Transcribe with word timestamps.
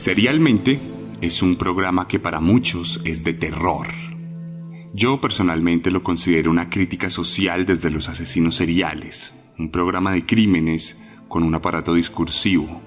Serialmente 0.00 0.80
es 1.20 1.42
un 1.42 1.56
programa 1.56 2.08
que 2.08 2.18
para 2.18 2.40
muchos 2.40 3.02
es 3.04 3.22
de 3.22 3.34
terror. 3.34 3.86
Yo 4.94 5.20
personalmente 5.20 5.90
lo 5.90 6.02
considero 6.02 6.50
una 6.50 6.70
crítica 6.70 7.10
social 7.10 7.66
desde 7.66 7.90
los 7.90 8.08
asesinos 8.08 8.54
seriales, 8.54 9.34
un 9.58 9.70
programa 9.70 10.12
de 10.12 10.24
crímenes 10.24 11.02
con 11.28 11.42
un 11.42 11.54
aparato 11.54 11.92
discursivo. 11.92 12.80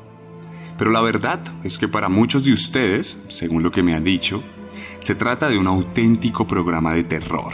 Pero 0.76 0.90
la 0.90 1.02
verdad 1.02 1.40
es 1.64 1.78
que 1.78 1.88
para 1.88 2.10
muchos 2.10 2.46
de 2.46 2.54
ustedes, 2.54 3.20
según 3.28 3.62
lo 3.62 3.70
que 3.70 3.84
me 3.84 3.94
han 3.94 4.04
dicho, 4.04 4.42
se 5.00 5.14
trata 5.14 5.50
de 5.50 5.60
un 5.60 5.68
auténtico 5.68 6.48
programa 6.48 6.96
de 6.96 7.04
terror. 7.04 7.54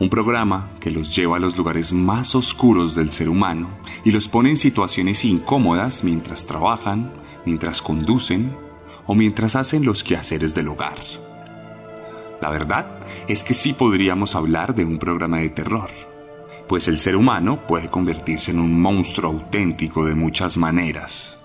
Un 0.00 0.10
programa 0.10 0.70
que 0.80 0.90
los 0.90 1.14
lleva 1.14 1.36
a 1.36 1.40
los 1.40 1.56
lugares 1.56 1.92
más 1.92 2.34
oscuros 2.34 2.96
del 2.96 3.12
ser 3.12 3.28
humano 3.28 3.68
y 4.04 4.10
los 4.10 4.26
pone 4.26 4.50
en 4.50 4.56
situaciones 4.56 5.24
incómodas 5.24 6.02
mientras 6.02 6.44
trabajan, 6.44 7.24
mientras 7.46 7.80
conducen 7.80 8.54
o 9.06 9.14
mientras 9.14 9.56
hacen 9.56 9.86
los 9.86 10.04
quehaceres 10.04 10.54
del 10.54 10.68
hogar. 10.68 10.98
La 12.42 12.50
verdad 12.50 13.00
es 13.28 13.42
que 13.42 13.54
sí 13.54 13.72
podríamos 13.72 14.34
hablar 14.34 14.74
de 14.74 14.84
un 14.84 14.98
programa 14.98 15.38
de 15.38 15.48
terror, 15.48 15.88
pues 16.68 16.88
el 16.88 16.98
ser 16.98 17.16
humano 17.16 17.66
puede 17.66 17.88
convertirse 17.88 18.50
en 18.50 18.60
un 18.60 18.78
monstruo 18.78 19.30
auténtico 19.32 20.04
de 20.04 20.14
muchas 20.14 20.58
maneras. 20.58 21.38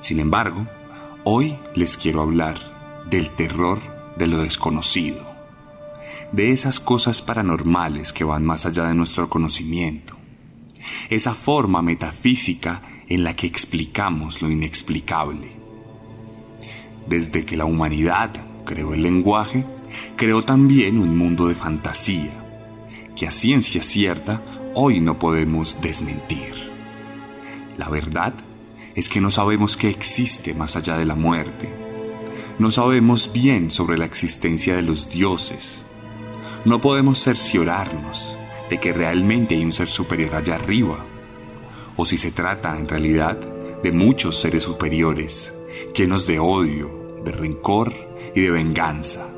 Sin 0.00 0.20
embargo, 0.20 0.66
hoy 1.24 1.56
les 1.74 1.96
quiero 1.96 2.20
hablar 2.20 2.58
del 3.08 3.30
terror 3.30 3.78
de 4.16 4.26
lo 4.26 4.38
desconocido, 4.38 5.24
de 6.32 6.50
esas 6.50 6.80
cosas 6.80 7.22
paranormales 7.22 8.12
que 8.12 8.24
van 8.24 8.44
más 8.44 8.66
allá 8.66 8.84
de 8.84 8.94
nuestro 8.94 9.30
conocimiento, 9.30 10.16
esa 11.08 11.34
forma 11.34 11.82
metafísica 11.82 12.82
en 13.08 13.24
la 13.24 13.36
que 13.36 13.46
explicamos 13.46 14.42
lo 14.42 14.50
inexplicable. 14.50 15.52
Desde 17.06 17.44
que 17.44 17.56
la 17.56 17.64
humanidad 17.64 18.30
creó 18.64 18.94
el 18.94 19.02
lenguaje, 19.02 19.64
creó 20.16 20.44
también 20.44 20.98
un 20.98 21.16
mundo 21.16 21.46
de 21.46 21.54
fantasía, 21.54 22.32
que 23.14 23.26
a 23.26 23.30
ciencia 23.30 23.82
cierta 23.82 24.42
hoy 24.74 25.00
no 25.00 25.18
podemos 25.18 25.80
desmentir. 25.80 26.54
La 27.78 27.88
verdad 27.88 28.34
es 28.94 29.08
que 29.08 29.20
no 29.20 29.30
sabemos 29.30 29.76
qué 29.76 29.88
existe 29.88 30.54
más 30.54 30.74
allá 30.76 30.96
de 30.96 31.04
la 31.04 31.14
muerte. 31.14 31.72
No 32.58 32.70
sabemos 32.70 33.30
bien 33.32 33.70
sobre 33.70 33.98
la 33.98 34.06
existencia 34.06 34.74
de 34.74 34.82
los 34.82 35.10
dioses. 35.10 35.84
No 36.64 36.80
podemos 36.80 37.22
cerciorarnos 37.22 38.36
de 38.68 38.80
que 38.80 38.92
realmente 38.92 39.54
hay 39.54 39.64
un 39.64 39.72
ser 39.72 39.88
superior 39.88 40.34
allá 40.34 40.56
arriba 40.56 41.04
o 41.96 42.04
si 42.04 42.18
se 42.18 42.30
trata 42.30 42.78
en 42.78 42.88
realidad 42.88 43.38
de 43.82 43.92
muchos 43.92 44.40
seres 44.40 44.62
superiores, 44.64 45.52
llenos 45.94 46.26
de 46.26 46.38
odio, 46.38 47.20
de 47.24 47.32
rencor 47.32 47.92
y 48.34 48.40
de 48.42 48.50
venganza. 48.50 49.28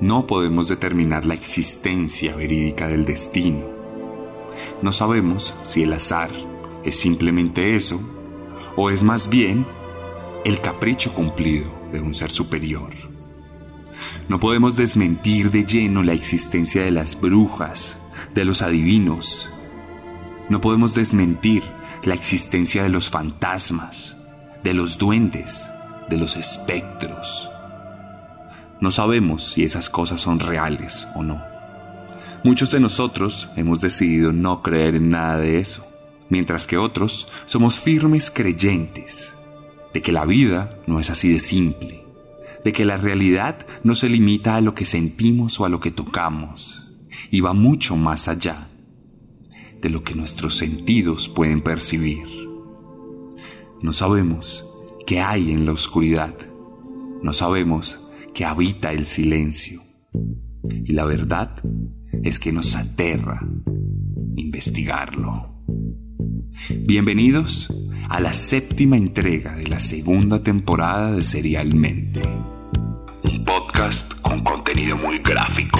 No 0.00 0.26
podemos 0.26 0.68
determinar 0.68 1.24
la 1.24 1.34
existencia 1.34 2.36
verídica 2.36 2.86
del 2.86 3.04
destino. 3.04 3.64
No 4.82 4.92
sabemos 4.92 5.54
si 5.62 5.82
el 5.82 5.92
azar 5.92 6.30
es 6.84 6.96
simplemente 6.96 7.76
eso 7.76 8.00
o 8.76 8.90
es 8.90 9.02
más 9.02 9.28
bien 9.28 9.66
el 10.44 10.60
capricho 10.60 11.12
cumplido 11.12 11.66
de 11.92 12.00
un 12.00 12.14
ser 12.14 12.30
superior. 12.30 12.90
No 14.28 14.38
podemos 14.38 14.76
desmentir 14.76 15.50
de 15.50 15.64
lleno 15.64 16.02
la 16.02 16.12
existencia 16.12 16.82
de 16.82 16.90
las 16.90 17.20
brujas, 17.20 18.00
de 18.34 18.44
los 18.44 18.60
adivinos, 18.60 19.48
no 20.48 20.60
podemos 20.60 20.94
desmentir 20.94 21.64
la 22.04 22.14
existencia 22.14 22.82
de 22.82 22.88
los 22.88 23.10
fantasmas, 23.10 24.16
de 24.62 24.74
los 24.74 24.98
duendes, 24.98 25.68
de 26.08 26.16
los 26.16 26.36
espectros. 26.36 27.50
No 28.80 28.90
sabemos 28.90 29.52
si 29.52 29.64
esas 29.64 29.88
cosas 29.88 30.20
son 30.20 30.38
reales 30.38 31.08
o 31.14 31.22
no. 31.22 31.42
Muchos 32.44 32.70
de 32.70 32.78
nosotros 32.78 33.48
hemos 33.56 33.80
decidido 33.80 34.32
no 34.32 34.62
creer 34.62 34.94
en 34.94 35.10
nada 35.10 35.38
de 35.38 35.58
eso, 35.58 35.84
mientras 36.28 36.66
que 36.66 36.76
otros 36.76 37.28
somos 37.46 37.80
firmes 37.80 38.30
creyentes 38.30 39.34
de 39.92 40.02
que 40.02 40.12
la 40.12 40.26
vida 40.26 40.78
no 40.86 41.00
es 41.00 41.10
así 41.10 41.32
de 41.32 41.40
simple, 41.40 42.04
de 42.64 42.72
que 42.72 42.84
la 42.84 42.98
realidad 42.98 43.66
no 43.82 43.94
se 43.94 44.08
limita 44.08 44.56
a 44.56 44.60
lo 44.60 44.74
que 44.74 44.84
sentimos 44.84 45.58
o 45.58 45.64
a 45.64 45.68
lo 45.68 45.80
que 45.80 45.90
tocamos, 45.90 46.84
y 47.30 47.40
va 47.40 47.52
mucho 47.54 47.96
más 47.96 48.28
allá 48.28 48.68
de 49.86 49.92
lo 49.92 50.02
que 50.02 50.16
nuestros 50.16 50.56
sentidos 50.56 51.28
pueden 51.28 51.62
percibir. 51.62 52.26
No 53.82 53.92
sabemos 53.92 54.68
qué 55.06 55.20
hay 55.20 55.52
en 55.52 55.64
la 55.64 55.70
oscuridad. 55.70 56.34
No 57.22 57.32
sabemos 57.32 58.00
qué 58.34 58.44
habita 58.44 58.90
el 58.90 59.06
silencio. 59.06 59.80
Y 60.84 60.92
la 60.92 61.04
verdad 61.04 61.62
es 62.24 62.40
que 62.40 62.50
nos 62.50 62.74
aterra 62.74 63.46
investigarlo. 64.34 65.54
Bienvenidos 66.80 67.72
a 68.08 68.18
la 68.18 68.32
séptima 68.32 68.96
entrega 68.96 69.54
de 69.54 69.68
la 69.68 69.78
segunda 69.78 70.42
temporada 70.42 71.12
de 71.12 71.22
Serialmente. 71.22 72.22
Un 73.22 73.44
podcast 73.44 74.12
con 74.22 74.42
contenido 74.42 74.96
muy 74.96 75.20
gráfico. 75.20 75.78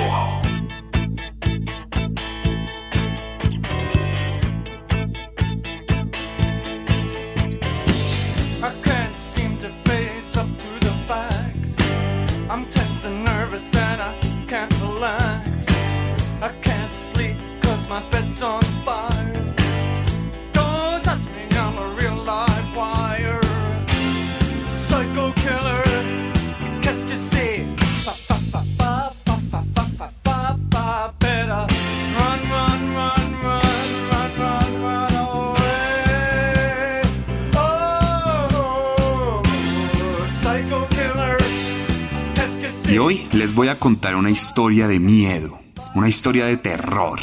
Y 42.88 42.98
hoy 42.98 43.28
les 43.32 43.54
voy 43.54 43.68
a 43.68 43.78
contar 43.78 44.16
una 44.16 44.30
historia 44.30 44.88
de 44.88 44.98
miedo, 44.98 45.58
una 45.94 46.08
historia 46.08 46.46
de 46.46 46.56
terror, 46.56 47.20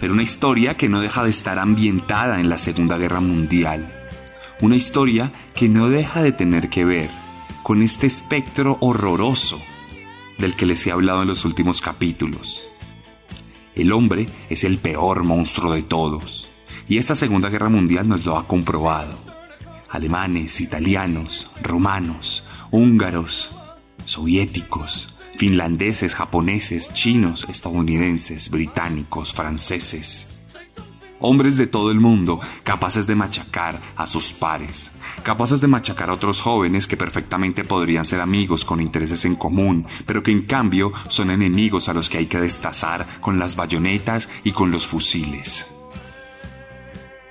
pero 0.00 0.12
una 0.12 0.22
historia 0.22 0.76
que 0.76 0.88
no 0.88 1.00
deja 1.00 1.24
de 1.24 1.30
estar 1.30 1.58
ambientada 1.58 2.40
en 2.40 2.48
la 2.48 2.58
Segunda 2.58 2.98
Guerra 2.98 3.20
Mundial. 3.20 3.92
Una 4.60 4.76
historia 4.76 5.32
que 5.54 5.68
no 5.68 5.88
deja 5.88 6.22
de 6.22 6.32
tener 6.32 6.68
que 6.68 6.84
ver 6.84 7.10
con 7.62 7.82
este 7.82 8.06
espectro 8.06 8.78
horroroso 8.80 9.60
del 10.38 10.54
que 10.54 10.66
les 10.66 10.86
he 10.86 10.92
hablado 10.92 11.22
en 11.22 11.28
los 11.28 11.44
últimos 11.44 11.80
capítulos. 11.80 12.68
El 13.74 13.92
hombre 13.92 14.28
es 14.48 14.64
el 14.64 14.78
peor 14.78 15.24
monstruo 15.24 15.72
de 15.72 15.82
todos, 15.82 16.48
y 16.88 16.98
esta 16.98 17.14
Segunda 17.14 17.48
Guerra 17.48 17.68
Mundial 17.68 18.08
nos 18.08 18.24
lo 18.24 18.38
ha 18.38 18.46
comprobado. 18.46 19.18
Alemanes, 19.90 20.60
italianos, 20.60 21.50
romanos, 21.62 22.44
húngaros, 22.70 23.50
soviéticos, 24.04 25.15
finlandeses, 25.36 26.14
japoneses, 26.14 26.92
chinos, 26.92 27.46
estadounidenses, 27.48 28.50
británicos, 28.50 29.34
franceses. 29.34 30.28
Hombres 31.18 31.56
de 31.56 31.66
todo 31.66 31.90
el 31.90 31.98
mundo, 31.98 32.40
capaces 32.62 33.06
de 33.06 33.14
machacar 33.14 33.80
a 33.96 34.06
sus 34.06 34.34
pares, 34.34 34.92
capaces 35.22 35.62
de 35.62 35.66
machacar 35.66 36.10
a 36.10 36.12
otros 36.12 36.42
jóvenes 36.42 36.86
que 36.86 36.98
perfectamente 36.98 37.64
podrían 37.64 38.04
ser 38.04 38.20
amigos 38.20 38.66
con 38.66 38.82
intereses 38.82 39.24
en 39.24 39.34
común, 39.34 39.86
pero 40.04 40.22
que 40.22 40.30
en 40.30 40.42
cambio 40.42 40.92
son 41.08 41.30
enemigos 41.30 41.88
a 41.88 41.94
los 41.94 42.10
que 42.10 42.18
hay 42.18 42.26
que 42.26 42.40
destazar 42.40 43.06
con 43.20 43.38
las 43.38 43.56
bayonetas 43.56 44.28
y 44.44 44.52
con 44.52 44.70
los 44.70 44.86
fusiles. 44.86 45.68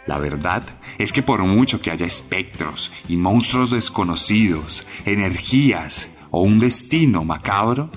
La 0.08 0.18
verdad 0.18 0.64
es 0.98 1.12
que 1.12 1.24
por 1.24 1.44
mucho 1.44 1.82
que 1.82 1.92
haya 1.92 2.06
espectros 2.06 2.92
y 3.08 3.18
monstruos 3.18 3.72
desconocidos, 3.72 4.86
energías 5.06 6.15
o 6.38 6.42
un 6.42 6.60
destino 6.60 7.24
macabro, 7.24 7.90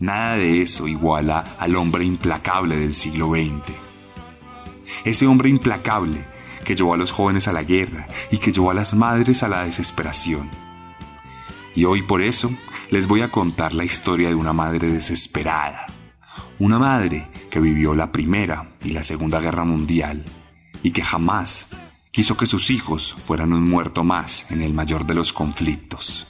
nada 0.00 0.36
de 0.36 0.60
eso 0.60 0.88
iguala 0.88 1.54
al 1.56 1.76
hombre 1.76 2.04
implacable 2.04 2.76
del 2.76 2.94
siglo 2.94 3.28
XX. 3.28 3.72
Ese 5.04 5.28
hombre 5.28 5.50
implacable 5.50 6.24
que 6.64 6.74
llevó 6.74 6.94
a 6.94 6.96
los 6.96 7.12
jóvenes 7.12 7.46
a 7.46 7.52
la 7.52 7.62
guerra 7.62 8.08
y 8.32 8.38
que 8.38 8.50
llevó 8.50 8.72
a 8.72 8.74
las 8.74 8.94
madres 8.94 9.44
a 9.44 9.48
la 9.48 9.64
desesperación. 9.64 10.50
Y 11.76 11.84
hoy 11.84 12.02
por 12.02 12.22
eso 12.22 12.50
les 12.90 13.06
voy 13.06 13.20
a 13.20 13.30
contar 13.30 13.72
la 13.72 13.84
historia 13.84 14.30
de 14.30 14.34
una 14.34 14.52
madre 14.52 14.88
desesperada. 14.88 15.86
Una 16.58 16.80
madre 16.80 17.28
que 17.50 17.60
vivió 17.60 17.94
la 17.94 18.10
Primera 18.10 18.72
y 18.84 18.88
la 18.88 19.04
Segunda 19.04 19.38
Guerra 19.38 19.62
Mundial 19.62 20.24
y 20.82 20.90
que 20.90 21.04
jamás 21.04 21.68
quiso 22.10 22.36
que 22.36 22.46
sus 22.46 22.68
hijos 22.70 23.14
fueran 23.26 23.52
un 23.52 23.70
muerto 23.70 24.02
más 24.02 24.50
en 24.50 24.60
el 24.60 24.74
mayor 24.74 25.06
de 25.06 25.14
los 25.14 25.32
conflictos. 25.32 26.29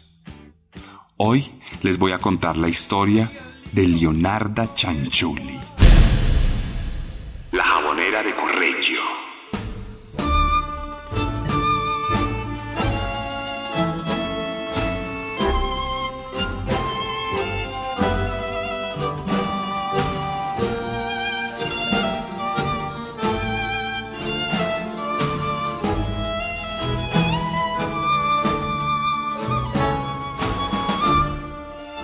Hoy 1.23 1.45
les 1.83 1.99
voy 1.99 2.13
a 2.13 2.19
contar 2.19 2.57
la 2.57 2.67
historia 2.67 3.31
de 3.73 3.87
Leonarda 3.87 4.73
Chanchuli. 4.73 5.61
La 7.53 7.63
jabonera 7.63 8.23
de 8.23 8.35
Correggio. 8.35 9.20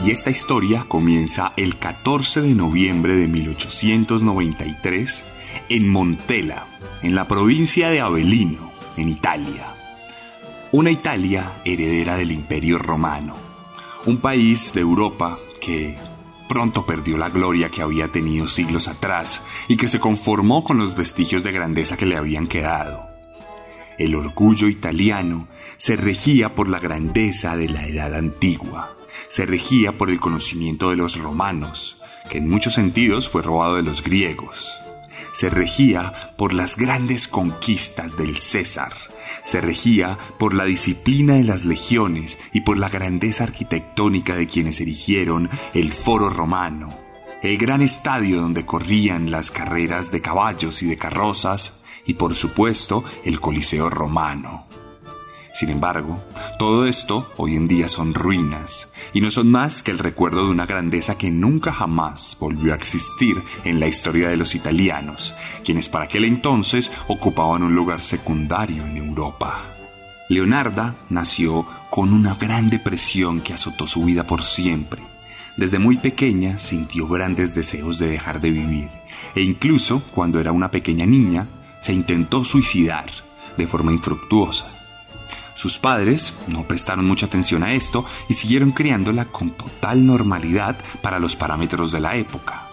Y 0.06 0.12
esta 0.12 0.30
historia 0.30 0.84
comienza 0.86 1.52
el 1.56 1.78
14 1.80 2.40
de 2.40 2.54
noviembre 2.54 3.16
de 3.16 3.26
1893 3.26 5.24
en 5.68 5.88
Montella, 5.88 6.64
en 7.02 7.16
la 7.16 7.26
provincia 7.26 7.90
de 7.90 8.00
Avellino, 8.00 8.70
en 8.96 9.08
Italia. 9.08 9.74
Una 10.70 10.92
Italia 10.92 11.50
heredera 11.64 12.16
del 12.16 12.30
Imperio 12.30 12.78
Romano, 12.78 13.34
un 14.04 14.18
país 14.18 14.72
de 14.74 14.82
Europa 14.82 15.40
que 15.60 15.98
pronto 16.48 16.86
perdió 16.86 17.18
la 17.18 17.28
gloria 17.28 17.70
que 17.70 17.82
había 17.82 18.06
tenido 18.06 18.46
siglos 18.46 18.86
atrás 18.86 19.42
y 19.66 19.76
que 19.76 19.88
se 19.88 19.98
conformó 19.98 20.62
con 20.62 20.78
los 20.78 20.94
vestigios 20.94 21.42
de 21.42 21.50
grandeza 21.50 21.96
que 21.96 22.06
le 22.06 22.16
habían 22.16 22.46
quedado. 22.46 23.08
El 23.98 24.14
orgullo 24.14 24.68
italiano 24.68 25.48
se 25.78 25.96
regía 25.96 26.54
por 26.54 26.68
la 26.68 26.78
grandeza 26.78 27.56
de 27.56 27.68
la 27.68 27.88
edad 27.88 28.14
antigua 28.14 28.95
se 29.28 29.46
regía 29.46 29.92
por 29.92 30.10
el 30.10 30.20
conocimiento 30.20 30.90
de 30.90 30.96
los 30.96 31.18
romanos, 31.18 31.96
que 32.30 32.38
en 32.38 32.48
muchos 32.48 32.74
sentidos 32.74 33.28
fue 33.28 33.42
robado 33.42 33.76
de 33.76 33.82
los 33.82 34.02
griegos. 34.02 34.78
Se 35.32 35.50
regía 35.50 36.34
por 36.36 36.54
las 36.54 36.76
grandes 36.76 37.28
conquistas 37.28 38.16
del 38.16 38.38
César. 38.38 38.92
Se 39.44 39.60
regía 39.60 40.18
por 40.38 40.54
la 40.54 40.64
disciplina 40.64 41.34
de 41.34 41.44
las 41.44 41.64
legiones 41.64 42.38
y 42.52 42.62
por 42.62 42.78
la 42.78 42.88
grandeza 42.88 43.44
arquitectónica 43.44 44.34
de 44.34 44.46
quienes 44.46 44.80
erigieron 44.80 45.48
el 45.74 45.92
Foro 45.92 46.30
Romano, 46.30 46.98
el 47.42 47.58
gran 47.58 47.82
estadio 47.82 48.40
donde 48.40 48.64
corrían 48.64 49.30
las 49.30 49.50
carreras 49.50 50.10
de 50.10 50.22
caballos 50.22 50.82
y 50.82 50.86
de 50.86 50.96
carrozas, 50.96 51.82
y 52.06 52.14
por 52.14 52.34
supuesto 52.34 53.04
el 53.24 53.40
Coliseo 53.40 53.90
Romano. 53.90 54.66
Sin 55.52 55.70
embargo, 55.70 56.22
todo 56.58 56.86
esto 56.86 57.30
hoy 57.36 57.54
en 57.54 57.68
día 57.68 57.88
son 57.88 58.14
ruinas, 58.14 58.88
y 59.12 59.20
no 59.20 59.30
son 59.30 59.50
más 59.50 59.82
que 59.82 59.90
el 59.90 59.98
recuerdo 59.98 60.44
de 60.44 60.50
una 60.50 60.64
grandeza 60.66 61.18
que 61.18 61.30
nunca 61.30 61.72
jamás 61.72 62.36
volvió 62.40 62.72
a 62.72 62.76
existir 62.76 63.36
en 63.64 63.78
la 63.78 63.88
historia 63.88 64.28
de 64.28 64.36
los 64.36 64.54
italianos, 64.54 65.34
quienes 65.64 65.88
para 65.88 66.06
aquel 66.06 66.24
entonces 66.24 66.90
ocupaban 67.08 67.62
un 67.62 67.74
lugar 67.74 68.00
secundario 68.00 68.84
en 68.86 68.96
Europa. 68.96 69.62
Leonarda 70.28 70.94
nació 71.10 71.66
con 71.90 72.12
una 72.12 72.34
gran 72.34 72.70
depresión 72.70 73.40
que 73.40 73.54
azotó 73.54 73.86
su 73.86 74.04
vida 74.04 74.26
por 74.26 74.42
siempre. 74.42 75.02
Desde 75.56 75.78
muy 75.78 75.98
pequeña 75.98 76.58
sintió 76.58 77.06
grandes 77.06 77.54
deseos 77.54 77.98
de 77.98 78.08
dejar 78.08 78.40
de 78.40 78.50
vivir, 78.50 78.88
e 79.34 79.42
incluso 79.42 80.02
cuando 80.14 80.40
era 80.40 80.52
una 80.52 80.70
pequeña 80.70 81.06
niña, 81.06 81.48
se 81.80 81.92
intentó 81.92 82.44
suicidar 82.44 83.06
de 83.56 83.66
forma 83.66 83.92
infructuosa. 83.92 84.75
Sus 85.56 85.78
padres 85.78 86.34
no 86.48 86.68
prestaron 86.68 87.06
mucha 87.06 87.26
atención 87.26 87.62
a 87.62 87.72
esto 87.72 88.04
y 88.28 88.34
siguieron 88.34 88.72
criándola 88.72 89.24
con 89.24 89.50
total 89.50 90.04
normalidad 90.04 90.78
para 91.02 91.18
los 91.18 91.34
parámetros 91.34 91.90
de 91.90 92.00
la 92.00 92.14
época. 92.14 92.68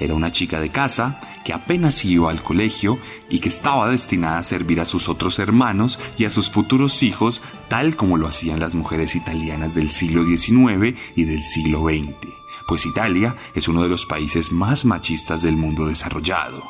Era 0.00 0.14
una 0.14 0.32
chica 0.32 0.60
de 0.60 0.70
casa 0.70 1.20
que 1.44 1.52
apenas 1.52 2.04
iba 2.04 2.30
al 2.30 2.42
colegio 2.42 2.98
y 3.30 3.38
que 3.38 3.48
estaba 3.48 3.88
destinada 3.88 4.38
a 4.38 4.42
servir 4.42 4.80
a 4.80 4.84
sus 4.84 5.08
otros 5.08 5.38
hermanos 5.38 6.00
y 6.18 6.24
a 6.24 6.30
sus 6.30 6.50
futuros 6.50 7.02
hijos 7.04 7.40
tal 7.68 7.94
como 7.94 8.16
lo 8.16 8.26
hacían 8.26 8.58
las 8.58 8.74
mujeres 8.74 9.14
italianas 9.14 9.74
del 9.74 9.92
siglo 9.92 10.24
XIX 10.24 10.98
y 11.14 11.24
del 11.24 11.42
siglo 11.42 11.84
XX, 11.84 12.32
pues 12.66 12.84
Italia 12.84 13.36
es 13.54 13.68
uno 13.68 13.82
de 13.82 13.88
los 13.88 14.06
países 14.06 14.50
más 14.50 14.84
machistas 14.84 15.42
del 15.42 15.56
mundo 15.56 15.86
desarrollado. 15.86 16.62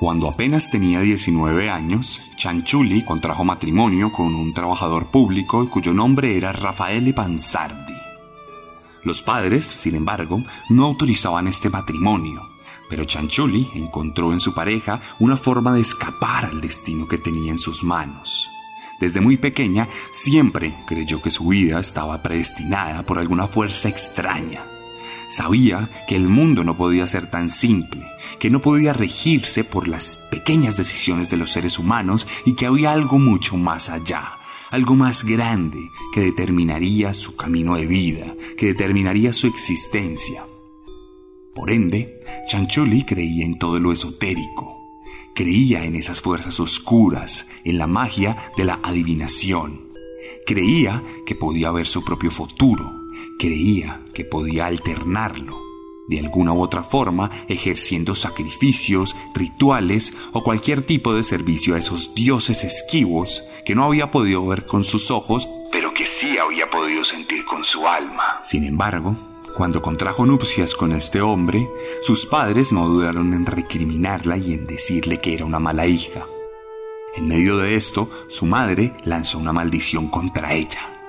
Cuando 0.00 0.28
apenas 0.28 0.70
tenía 0.70 1.00
19 1.00 1.68
años, 1.68 2.22
Chanchuli 2.34 3.04
contrajo 3.04 3.44
matrimonio 3.44 4.10
con 4.10 4.34
un 4.34 4.54
trabajador 4.54 5.08
público 5.08 5.68
cuyo 5.68 5.92
nombre 5.92 6.38
era 6.38 6.52
Raffaele 6.52 7.12
Panzardi. 7.12 7.92
Los 9.04 9.20
padres, 9.20 9.66
sin 9.66 9.94
embargo, 9.94 10.42
no 10.70 10.86
autorizaban 10.86 11.48
este 11.48 11.68
matrimonio, 11.68 12.48
pero 12.88 13.04
Chanchuli 13.04 13.68
encontró 13.74 14.32
en 14.32 14.40
su 14.40 14.54
pareja 14.54 15.02
una 15.18 15.36
forma 15.36 15.74
de 15.74 15.82
escapar 15.82 16.46
al 16.46 16.62
destino 16.62 17.06
que 17.06 17.18
tenía 17.18 17.52
en 17.52 17.58
sus 17.58 17.84
manos. 17.84 18.48
Desde 19.00 19.20
muy 19.20 19.36
pequeña 19.36 19.86
siempre 20.12 20.74
creyó 20.86 21.20
que 21.20 21.30
su 21.30 21.48
vida 21.48 21.78
estaba 21.78 22.22
predestinada 22.22 23.04
por 23.04 23.18
alguna 23.18 23.48
fuerza 23.48 23.90
extraña. 23.90 24.79
Sabía 25.30 25.88
que 26.08 26.16
el 26.16 26.28
mundo 26.28 26.64
no 26.64 26.76
podía 26.76 27.06
ser 27.06 27.30
tan 27.30 27.50
simple 27.50 28.04
que 28.40 28.50
no 28.50 28.60
podía 28.60 28.92
regirse 28.92 29.62
por 29.62 29.86
las 29.86 30.16
pequeñas 30.30 30.76
decisiones 30.76 31.30
de 31.30 31.36
los 31.36 31.52
seres 31.52 31.78
humanos 31.78 32.26
y 32.44 32.54
que 32.54 32.66
había 32.66 32.90
algo 32.90 33.18
mucho 33.18 33.56
más 33.56 33.90
allá, 33.90 34.38
algo 34.70 34.96
más 34.96 35.24
grande 35.24 35.78
que 36.12 36.22
determinaría 36.22 37.14
su 37.14 37.36
camino 37.36 37.76
de 37.76 37.86
vida, 37.86 38.34
que 38.56 38.66
determinaría 38.66 39.32
su 39.32 39.46
existencia. 39.46 40.42
Por 41.54 41.70
ende, 41.70 42.20
Chanchuli 42.48 43.04
creía 43.04 43.44
en 43.44 43.58
todo 43.58 43.78
lo 43.78 43.92
esotérico, 43.92 44.78
creía 45.34 45.84
en 45.84 45.96
esas 45.96 46.20
fuerzas 46.20 46.58
oscuras, 46.60 47.46
en 47.64 47.76
la 47.76 47.86
magia 47.86 48.36
de 48.56 48.64
la 48.64 48.80
adivinación, 48.82 49.82
creía 50.46 51.02
que 51.26 51.34
podía 51.34 51.70
ver 51.70 51.86
su 51.86 52.02
propio 52.04 52.30
futuro, 52.30 52.99
creía 53.38 54.02
que 54.14 54.24
podía 54.24 54.66
alternarlo 54.66 55.70
de 56.10 56.18
alguna 56.18 56.52
u 56.52 56.60
otra 56.60 56.82
forma 56.82 57.30
ejerciendo 57.48 58.14
sacrificios, 58.16 59.14
rituales 59.32 60.12
o 60.32 60.42
cualquier 60.42 60.82
tipo 60.82 61.14
de 61.14 61.22
servicio 61.22 61.76
a 61.76 61.78
esos 61.78 62.14
dioses 62.14 62.64
esquivos 62.64 63.44
que 63.64 63.76
no 63.76 63.84
había 63.84 64.10
podido 64.10 64.44
ver 64.46 64.66
con 64.66 64.84
sus 64.84 65.10
ojos, 65.10 65.48
pero 65.70 65.94
que 65.94 66.06
sí 66.06 66.36
había 66.36 66.68
podido 66.68 67.04
sentir 67.04 67.44
con 67.44 67.64
su 67.64 67.86
alma. 67.86 68.40
Sin 68.42 68.64
embargo, 68.64 69.16
cuando 69.56 69.80
contrajo 69.80 70.26
nupcias 70.26 70.74
con 70.74 70.92
este 70.92 71.20
hombre, 71.20 71.68
sus 72.02 72.26
padres 72.26 72.72
no 72.72 72.88
dudaron 72.88 73.32
en 73.32 73.46
recriminarla 73.46 74.36
y 74.36 74.54
en 74.54 74.66
decirle 74.66 75.18
que 75.18 75.34
era 75.34 75.44
una 75.44 75.60
mala 75.60 75.86
hija. 75.86 76.26
En 77.14 77.28
medio 77.28 77.58
de 77.58 77.76
esto, 77.76 78.10
su 78.28 78.46
madre 78.46 78.94
lanzó 79.04 79.38
una 79.38 79.52
maldición 79.52 80.08
contra 80.08 80.54
ella. 80.54 80.99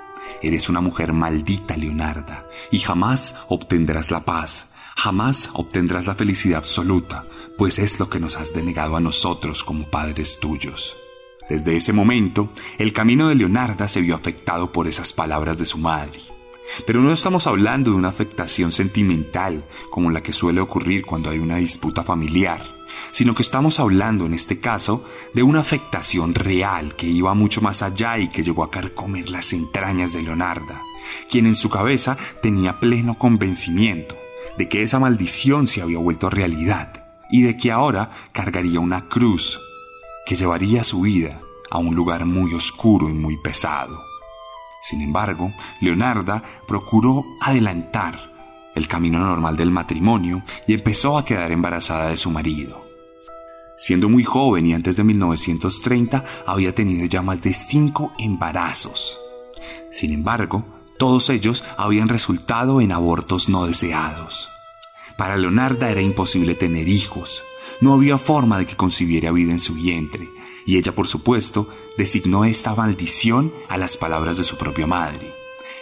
Eres 0.42 0.70
una 0.70 0.82
mujer 0.82 1.14
maldita, 1.14 1.78
Leonarda, 1.78 2.48
y 2.72 2.80
jamás 2.80 3.46
obtendrás 3.50 4.12
la 4.12 4.26
paz, 4.26 4.72
Jamás 4.96 5.50
obtendrás 5.54 6.06
la 6.06 6.14
felicidad 6.14 6.60
absoluta, 6.60 7.26
pues 7.58 7.80
es 7.80 8.00
lo 8.00 8.08
que 8.10 8.20
nos 8.20 8.38
has 8.38 8.54
denegado 8.54 8.96
a 8.96 9.00
nosotros 9.00 9.64
como 9.64 9.86
padres 9.86 10.40
tuyos. 10.40 10.96
Desde 11.50 11.76
ese 11.76 11.92
momento, 11.92 12.52
el 12.78 12.94
camino 12.94 13.28
de 13.28 13.34
Leonarda 13.34 13.88
se 13.88 14.02
vio 14.02 14.14
afectado 14.14 14.72
por 14.72 14.88
esas 14.88 15.12
palabras 15.12 15.58
de 15.58 15.66
su 15.66 15.78
madre. 15.78 16.20
Pero 16.86 17.02
no 17.02 17.12
estamos 17.12 17.48
hablando 17.48 17.92
de 17.92 17.98
una 17.98 18.10
afectación 18.10 18.72
sentimental 18.72 19.64
como 19.90 20.12
la 20.12 20.22
que 20.22 20.34
suele 20.34 20.62
ocurrir 20.62 21.04
cuando 21.06 21.30
hay 21.30 21.40
una 21.40 21.58
disputa 21.58 22.04
familiar, 22.04 22.64
sino 23.12 23.36
que 23.36 23.44
estamos 23.44 23.80
hablando 23.80 24.26
en 24.26 24.34
este 24.34 24.60
caso 24.60 25.06
de 25.34 25.44
una 25.44 25.60
afectación 25.60 26.34
real 26.36 26.96
que 26.96 27.08
iba 27.08 27.34
mucho 27.34 27.62
más 27.62 27.82
allá 27.82 28.18
y 28.18 28.30
que 28.30 28.44
llegó 28.44 28.64
a 28.64 28.72
carcomer 28.72 29.30
las 29.30 29.54
entrañas 29.54 30.14
de 30.14 30.24
Leonarda, 30.24 30.82
quien 31.30 31.46
en 31.48 31.56
su 31.56 31.70
cabeza 31.70 32.18
tenía 32.42 32.80
pleno 32.80 33.18
convencimiento 33.18 34.18
de 34.58 34.70
que 34.70 34.84
esa 34.84 35.00
maldición 35.00 35.68
se 35.68 35.82
había 35.82 36.00
vuelto 36.00 36.30
realidad 36.30 37.06
y 37.30 37.42
de 37.44 37.58
que 37.58 37.72
ahora 37.72 38.12
cargaría 38.32 38.80
una 38.80 39.08
cruz 39.08 39.60
que 40.26 40.36
llevaría 40.36 40.84
su 40.84 41.02
vida 41.02 41.40
a 41.70 41.78
un 41.78 41.96
lugar 41.96 42.26
muy 42.26 42.54
oscuro 42.54 43.10
y 43.10 43.14
muy 43.14 43.38
pesado. 43.38 44.04
Sin 44.84 45.02
embargo, 45.02 45.54
Leonarda 45.80 46.44
procuró 46.68 47.24
adelantar 47.40 48.32
el 48.76 48.88
camino 48.88 49.20
normal 49.20 49.56
del 49.58 49.72
matrimonio 49.72 50.44
y 50.68 50.74
empezó 50.74 51.18
a 51.18 51.26
quedar 51.26 51.52
embarazada 51.52 52.10
de 52.10 52.18
su 52.18 52.30
marido. 52.30 52.81
Siendo 53.82 54.10
muy 54.10 54.24
joven 54.24 54.68
y 54.68 54.76
antes 54.76 54.96
de 54.96 55.04
1930 55.04 56.24
había 56.46 56.76
tenido 56.76 57.08
ya 57.08 57.24
más 57.24 57.42
de 57.42 57.52
cinco 57.52 58.14
embarazos. 58.20 59.18
Sin 59.92 60.14
embargo, 60.14 60.64
todos 61.00 61.32
ellos 61.32 61.64
habían 61.78 62.08
resultado 62.08 62.80
en 62.80 62.92
abortos 62.92 63.50
no 63.50 63.66
deseados. 63.66 64.50
Para 65.18 65.36
Leonarda 65.36 65.90
era 65.90 66.00
imposible 66.00 66.54
tener 66.54 66.88
hijos, 66.88 67.42
no 67.82 67.94
había 67.94 68.20
forma 68.20 68.60
de 68.60 68.68
que 68.68 68.78
concibiera 68.78 69.32
vida 69.32 69.52
en 69.52 69.60
su 69.60 69.74
vientre, 69.74 70.30
y 70.68 70.78
ella 70.78 70.92
por 70.92 71.08
supuesto 71.08 71.68
designó 71.98 72.46
esta 72.46 72.76
maldición 72.76 73.52
a 73.68 73.80
las 73.80 73.98
palabras 73.98 74.38
de 74.38 74.44
su 74.44 74.58
propia 74.58 74.86
madre. 74.86 75.34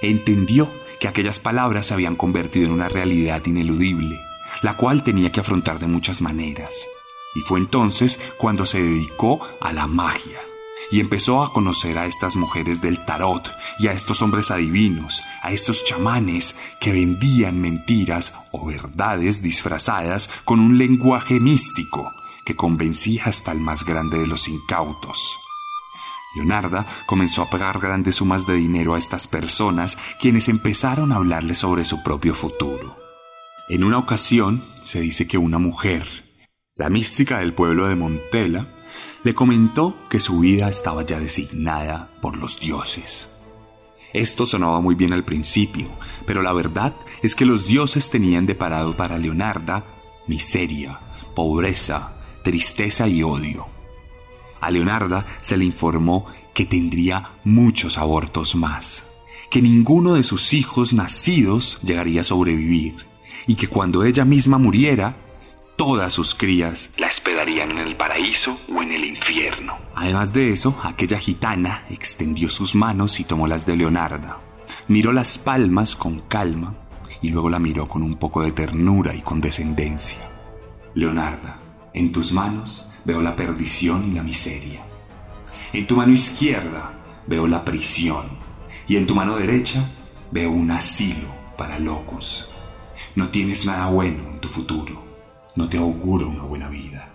Entendió 0.02 0.72
que 1.02 1.10
aquellas 1.10 1.40
palabras 1.40 1.88
se 1.88 1.96
habían 1.96 2.16
convertido 2.16 2.68
en 2.68 2.72
una 2.72 2.88
realidad 2.88 3.46
ineludible, 3.46 4.22
la 4.62 4.78
cual 4.78 5.04
tenía 5.04 5.34
que 5.34 5.42
afrontar 5.42 5.80
de 5.80 5.88
muchas 5.88 6.22
maneras. 6.22 6.86
Y 7.36 7.42
fue 7.42 7.60
entonces 7.60 8.20
cuando 8.38 8.66
se 8.66 8.82
dedicó 8.82 9.40
a 9.62 9.74
la 9.74 9.88
magia 9.88 10.40
y 10.92 11.00
empezó 11.00 11.44
a 11.44 11.54
conocer 11.54 11.98
a 11.98 12.06
estas 12.06 12.36
mujeres 12.36 12.82
del 12.82 13.04
tarot 13.06 13.52
y 13.78 13.88
a 13.88 13.94
estos 13.94 14.22
hombres 14.22 14.50
adivinos, 14.52 15.22
a 15.44 15.52
estos 15.52 15.84
chamanes 15.86 16.56
que 16.80 16.92
vendían 16.92 17.62
mentiras 17.62 18.34
o 18.52 18.66
verdades 18.66 19.42
disfrazadas 19.42 20.30
con 20.46 20.60
un 20.60 20.78
lenguaje 20.78 21.40
místico 21.40 22.12
que 22.46 22.56
convencía 22.56 23.26
hasta 23.26 23.52
el 23.52 23.60
más 23.60 23.86
grande 23.86 24.18
de 24.18 24.28
los 24.28 24.48
incautos. 24.48 25.38
Leonarda 26.36 26.86
comenzó 27.08 27.42
a 27.42 27.50
pagar 27.50 27.80
grandes 27.80 28.18
sumas 28.18 28.46
de 28.46 28.56
dinero 28.56 28.94
a 28.94 29.00
estas 29.00 29.28
personas 29.28 29.98
quienes 30.20 30.48
empezaron 30.48 31.12
a 31.12 31.16
hablarle 31.16 31.56
sobre 31.56 31.86
su 31.86 32.04
propio 32.04 32.36
futuro. 32.36 32.98
En 33.68 33.84
una 33.84 33.98
ocasión 33.98 34.64
se 34.84 35.02
dice 35.02 35.28
que 35.28 35.38
una 35.38 35.60
mujer, 35.60 36.29
la 36.80 36.90
mística 36.90 37.40
del 37.40 37.54
pueblo 37.54 37.88
de 37.88 37.96
Montela, 37.96 38.68
le 39.24 39.36
comentó 39.36 39.98
que 40.10 40.22
su 40.22 40.40
vida 40.40 40.70
estaba 40.70 41.06
ya 41.06 41.20
designada 41.20 42.10
por 42.22 42.38
los 42.38 42.60
dioses. 42.62 43.30
Esto 44.14 44.46
sonaba 44.46 44.80
muy 44.80 44.96
bien 44.96 45.12
al 45.12 45.26
principio, 45.26 45.88
pero 46.26 46.42
la 46.42 46.54
verdad 46.54 46.96
es 47.22 47.36
que 47.36 47.46
los 47.46 47.68
dioses 47.68 48.10
tenían 48.10 48.46
deparado 48.46 48.96
para 48.96 49.18
Leonarda 49.18 49.86
miseria, 50.26 51.02
pobreza, 51.36 52.14
tristeza 52.44 53.10
y 53.10 53.24
odio. 53.24 53.68
A 54.62 54.72
Leonarda 54.72 55.26
se 55.42 55.58
le 55.58 55.66
informó 55.66 56.28
que 56.54 56.66
tendría 56.66 57.30
muchos 57.44 57.98
abortos 57.98 58.56
más, 58.56 59.10
que 59.50 59.62
ninguno 59.62 60.14
de 60.14 60.24
sus 60.24 60.54
hijos 60.54 60.94
nacidos 60.94 61.80
llegaría 61.84 62.22
a 62.22 62.24
sobrevivir 62.24 63.06
y 63.48 63.56
que 63.56 63.68
cuando 63.68 64.06
ella 64.06 64.24
misma 64.24 64.58
muriera, 64.58 65.18
todas 65.80 66.12
sus 66.12 66.36
crías 66.36 66.92
la 66.98 67.08
esperarían 67.08 67.72
en 67.72 67.78
el 67.78 67.96
paraíso 67.96 68.60
o 68.68 68.84
en 68.84 68.92
el 68.92 69.06
infierno. 69.06 69.78
Además 69.96 70.34
de 70.34 70.52
eso, 70.52 70.78
aquella 70.84 71.18
gitana 71.20 71.86
extendió 71.90 72.50
sus 72.50 72.76
manos 72.76 73.22
y 73.22 73.24
tomó 73.24 73.48
las 73.48 73.66
de 73.66 73.78
Leonarda. 73.78 74.40
Miró 74.90 75.14
las 75.14 75.38
palmas 75.38 75.96
con 75.96 76.20
calma 76.20 76.76
y 77.22 77.30
luego 77.30 77.50
la 77.50 77.60
miró 77.60 77.88
con 77.88 78.04
un 78.04 78.18
poco 78.18 78.42
de 78.42 78.52
ternura 78.52 79.16
y 79.16 79.22
condescendencia. 79.22 80.18
Leonarda, 80.96 81.60
en 81.94 82.12
tus 82.12 82.34
manos 82.34 82.88
veo 83.06 83.22
la 83.22 83.38
perdición 83.38 84.12
y 84.12 84.16
la 84.16 84.24
miseria. 84.24 84.82
En 85.72 85.88
tu 85.88 85.96
mano 85.96 86.12
izquierda 86.12 86.92
veo 87.26 87.48
la 87.48 87.64
prisión 87.64 88.26
y 88.86 88.98
en 88.98 89.08
tu 89.08 89.16
mano 89.16 89.38
derecha 89.38 89.90
veo 90.30 90.52
un 90.52 90.72
asilo 90.72 91.30
para 91.58 91.80
locos. 91.80 92.50
No 93.16 93.30
tienes 93.30 93.66
nada 93.66 93.88
bueno 93.88 94.30
en 94.30 94.42
tu 94.42 94.50
futuro. 94.50 95.09
No 95.56 95.68
te 95.68 95.78
auguro 95.78 96.30
una 96.30 96.44
buena 96.44 96.70
vida. 96.70 97.14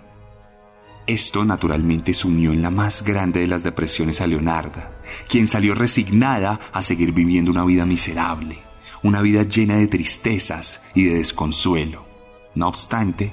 Esto 1.06 1.44
naturalmente 1.44 2.14
sumió 2.14 2.52
en 2.52 2.62
la 2.62 2.70
más 2.70 3.04
grande 3.04 3.40
de 3.40 3.46
las 3.46 3.62
depresiones 3.62 4.20
a 4.20 4.26
Leonarda, 4.26 4.98
quien 5.28 5.48
salió 5.48 5.74
resignada 5.74 6.60
a 6.72 6.82
seguir 6.82 7.12
viviendo 7.12 7.50
una 7.50 7.64
vida 7.64 7.84
miserable, 7.84 8.58
una 9.02 9.20
vida 9.20 9.42
llena 9.42 9.76
de 9.76 9.86
tristezas 9.86 10.82
y 10.94 11.04
de 11.04 11.14
desconsuelo. 11.14 12.06
No 12.54 12.68
obstante, 12.68 13.32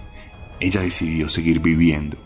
ella 0.59 0.81
decidió 0.81 1.29
seguir 1.29 1.59
viviendo 1.59 2.17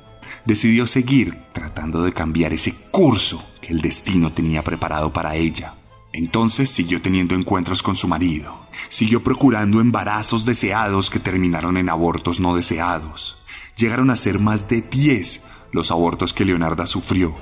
decidió 0.46 0.86
seguir 0.88 1.38
tratando 1.54 2.04
de 2.04 2.14
cambiar 2.14 2.54
ese 2.54 2.74
curso 2.92 3.44
que 3.62 3.74
el 3.74 3.82
destino 3.82 4.32
tenía 4.32 4.64
preparado 4.64 5.12
para 5.12 5.36
ella. 5.36 5.74
Entonces 6.14 6.70
siguió 6.70 7.02
teniendo 7.02 7.36
encuentros 7.36 7.84
con 7.84 7.96
su 7.96 8.08
marido, 8.08 8.65
siguió 8.90 9.24
procurando 9.24 9.82
embarazos 9.82 10.46
deseados 10.46 11.10
que 11.10 11.20
terminaron 11.20 11.78
en 11.78 11.90
abortos 11.90 12.40
no 12.40 12.56
deseados. 12.56 13.38
Llegaron 13.76 14.10
a 14.10 14.16
ser 14.16 14.40
más 14.40 14.68
de 14.68 14.82
10 14.82 15.44
los 15.72 15.92
abortos 15.92 16.34
que 16.34 16.46
Leonarda 16.46 16.86
sufrió, 16.88 17.36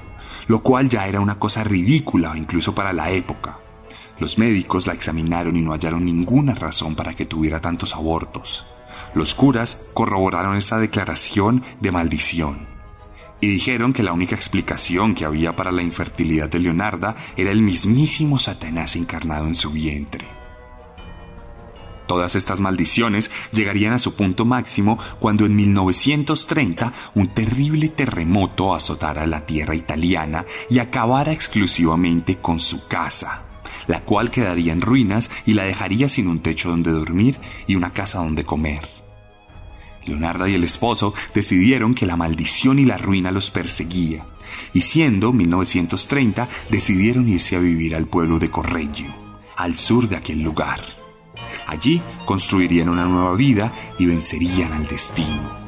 lo 0.47 0.63
cual 0.63 0.89
ya 0.89 1.07
era 1.07 1.19
una 1.19 1.39
cosa 1.39 1.63
ridícula 1.63 2.33
incluso 2.35 2.73
para 2.73 2.93
la 2.93 3.11
época. 3.11 3.59
Los 4.19 4.37
médicos 4.37 4.87
la 4.87 4.93
examinaron 4.93 5.55
y 5.55 5.61
no 5.61 5.71
hallaron 5.71 6.05
ninguna 6.05 6.55
razón 6.55 6.95
para 6.95 7.13
que 7.13 7.25
tuviera 7.25 7.61
tantos 7.61 7.93
abortos. 7.95 8.65
Los 9.15 9.33
curas 9.33 9.87
corroboraron 9.93 10.55
esa 10.55 10.79
declaración 10.79 11.63
de 11.79 11.91
maldición 11.91 12.73
y 13.43 13.47
dijeron 13.47 13.91
que 13.91 14.03
la 14.03 14.13
única 14.13 14.35
explicación 14.35 15.15
que 15.15 15.25
había 15.25 15.53
para 15.53 15.73
la 15.73 15.83
infertilidad 15.83 16.49
de 16.49 16.59
Leonarda 16.59 17.13
era 17.35 17.51
el 17.51 17.61
mismísimo 17.61 18.39
Satanás 18.39 18.95
encarnado 18.95 19.47
en 19.47 19.55
su 19.55 19.69
vientre. 19.69 20.42
Todas 22.07 22.35
estas 22.35 22.59
maldiciones 22.59 23.31
llegarían 23.51 23.93
a 23.93 23.99
su 23.99 24.15
punto 24.15 24.45
máximo 24.45 24.99
cuando 25.19 25.45
en 25.45 25.55
1930 25.55 26.91
un 27.15 27.29
terrible 27.29 27.89
terremoto 27.89 28.75
azotara 28.75 29.25
la 29.25 29.45
tierra 29.45 29.75
italiana 29.75 30.45
y 30.69 30.79
acabara 30.79 31.31
exclusivamente 31.31 32.35
con 32.35 32.59
su 32.59 32.87
casa, 32.87 33.43
la 33.87 34.01
cual 34.01 34.31
quedaría 34.31 34.73
en 34.73 34.81
ruinas 34.81 35.29
y 35.45 35.53
la 35.53 35.63
dejaría 35.63 36.09
sin 36.09 36.27
un 36.27 36.39
techo 36.39 36.69
donde 36.69 36.91
dormir 36.91 37.39
y 37.67 37.75
una 37.75 37.93
casa 37.93 38.19
donde 38.19 38.43
comer. 38.43 38.81
Leonarda 40.05 40.49
y 40.49 40.55
el 40.55 40.65
esposo 40.65 41.13
decidieron 41.33 41.95
que 41.95 42.05
la 42.05 42.17
maldición 42.17 42.79
y 42.79 42.85
la 42.85 42.97
ruina 42.97 43.31
los 43.31 43.49
perseguía, 43.49 44.25
y 44.73 44.81
siendo 44.81 45.31
1930 45.31 46.49
decidieron 46.69 47.29
irse 47.29 47.55
a 47.55 47.59
vivir 47.59 47.95
al 47.95 48.07
pueblo 48.07 48.37
de 48.39 48.51
Correggio, 48.51 49.07
al 49.55 49.77
sur 49.77 50.09
de 50.09 50.17
aquel 50.17 50.41
lugar. 50.41 51.02
Allí 51.67 52.01
construirían 52.25 52.89
una 52.89 53.05
nueva 53.05 53.35
vida 53.35 53.71
y 53.97 54.05
vencerían 54.05 54.73
al 54.73 54.87
destino. 54.87 55.63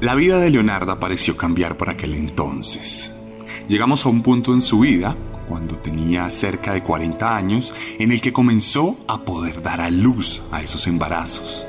La 0.00 0.14
vida 0.14 0.40
de 0.40 0.48
Leonarda 0.48 0.98
pareció 0.98 1.36
cambiar 1.36 1.76
por 1.76 1.90
aquel 1.90 2.14
entonces. 2.14 3.12
Llegamos 3.70 4.04
a 4.04 4.08
un 4.08 4.24
punto 4.24 4.52
en 4.52 4.62
su 4.62 4.80
vida, 4.80 5.16
cuando 5.48 5.76
tenía 5.76 6.28
cerca 6.28 6.72
de 6.72 6.82
40 6.82 7.36
años, 7.36 7.72
en 8.00 8.10
el 8.10 8.20
que 8.20 8.32
comenzó 8.32 8.98
a 9.06 9.20
poder 9.20 9.62
dar 9.62 9.80
a 9.80 9.90
luz 9.90 10.42
a 10.50 10.60
esos 10.60 10.88
embarazos. 10.88 11.68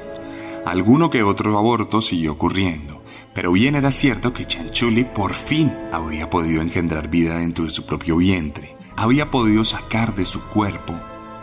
Alguno 0.65 1.11
que 1.11 1.21
otro 1.21 1.55
aborto 1.59 2.01
siguió 2.01 2.31
ocurriendo, 2.31 3.03
pero 3.35 3.51
bien 3.51 3.75
era 3.75 3.91
cierto 3.91 4.33
que 4.33 4.47
Chanchuli 4.47 5.03
por 5.03 5.35
fin 5.35 5.71
había 5.91 6.27
podido 6.27 6.63
engendrar 6.63 7.07
vida 7.07 7.37
dentro 7.37 7.65
de 7.65 7.69
su 7.69 7.85
propio 7.85 8.17
vientre, 8.17 8.75
había 8.95 9.29
podido 9.29 9.63
sacar 9.63 10.15
de 10.15 10.25
su 10.25 10.41
cuerpo 10.41 10.95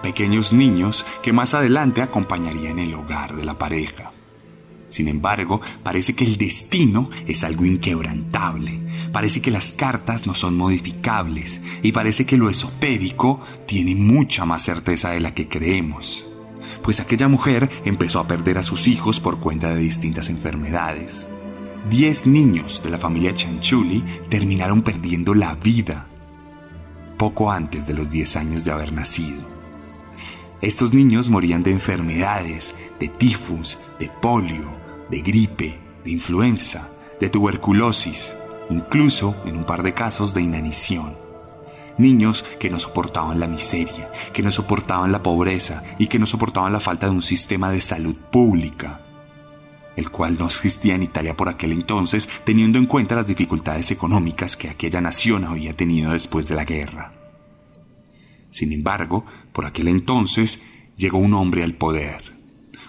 pequeños 0.02 0.52
niños 0.52 1.06
que 1.22 1.32
más 1.32 1.54
adelante 1.54 2.02
acompañarían 2.02 2.80
el 2.80 2.94
hogar 2.94 3.36
de 3.36 3.44
la 3.44 3.56
pareja. 3.58 4.10
Sin 4.88 5.08
embargo, 5.08 5.60
parece 5.82 6.14
que 6.14 6.24
el 6.24 6.36
destino 6.36 7.10
es 7.26 7.44
algo 7.44 7.64
inquebrantable, 7.64 8.80
parece 9.12 9.40
que 9.40 9.50
las 9.50 9.72
cartas 9.72 10.26
no 10.26 10.34
son 10.34 10.56
modificables 10.56 11.60
y 11.82 11.92
parece 11.92 12.24
que 12.24 12.38
lo 12.38 12.48
esotérico 12.48 13.40
tiene 13.66 13.94
mucha 13.94 14.44
más 14.44 14.62
certeza 14.62 15.10
de 15.10 15.20
la 15.20 15.34
que 15.34 15.48
creemos. 15.48 16.24
pues 16.82 17.00
aquella 17.00 17.28
mujer 17.28 17.68
empezó 17.84 18.18
a 18.20 18.26
perder 18.26 18.56
a 18.56 18.62
sus 18.62 18.86
hijos 18.86 19.20
por 19.20 19.40
cuenta 19.40 19.74
de 19.74 19.80
distintas 19.80 20.30
enfermedades. 20.30 21.26
Diez 21.90 22.26
niños 22.26 22.82
de 22.82 22.90
la 22.90 22.98
familia 22.98 23.34
Chanchuli 23.34 24.02
terminaron 24.30 24.82
perdiendo 24.82 25.34
la 25.34 25.54
vida 25.54 26.06
poco 27.18 27.50
antes 27.50 27.86
de 27.86 27.94
los 27.94 28.10
diez 28.10 28.36
años 28.36 28.64
de 28.64 28.70
haber 28.70 28.92
nacido. 28.92 29.57
Estos 30.60 30.92
niños 30.92 31.28
morían 31.28 31.62
de 31.62 31.70
enfermedades, 31.70 32.74
de 32.98 33.06
tifus, 33.06 33.78
de 34.00 34.08
polio, 34.08 34.64
de 35.08 35.20
gripe, 35.20 35.78
de 36.04 36.10
influenza, 36.10 36.88
de 37.20 37.28
tuberculosis, 37.28 38.34
incluso 38.68 39.36
en 39.44 39.56
un 39.56 39.64
par 39.64 39.84
de 39.84 39.94
casos 39.94 40.34
de 40.34 40.42
inanición. 40.42 41.16
Niños 41.96 42.44
que 42.58 42.70
no 42.70 42.80
soportaban 42.80 43.38
la 43.38 43.46
miseria, 43.46 44.10
que 44.32 44.42
no 44.42 44.50
soportaban 44.50 45.12
la 45.12 45.22
pobreza 45.22 45.84
y 45.96 46.08
que 46.08 46.18
no 46.18 46.26
soportaban 46.26 46.72
la 46.72 46.80
falta 46.80 47.06
de 47.06 47.12
un 47.12 47.22
sistema 47.22 47.70
de 47.70 47.80
salud 47.80 48.14
pública, 48.14 49.00
el 49.94 50.10
cual 50.10 50.38
no 50.38 50.46
existía 50.46 50.96
en 50.96 51.04
Italia 51.04 51.36
por 51.36 51.48
aquel 51.48 51.72
entonces, 51.72 52.28
teniendo 52.44 52.78
en 52.78 52.86
cuenta 52.86 53.14
las 53.14 53.28
dificultades 53.28 53.92
económicas 53.92 54.56
que 54.56 54.68
aquella 54.68 55.00
nación 55.00 55.44
había 55.44 55.76
tenido 55.76 56.12
después 56.12 56.48
de 56.48 56.54
la 56.56 56.64
guerra. 56.64 57.17
Sin 58.50 58.72
embargo, 58.72 59.24
por 59.52 59.66
aquel 59.66 59.88
entonces 59.88 60.62
llegó 60.96 61.18
un 61.18 61.34
hombre 61.34 61.62
al 61.62 61.74
poder, 61.74 62.36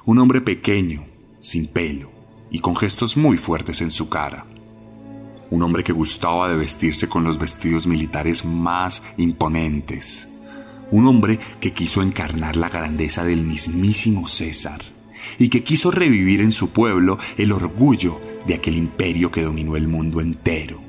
un 0.05 0.19
hombre 0.19 0.41
pequeño, 0.41 1.05
sin 1.39 1.67
pelo 1.67 2.11
y 2.51 2.59
con 2.59 2.75
gestos 2.75 3.17
muy 3.17 3.37
fuertes 3.37 3.81
en 3.81 3.91
su 3.91 4.09
cara 4.09 4.45
un 5.51 5.63
hombre 5.63 5.83
que 5.83 5.93
gustaba 5.93 6.49
de 6.49 6.55
vestirse 6.55 7.09
con 7.09 7.23
los 7.23 7.39
vestidos 7.39 7.87
militares 7.87 8.45
más 8.45 9.03
imponentes, 9.17 10.29
un 10.91 11.07
hombre 11.07 11.39
que 11.59 11.73
quiso 11.73 12.01
encarnar 12.01 12.55
la 12.55 12.69
grandeza 12.69 13.23
del 13.23 13.41
mismísimo 13.41 14.27
César 14.27 14.81
y 15.37 15.49
que 15.49 15.63
quiso 15.63 15.91
revivir 15.91 16.41
en 16.41 16.51
su 16.51 16.69
pueblo 16.69 17.17
el 17.37 17.51
orgullo 17.51 18.19
de 18.45 18.55
aquel 18.55 18.77
imperio 18.77 19.31
que 19.31 19.43
dominó 19.43 19.75
el 19.75 19.87
mundo 19.87 20.21
entero. 20.21 20.81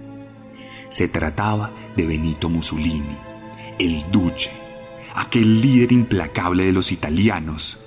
Se 0.90 1.08
trataba 1.08 1.70
de 1.96 2.06
Benito 2.06 2.48
Mussolini, 2.48 3.16
el 3.80 4.10
duce, 4.10 4.50
aquel 5.14 5.62
líder 5.62 5.90
implacable 5.92 6.66
de 6.66 6.72
los 6.72 6.92
italianos, 6.92 7.78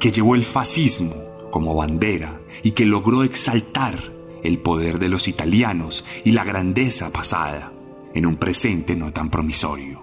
que 0.00 0.10
llevó 0.10 0.34
el 0.34 0.44
fascismo 0.44 1.14
como 1.50 1.74
bandera 1.74 2.40
y 2.62 2.70
que 2.70 2.86
logró 2.86 3.22
exaltar 3.22 4.12
el 4.42 4.58
poder 4.58 4.98
de 4.98 5.10
los 5.10 5.28
italianos 5.28 6.04
y 6.24 6.32
la 6.32 6.42
grandeza 6.42 7.12
pasada 7.12 7.70
en 8.14 8.24
un 8.24 8.36
presente 8.36 8.96
no 8.96 9.12
tan 9.12 9.30
promisorio. 9.30 10.02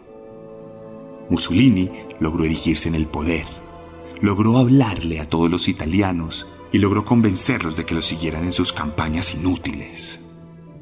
Mussolini 1.30 1.90
logró 2.20 2.46
erigirse 2.46 2.88
en 2.88 2.96
el 2.96 3.08
poder, 3.08 3.46
logró 4.22 4.60
hablarle 4.60 5.20
a 5.20 5.28
todos 5.30 5.50
los 5.50 5.68
italianos 5.68 6.46
y 6.72 6.78
logró 6.78 7.06
convencerlos 7.06 7.76
de 7.76 7.86
que 7.86 7.96
lo 7.96 8.04
siguieran 8.04 8.46
en 8.46 8.54
sus 8.54 8.72
campañas 8.72 9.34
inútiles. 9.34 10.20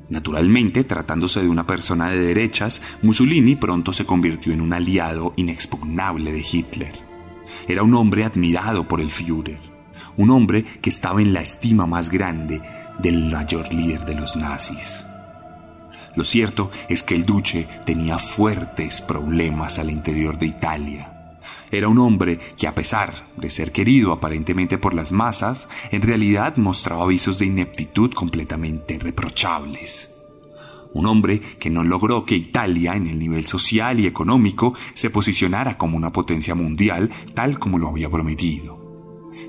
Naturalmente, 0.10 0.84
tratándose 0.84 1.42
de 1.42 1.50
una 1.50 1.68
persona 1.68 2.10
de 2.10 2.20
derechas, 2.20 2.82
Mussolini 3.02 3.56
pronto 3.56 3.92
se 3.92 4.06
convirtió 4.06 4.54
en 4.54 4.62
un 4.62 4.74
aliado 4.74 5.34
inexpugnable 5.36 6.32
de 6.32 6.46
Hitler. 6.50 6.94
Era 7.68 7.84
un 7.84 7.94
hombre 7.94 8.24
admirado 8.24 8.88
por 8.88 9.02
el 9.02 9.12
Führer, 9.12 9.60
un 10.16 10.30
hombre 10.30 10.64
que 10.64 10.90
estaba 10.90 11.22
en 11.22 11.34
la 11.34 11.42
estima 11.42 11.86
más 11.86 12.10
grande 12.10 12.62
del 13.00 13.30
mayor 13.32 13.74
líder 13.74 14.06
de 14.06 14.16
los 14.16 14.36
nazis. 14.38 15.06
Lo 16.16 16.24
cierto 16.24 16.72
es 16.88 17.04
que 17.04 17.14
el 17.14 17.26
duce 17.26 17.68
tenía 17.86 18.18
fuertes 18.18 19.02
problemas 19.02 19.78
al 19.78 19.92
interior 19.92 20.40
de 20.40 20.48
Italia. 20.48 21.17
Era 21.72 21.90
un 21.90 21.98
hombre 21.98 22.40
que 22.58 22.68
a 22.68 22.76
pesar 22.76 23.28
de 23.36 23.50
ser 23.50 23.72
querido 23.72 24.14
aparentemente 24.14 24.78
por 24.78 24.94
las 24.94 25.12
masas, 25.12 25.68
en 25.92 26.02
realidad 26.02 26.56
mostraba 26.58 27.04
avisos 27.04 27.40
de 27.40 27.46
ineptitud 27.46 28.12
completamente 28.14 28.98
reprochables. 29.00 30.14
Un 30.94 31.06
hombre 31.06 31.40
que 31.40 31.70
no 31.70 31.84
logró 31.84 32.26
que 32.26 32.36
Italia 32.36 32.96
en 32.96 33.08
el 33.08 33.20
nivel 33.20 33.46
social 33.46 34.00
y 34.00 34.08
económico 34.08 34.74
se 34.94 35.10
posicionara 35.10 35.78
como 35.78 35.98
una 35.98 36.14
potencia 36.14 36.56
mundial 36.56 37.12
tal 37.34 37.60
como 37.60 37.78
lo 37.78 37.90
había 37.90 38.10
prometido. 38.10 38.78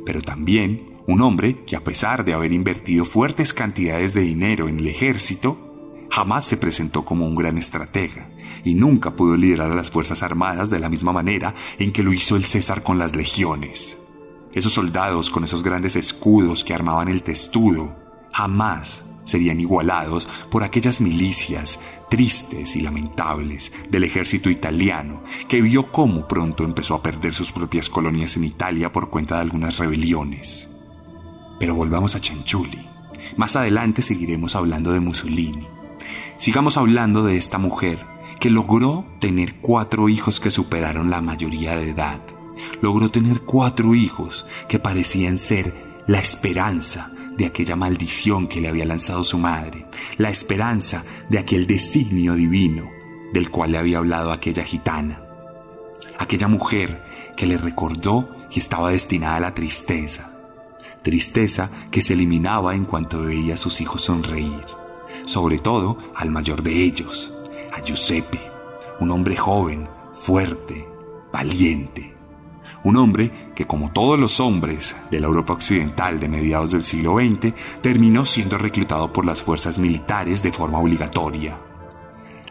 Pero 0.04 0.20
también 0.20 0.98
un 1.06 1.22
hombre 1.22 1.64
que 1.64 1.76
a 1.76 1.84
pesar 1.84 2.25
de 2.25 2.34
haber 2.34 2.52
invertido 2.52 3.04
fuertes 3.04 3.54
cantidades 3.54 4.12
de 4.12 4.22
dinero 4.22 4.68
en 4.68 4.81
el 4.81 4.88
ejército, 4.88 5.67
jamás 6.11 6.44
se 6.44 6.57
presentó 6.57 7.05
como 7.05 7.27
un 7.27 7.35
gran 7.35 7.59
estratega 7.59 8.29
y 8.64 8.75
nunca 8.75 9.14
pudo 9.14 9.37
liderar 9.37 9.71
a 9.71 9.75
las 9.75 9.90
Fuerzas 9.90 10.23
Armadas 10.23 10.71
de 10.71 10.81
la 10.81 10.88
misma 10.88 11.12
manera 11.12 11.55
en 11.79 11.92
que 11.92 12.03
lo 12.03 12.12
hizo 12.12 12.37
el 12.37 12.44
César 12.44 12.83
con 12.83 12.99
las 12.99 13.14
legiones. 13.14 13.99
Esos 14.53 14.73
soldados 14.73 15.31
con 15.31 15.44
esos 15.44 15.62
grandes 15.62 15.97
escudos 15.97 16.64
que 16.64 16.75
armaban 16.75 17.09
el 17.09 17.23
testudo 17.23 17.94
jamás 18.33 19.05
serían 19.25 19.61
igualados 19.61 20.27
por 20.51 20.64
aquellas 20.64 21.01
milicias 21.01 21.79
tristes 22.09 22.75
y 22.75 22.81
lamentables 22.81 23.73
del 23.90 24.05
ejército 24.05 24.49
italiano, 24.49 25.23
que 25.49 25.61
vio 25.61 25.92
cómo 25.92 26.27
pronto 26.27 26.64
empezó 26.64 26.94
a 26.94 27.03
perder 27.03 27.35
sus 27.35 27.53
propias 27.53 27.90
colonias 27.90 28.37
en 28.37 28.44
Italia 28.44 28.90
por 28.90 29.11
cuenta 29.11 29.37
de 29.37 29.42
algunas 29.42 29.77
rebeliones. 29.77 30.71
Pero 31.61 31.75
volvamos 31.75 32.14
a 32.14 32.21
Chanchuli. 32.21 32.88
Más 33.37 33.55
adelante 33.57 34.01
seguiremos 34.01 34.57
hablando 34.57 34.92
de 34.92 35.01
Mussolini. 35.01 35.68
Sigamos 36.38 36.77
hablando 36.77 37.24
de 37.24 37.37
esta 37.37 37.59
mujer 37.59 37.98
que 38.38 38.48
logró 38.48 39.05
tener 39.18 39.57
cuatro 39.57 40.09
hijos 40.09 40.38
que 40.38 40.53
superaron 40.53 41.11
la 41.11 41.20
mayoría 41.20 41.77
de 41.77 41.90
edad. 41.90 42.20
Logró 42.81 43.11
tener 43.11 43.40
cuatro 43.40 43.96
hijos 43.96 44.46
que 44.68 44.79
parecían 44.79 45.40
ser 45.40 45.74
la 46.07 46.20
esperanza 46.20 47.11
de 47.37 47.44
aquella 47.44 47.74
maldición 47.74 48.46
que 48.46 48.61
le 48.61 48.68
había 48.68 48.87
lanzado 48.87 49.24
su 49.24 49.37
madre, 49.37 49.87
la 50.16 50.31
esperanza 50.31 51.05
de 51.29 51.40
aquel 51.40 51.66
designio 51.66 52.35
divino 52.35 52.88
del 53.33 53.51
cual 53.51 53.72
le 53.72 53.79
había 53.79 53.98
hablado 53.98 54.31
aquella 54.31 54.62
gitana, 54.62 55.20
aquella 56.20 56.46
mujer 56.46 57.03
que 57.37 57.46
le 57.46 57.59
recordó 57.59 58.29
que 58.48 58.61
estaba 58.61 58.92
destinada 58.92 59.37
a 59.37 59.40
la 59.40 59.55
tristeza, 59.55 60.31
tristeza 61.03 61.68
que 61.90 62.01
se 62.01 62.12
eliminaba 62.12 62.77
en 62.77 62.85
cuanto 62.85 63.22
veía 63.22 63.55
a 63.55 63.59
sus 63.59 63.81
hijos 63.81 64.03
sonreír, 64.03 64.77
sobre 65.28 65.58
todo 65.58 65.98
al 66.14 66.30
mayor 66.30 66.62
de 66.62 66.72
ellos, 66.82 67.34
a 67.76 67.82
Giuseppe, 67.82 68.40
un 68.98 69.10
hombre 69.10 69.36
joven, 69.36 69.86
fuerte, 70.14 70.88
valiente, 71.30 72.14
un 72.82 72.96
hombre 72.96 73.30
que 73.54 73.66
como 73.66 73.92
todos 73.92 74.18
los 74.18 74.40
hombres 74.40 74.96
de 75.10 75.20
la 75.20 75.26
Europa 75.26 75.52
occidental 75.52 76.18
de 76.18 76.30
mediados 76.30 76.72
del 76.72 76.82
siglo 76.82 77.18
XX, 77.18 77.52
terminó 77.82 78.24
siendo 78.24 78.56
reclutado 78.56 79.12
por 79.12 79.26
las 79.26 79.42
fuerzas 79.42 79.78
militares 79.78 80.42
de 80.42 80.50
forma 80.50 80.78
obligatoria. 80.78 81.60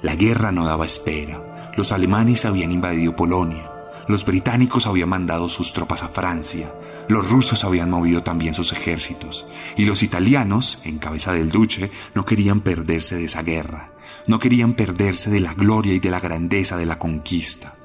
La 0.04 0.14
guerra 0.16 0.52
no 0.52 0.64
daba 0.64 0.86
espera, 0.86 1.74
los 1.76 1.92
alemanes 1.92 2.46
habían 2.46 2.72
invadido 2.72 3.16
Polonia, 3.16 3.72
los 4.08 4.26
británicos 4.26 4.88
habían 4.88 5.10
mandado 5.10 5.50
sus 5.50 5.74
tropas 5.74 6.04
a 6.04 6.08
Francia, 6.08 6.74
los 7.08 7.30
rusos 7.30 7.64
habían 7.64 7.90
movido 7.90 8.24
también 8.24 8.54
sus 8.54 8.74
ejércitos, 8.74 9.46
y 9.76 9.86
los 9.86 10.04
italianos, 10.04 10.80
en 10.84 10.98
cabeza 10.98 11.34
del 11.34 11.50
duce, 11.50 11.92
no 12.16 12.26
querían 12.26 12.62
perderse 12.62 13.16
de 13.16 13.26
esa 13.26 13.44
guerra, 13.44 13.94
no 14.28 14.40
querían 14.40 14.74
perderse 14.74 15.30
de 15.30 15.40
la 15.40 15.54
gloria 15.54 15.94
y 15.94 16.00
de 16.00 16.12
la 16.12 16.20
grandeza 16.20 16.78
de 16.78 16.86
la 16.86 17.00
conquista. 17.00 17.76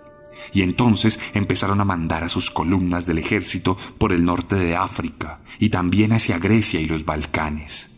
Y 0.53 0.63
entonces 0.63 1.19
empezaron 1.35 1.81
a 1.81 1.85
mandar 1.85 2.25
a 2.25 2.29
sus 2.29 2.51
columnas 2.51 3.07
del 3.07 3.19
ejército 3.19 3.77
por 3.99 4.13
el 4.13 4.25
norte 4.25 4.57
de 4.57 4.77
África 4.77 5.41
y 5.59 5.71
también 5.71 6.13
hacia 6.13 6.39
Grecia 6.39 6.81
y 6.81 6.87
los 6.87 7.05
Balcanes. 7.05 7.91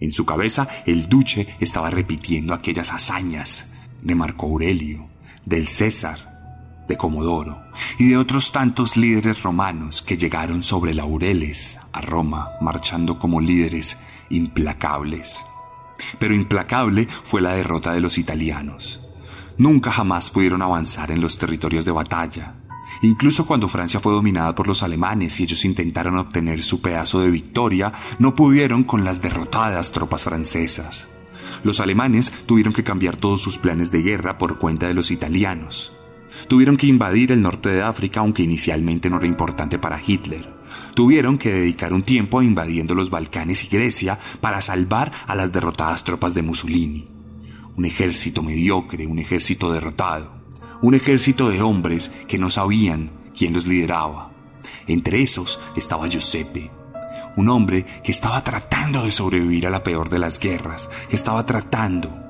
En 0.00 0.12
su 0.12 0.26
cabeza 0.26 0.68
el 0.86 1.08
duce 1.08 1.48
estaba 1.58 1.90
repitiendo 1.90 2.54
aquellas 2.54 2.92
hazañas 2.92 3.74
de 4.02 4.14
Marco 4.14 4.46
Aurelio, 4.46 5.08
del 5.44 5.68
César, 5.68 6.27
de 6.88 6.96
Comodoro 6.96 7.62
y 7.98 8.08
de 8.08 8.16
otros 8.16 8.50
tantos 8.50 8.96
líderes 8.96 9.42
romanos 9.42 10.02
que 10.02 10.16
llegaron 10.16 10.62
sobre 10.62 10.94
laureles 10.94 11.78
a 11.92 12.00
Roma 12.00 12.48
marchando 12.60 13.18
como 13.18 13.40
líderes 13.40 13.98
implacables. 14.30 15.38
Pero 16.18 16.34
implacable 16.34 17.06
fue 17.24 17.42
la 17.42 17.52
derrota 17.52 17.92
de 17.92 18.00
los 18.00 18.18
italianos. 18.18 19.00
Nunca 19.58 19.92
jamás 19.92 20.30
pudieron 20.30 20.62
avanzar 20.62 21.10
en 21.10 21.20
los 21.20 21.38
territorios 21.38 21.84
de 21.84 21.92
batalla. 21.92 22.54
Incluso 23.02 23.46
cuando 23.46 23.68
Francia 23.68 24.00
fue 24.00 24.12
dominada 24.12 24.54
por 24.54 24.66
los 24.66 24.82
alemanes 24.82 25.38
y 25.38 25.44
ellos 25.44 25.64
intentaron 25.64 26.16
obtener 26.16 26.62
su 26.62 26.80
pedazo 26.80 27.20
de 27.20 27.30
victoria, 27.30 27.92
no 28.18 28.34
pudieron 28.34 28.84
con 28.84 29.04
las 29.04 29.20
derrotadas 29.20 29.92
tropas 29.92 30.24
francesas. 30.24 31.08
Los 31.64 31.80
alemanes 31.80 32.32
tuvieron 32.46 32.72
que 32.72 32.84
cambiar 32.84 33.16
todos 33.16 33.42
sus 33.42 33.58
planes 33.58 33.90
de 33.90 34.02
guerra 34.02 34.38
por 34.38 34.58
cuenta 34.58 34.86
de 34.86 34.94
los 34.94 35.10
italianos. 35.10 35.92
Tuvieron 36.46 36.76
que 36.76 36.86
invadir 36.86 37.32
el 37.32 37.42
norte 37.42 37.68
de 37.68 37.82
África, 37.82 38.20
aunque 38.20 38.42
inicialmente 38.42 39.10
no 39.10 39.18
era 39.18 39.26
importante 39.26 39.78
para 39.78 40.00
Hitler. 40.04 40.48
Tuvieron 40.94 41.38
que 41.38 41.52
dedicar 41.52 41.92
un 41.92 42.02
tiempo 42.02 42.42
invadiendo 42.42 42.94
los 42.94 43.10
Balcanes 43.10 43.64
y 43.64 43.68
Grecia 43.68 44.18
para 44.40 44.60
salvar 44.60 45.10
a 45.26 45.34
las 45.34 45.52
derrotadas 45.52 46.04
tropas 46.04 46.34
de 46.34 46.42
Mussolini. 46.42 47.08
Un 47.76 47.84
ejército 47.84 48.42
mediocre, 48.42 49.06
un 49.06 49.18
ejército 49.18 49.72
derrotado, 49.72 50.32
un 50.82 50.94
ejército 50.94 51.50
de 51.50 51.62
hombres 51.62 52.10
que 52.26 52.38
no 52.38 52.50
sabían 52.50 53.10
quién 53.36 53.52
los 53.52 53.66
lideraba. 53.66 54.32
Entre 54.86 55.22
esos 55.22 55.60
estaba 55.76 56.08
Giuseppe, 56.08 56.70
un 57.36 57.48
hombre 57.48 57.84
que 58.02 58.12
estaba 58.12 58.42
tratando 58.42 59.04
de 59.04 59.12
sobrevivir 59.12 59.66
a 59.66 59.70
la 59.70 59.84
peor 59.84 60.08
de 60.08 60.18
las 60.18 60.40
guerras, 60.40 60.90
que 61.08 61.16
estaba 61.16 61.46
tratando 61.46 62.27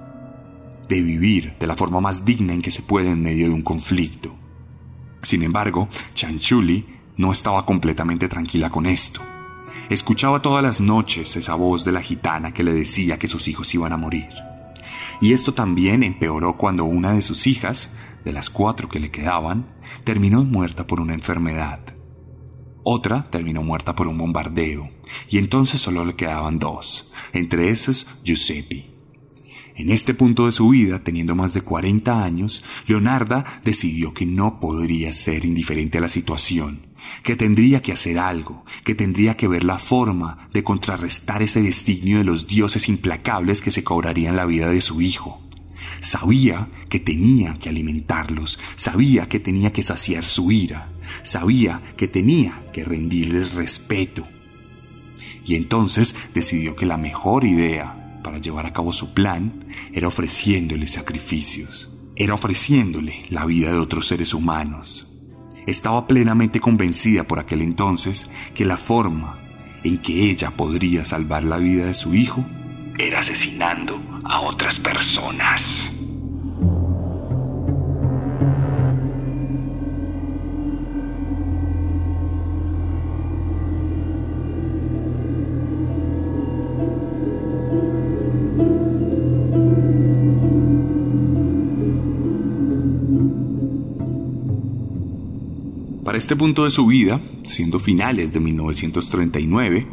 de 0.89 1.03
vivir 1.03 1.55
de 1.59 1.67
la 1.67 1.77
forma 1.77 2.01
más 2.01 2.25
digna 2.25 2.53
en 2.53 2.63
que 2.63 2.71
se 2.71 2.83
puede 2.83 3.11
en 3.11 3.23
medio 3.23 3.49
de 3.49 3.55
un 3.55 3.63
conflicto. 3.63 4.35
Sin 5.23 5.43
embargo, 5.43 5.89
Chanchuli 6.15 6.87
no 7.17 7.33
estaba 7.33 7.67
completamente 7.67 8.29
tranquila 8.29 8.71
con 8.71 8.87
esto. 8.87 9.21
Escuchaba 9.91 10.41
todas 10.41 10.63
las 10.63 10.81
noches 10.81 11.37
esa 11.37 11.55
voz 11.55 11.85
de 11.85 11.93
la 11.93 12.03
gitana 12.03 12.53
que 12.53 12.63
le 12.63 12.73
decía 12.73 13.19
que 13.19 13.29
sus 13.29 13.49
hijos 13.49 13.75
iban 13.75 13.93
a 13.93 13.97
morir. 13.97 14.29
Y 15.21 15.33
esto 15.33 15.53
también 15.55 16.03
empeoró 16.03 16.57
cuando 16.57 16.85
una 16.85 17.13
de 17.13 17.23
sus 17.23 17.47
hijas, 17.47 17.97
de 18.25 18.33
las 18.33 18.51
cuatro 18.51 18.89
que 18.89 19.01
le 19.01 19.11
quedaban, 19.11 19.67
terminó 20.05 20.45
muerta 20.45 20.87
por 20.87 21.01
una 21.01 21.15
enfermedad. 21.15 21.81
Otra 22.85 23.29
terminó 23.31 23.63
muerta 23.63 23.95
por 23.95 24.07
un 24.07 24.17
bombardeo, 24.17 24.91
y 25.29 25.39
entonces 25.39 25.81
solo 25.81 26.05
le 26.05 26.15
quedaban 26.15 26.59
dos, 26.59 27.13
entre 27.33 27.71
esos 27.71 28.07
Giuseppe. 28.25 28.98
En 29.79 29.91
este 29.91 30.13
punto 30.13 30.47
de 30.47 30.53
su 30.53 30.71
vida, 30.71 31.05
teniendo 31.05 31.37
más 31.37 31.55
de 31.55 31.61
40 31.61 32.25
años, 32.25 32.65
Leonarda 32.89 33.45
decidió 33.65 34.13
que 34.13 34.27
no 34.27 34.59
podría 34.59 35.13
ser 35.13 35.45
indiferente 35.45 35.99
a 35.99 36.01
la 36.01 36.09
situación, 36.09 36.81
que 37.23 37.37
tendría 37.37 37.81
que 37.81 37.93
hacer 37.93 38.19
algo, 38.19 38.65
que 38.83 38.97
tendría 38.97 39.37
que 39.37 39.47
ver 39.47 39.63
la 39.63 39.79
forma 39.79 40.37
de 40.53 40.65
contrarrestar 40.65 41.43
ese 41.43 41.63
designio 41.63 42.19
de 42.19 42.25
los 42.25 42.49
dioses 42.49 42.89
implacables 42.89 43.63
que 43.63 43.71
se 43.71 43.85
cobrarían 43.85 44.35
la 44.35 44.47
vida 44.47 44.69
de 44.69 44.81
su 44.81 45.01
hijo. 45.01 45.41
Sabía 46.01 46.67
que 46.89 46.99
tenía 46.99 47.57
que 47.61 47.69
alimentarlos, 47.69 48.59
sabía 48.75 49.29
que 49.29 49.39
tenía 49.39 49.73
que 49.73 49.85
saciar 49.85 50.25
su 50.25 50.51
ira, 50.51 50.91
sabía 51.23 51.83
que 51.97 52.09
tenía 52.09 52.65
que 52.73 52.85
rendirles 52.85 53.55
respeto. 53.55 54.27
Y 55.45 55.55
entonces 55.55 56.17
decidió 56.35 56.75
que 56.75 56.85
la 56.85 56.97
mejor 56.97 57.45
idea 57.45 57.98
para 58.29 58.43
llevar 58.43 58.67
a 58.67 58.75
cabo 58.75 58.93
su 58.93 59.15
plan 59.15 59.65
era 59.91 60.07
ofreciéndole 60.07 60.87
sacrificios, 60.87 61.91
era 62.15 62.35
ofreciéndole 62.35 63.23
la 63.31 63.47
vida 63.47 63.73
de 63.73 63.79
otros 63.79 64.07
seres 64.07 64.35
humanos. 64.35 65.07
Estaba 65.67 66.07
plenamente 66.07 66.61
convencida 66.61 67.25
por 67.25 67.39
aquel 67.39 67.63
entonces 67.63 68.29
que 68.55 68.67
la 68.67 68.77
forma 68.77 69.39
en 69.83 69.97
que 69.97 70.29
ella 70.31 70.51
podría 70.51 71.07
salvar 71.07 71.43
la 71.43 71.57
vida 71.57 71.87
de 71.87 71.95
su 71.95 72.15
hijo 72.15 72.45
era 72.99 73.21
asesinando 73.21 73.99
a 74.25 74.43
otras 74.43 74.79
personas. 74.79 75.91
Este 96.19 96.35
punto 96.35 96.65
de 96.65 96.73
su 96.73 96.85
vida, 96.85 97.21
siendo 97.45 97.79
finales 97.79 98.33
de 98.33 98.41
1939, 98.41 99.87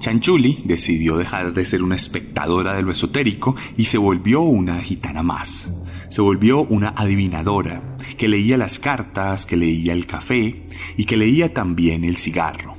Chanchuli 0.00 0.62
decidió 0.64 1.16
dejar 1.16 1.54
de 1.54 1.64
ser 1.64 1.84
una 1.84 1.94
espectadora 1.94 2.74
de 2.74 2.82
lo 2.82 2.90
esotérico 2.90 3.54
y 3.76 3.84
se 3.84 3.96
volvió 3.96 4.40
una 4.40 4.82
gitana 4.82 5.22
más. 5.22 5.72
Se 6.08 6.22
volvió 6.22 6.64
una 6.64 6.88
adivinadora, 6.96 7.96
que 8.18 8.26
leía 8.26 8.56
las 8.56 8.80
cartas, 8.80 9.46
que 9.46 9.56
leía 9.56 9.92
el 9.92 10.06
café 10.06 10.66
y 10.96 11.04
que 11.04 11.16
leía 11.16 11.54
también 11.54 12.04
el 12.04 12.16
cigarro. 12.16 12.74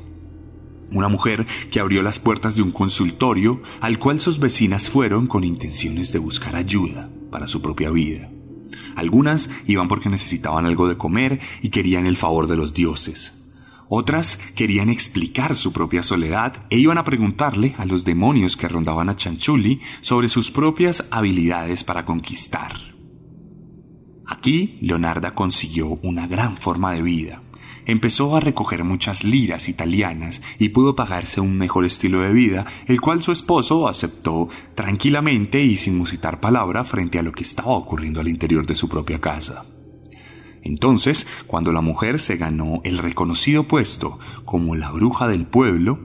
Una 0.91 1.07
mujer 1.07 1.47
que 1.71 1.79
abrió 1.79 2.03
las 2.03 2.19
puertas 2.19 2.57
de 2.57 2.61
un 2.61 2.73
consultorio 2.73 3.61
al 3.79 3.99
cual 3.99 4.19
sus 4.19 4.37
vecinas 4.37 4.89
fueron 4.89 5.27
con 5.27 5.45
intenciones 5.45 6.11
de 6.11 6.19
buscar 6.19 6.57
ayuda 6.57 7.09
para 7.31 7.47
su 7.47 7.61
propia 7.61 7.89
vida. 7.89 8.29
Algunas 8.95 9.49
iban 9.67 9.87
porque 9.87 10.09
necesitaban 10.09 10.65
algo 10.65 10.87
de 10.87 10.97
comer 10.97 11.39
y 11.61 11.69
querían 11.69 12.05
el 12.05 12.17
favor 12.17 12.47
de 12.47 12.57
los 12.57 12.73
dioses. 12.73 13.37
Otras 13.89 14.37
querían 14.55 14.89
explicar 14.89 15.55
su 15.55 15.73
propia 15.73 16.01
soledad 16.01 16.65
e 16.69 16.77
iban 16.77 16.97
a 16.97 17.03
preguntarle 17.03 17.75
a 17.77 17.85
los 17.85 18.05
demonios 18.05 18.55
que 18.55 18.69
rondaban 18.69 19.09
a 19.09 19.17
Chanchuli 19.17 19.81
sobre 19.99 20.29
sus 20.29 20.49
propias 20.49 21.05
habilidades 21.11 21.83
para 21.83 22.05
conquistar. 22.05 22.73
Aquí 24.25 24.77
Leonarda 24.81 25.35
consiguió 25.35 25.99
una 26.03 26.25
gran 26.25 26.55
forma 26.55 26.93
de 26.93 27.01
vida 27.01 27.41
empezó 27.91 28.35
a 28.35 28.39
recoger 28.39 28.83
muchas 28.83 29.23
liras 29.23 29.69
italianas 29.69 30.41
y 30.57 30.69
pudo 30.69 30.95
pagarse 30.95 31.41
un 31.41 31.57
mejor 31.57 31.85
estilo 31.85 32.21
de 32.21 32.31
vida, 32.31 32.65
el 32.87 33.01
cual 33.01 33.21
su 33.21 33.31
esposo 33.31 33.87
aceptó 33.87 34.49
tranquilamente 34.75 35.61
y 35.61 35.77
sin 35.77 35.97
musitar 35.97 36.39
palabra 36.39 36.83
frente 36.83 37.19
a 37.19 37.23
lo 37.23 37.31
que 37.33 37.43
estaba 37.43 37.71
ocurriendo 37.71 38.21
al 38.21 38.27
interior 38.27 38.65
de 38.65 38.75
su 38.75 38.87
propia 38.87 39.19
casa. 39.19 39.65
Entonces, 40.63 41.27
cuando 41.47 41.73
la 41.73 41.81
mujer 41.81 42.19
se 42.19 42.37
ganó 42.37 42.81
el 42.83 42.97
reconocido 42.97 43.63
puesto 43.63 44.19
como 44.45 44.75
la 44.75 44.91
bruja 44.91 45.27
del 45.27 45.45
pueblo, 45.45 45.99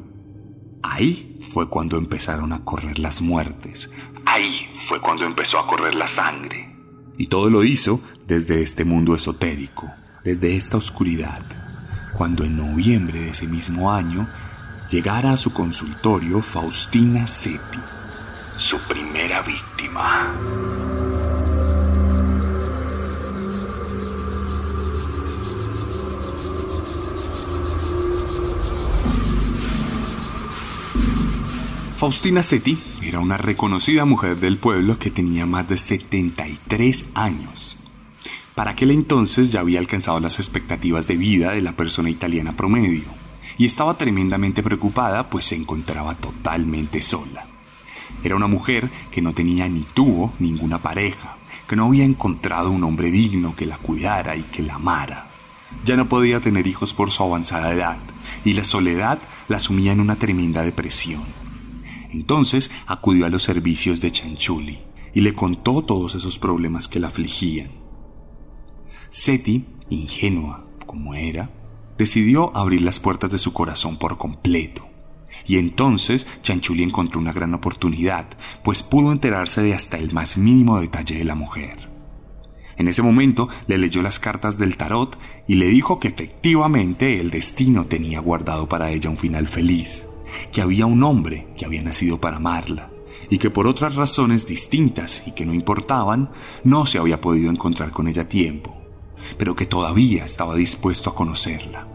ahí 0.82 1.38
fue 1.52 1.68
cuando 1.68 1.98
empezaron 1.98 2.52
a 2.52 2.64
correr 2.64 2.98
las 2.98 3.20
muertes, 3.20 3.90
ahí 4.24 4.66
fue 4.88 5.00
cuando 5.00 5.24
empezó 5.24 5.58
a 5.58 5.66
correr 5.66 5.94
la 5.94 6.08
sangre. 6.08 6.74
Y 7.18 7.28
todo 7.28 7.48
lo 7.48 7.64
hizo 7.64 8.00
desde 8.26 8.62
este 8.62 8.84
mundo 8.84 9.14
esotérico, 9.14 9.86
desde 10.24 10.56
esta 10.56 10.76
oscuridad 10.78 11.65
cuando 12.16 12.44
en 12.44 12.56
noviembre 12.56 13.20
de 13.20 13.30
ese 13.30 13.46
mismo 13.46 13.92
año 13.92 14.26
llegara 14.90 15.32
a 15.32 15.36
su 15.36 15.52
consultorio 15.52 16.40
Faustina 16.40 17.26
Seti, 17.26 17.78
su 18.56 18.78
primera 18.88 19.42
víctima. 19.42 20.32
Faustina 31.98 32.42
Seti 32.42 32.78
era 33.02 33.20
una 33.20 33.36
reconocida 33.36 34.04
mujer 34.06 34.36
del 34.36 34.56
pueblo 34.56 34.98
que 34.98 35.10
tenía 35.10 35.44
más 35.44 35.68
de 35.68 35.76
73 35.76 37.10
años. 37.14 37.76
Para 38.56 38.70
aquel 38.70 38.90
entonces 38.90 39.52
ya 39.52 39.60
había 39.60 39.78
alcanzado 39.78 40.18
las 40.18 40.38
expectativas 40.38 41.06
de 41.06 41.18
vida 41.18 41.52
de 41.52 41.60
la 41.60 41.76
persona 41.76 42.08
italiana 42.08 42.56
promedio 42.56 43.04
y 43.58 43.66
estaba 43.66 43.98
tremendamente 43.98 44.62
preocupada 44.62 45.28
pues 45.28 45.44
se 45.44 45.56
encontraba 45.56 46.14
totalmente 46.14 47.02
sola. 47.02 47.44
Era 48.24 48.34
una 48.34 48.46
mujer 48.46 48.88
que 49.10 49.20
no 49.20 49.34
tenía 49.34 49.68
ni 49.68 49.82
tuvo 49.82 50.32
ninguna 50.38 50.78
pareja, 50.78 51.36
que 51.68 51.76
no 51.76 51.84
había 51.84 52.04
encontrado 52.04 52.70
un 52.70 52.82
hombre 52.84 53.10
digno 53.10 53.54
que 53.54 53.66
la 53.66 53.76
cuidara 53.76 54.36
y 54.36 54.42
que 54.44 54.62
la 54.62 54.76
amara. 54.76 55.28
Ya 55.84 55.98
no 55.98 56.08
podía 56.08 56.40
tener 56.40 56.66
hijos 56.66 56.94
por 56.94 57.10
su 57.10 57.24
avanzada 57.24 57.74
edad 57.74 57.98
y 58.42 58.54
la 58.54 58.64
soledad 58.64 59.18
la 59.48 59.58
sumía 59.58 59.92
en 59.92 60.00
una 60.00 60.16
tremenda 60.16 60.62
depresión. 60.62 61.24
Entonces 62.10 62.70
acudió 62.86 63.26
a 63.26 63.28
los 63.28 63.42
servicios 63.42 64.00
de 64.00 64.12
Chanchuli 64.12 64.78
y 65.12 65.20
le 65.20 65.34
contó 65.34 65.82
todos 65.82 66.14
esos 66.14 66.38
problemas 66.38 66.88
que 66.88 67.00
la 67.00 67.08
afligían. 67.08 67.84
Seti, 69.18 69.64
ingenua 69.88 70.66
como 70.84 71.14
era, 71.14 71.48
decidió 71.96 72.54
abrir 72.54 72.82
las 72.82 73.00
puertas 73.00 73.30
de 73.30 73.38
su 73.38 73.54
corazón 73.54 73.96
por 73.96 74.18
completo. 74.18 74.86
Y 75.46 75.56
entonces 75.56 76.26
Chanchuli 76.42 76.82
encontró 76.82 77.18
una 77.18 77.32
gran 77.32 77.54
oportunidad, 77.54 78.26
pues 78.62 78.82
pudo 78.82 79.12
enterarse 79.12 79.62
de 79.62 79.72
hasta 79.72 79.96
el 79.96 80.12
más 80.12 80.36
mínimo 80.36 80.78
detalle 80.78 81.16
de 81.16 81.24
la 81.24 81.34
mujer. 81.34 81.88
En 82.76 82.88
ese 82.88 83.00
momento 83.00 83.48
le 83.66 83.78
leyó 83.78 84.02
las 84.02 84.18
cartas 84.18 84.58
del 84.58 84.76
tarot 84.76 85.18
y 85.48 85.54
le 85.54 85.68
dijo 85.68 85.98
que 85.98 86.08
efectivamente 86.08 87.18
el 87.18 87.30
destino 87.30 87.86
tenía 87.86 88.20
guardado 88.20 88.68
para 88.68 88.90
ella 88.90 89.08
un 89.08 89.16
final 89.16 89.48
feliz, 89.48 90.06
que 90.52 90.60
había 90.60 90.84
un 90.84 91.02
hombre 91.02 91.48
que 91.56 91.64
había 91.64 91.82
nacido 91.82 92.20
para 92.20 92.36
amarla, 92.36 92.90
y 93.30 93.38
que 93.38 93.48
por 93.48 93.66
otras 93.66 93.94
razones 93.94 94.46
distintas 94.46 95.22
y 95.26 95.32
que 95.32 95.46
no 95.46 95.54
importaban, 95.54 96.28
no 96.64 96.84
se 96.84 96.98
había 96.98 97.22
podido 97.22 97.50
encontrar 97.50 97.92
con 97.92 98.08
ella 98.08 98.28
tiempo 98.28 98.75
pero 99.38 99.54
que 99.54 99.66
todavía 99.66 100.24
estaba 100.24 100.54
dispuesto 100.54 101.10
a 101.10 101.14
conocerla. 101.14 101.88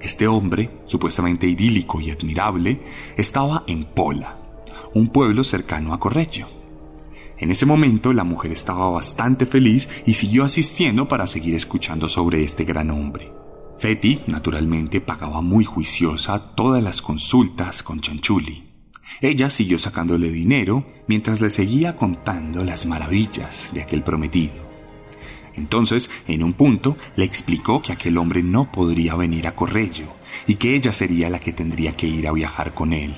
Este 0.00 0.28
hombre, 0.28 0.70
supuestamente 0.86 1.46
idílico 1.46 2.00
y 2.00 2.10
admirable, 2.10 2.80
estaba 3.16 3.64
en 3.66 3.84
Pola, 3.84 4.38
un 4.94 5.08
pueblo 5.08 5.44
cercano 5.44 5.92
a 5.92 6.00
Correggio. 6.00 6.48
En 7.38 7.50
ese 7.50 7.66
momento 7.66 8.12
la 8.12 8.24
mujer 8.24 8.52
estaba 8.52 8.88
bastante 8.90 9.46
feliz 9.46 9.88
y 10.06 10.14
siguió 10.14 10.44
asistiendo 10.44 11.08
para 11.08 11.26
seguir 11.26 11.54
escuchando 11.54 12.08
sobre 12.08 12.42
este 12.44 12.64
gran 12.64 12.90
hombre. 12.90 13.32
Feti, 13.78 14.20
naturalmente, 14.26 15.02
pagaba 15.02 15.42
muy 15.42 15.64
juiciosa 15.64 16.54
todas 16.54 16.82
las 16.82 17.02
consultas 17.02 17.82
con 17.82 18.00
Chanchuli. 18.00 18.64
Ella 19.20 19.50
siguió 19.50 19.78
sacándole 19.78 20.30
dinero 20.30 20.86
mientras 21.06 21.40
le 21.40 21.50
seguía 21.50 21.96
contando 21.96 22.64
las 22.64 22.86
maravillas 22.86 23.70
de 23.72 23.82
aquel 23.82 24.02
prometido. 24.02 24.65
Entonces, 25.56 26.10
en 26.28 26.42
un 26.42 26.52
punto, 26.52 26.96
le 27.16 27.24
explicó 27.24 27.82
que 27.82 27.92
aquel 27.92 28.18
hombre 28.18 28.42
no 28.42 28.70
podría 28.70 29.14
venir 29.14 29.46
a 29.46 29.54
Corrello 29.54 30.06
y 30.46 30.56
que 30.56 30.74
ella 30.74 30.92
sería 30.92 31.30
la 31.30 31.40
que 31.40 31.52
tendría 31.52 31.96
que 31.96 32.06
ir 32.06 32.28
a 32.28 32.32
viajar 32.32 32.74
con 32.74 32.92
él. 32.92 33.14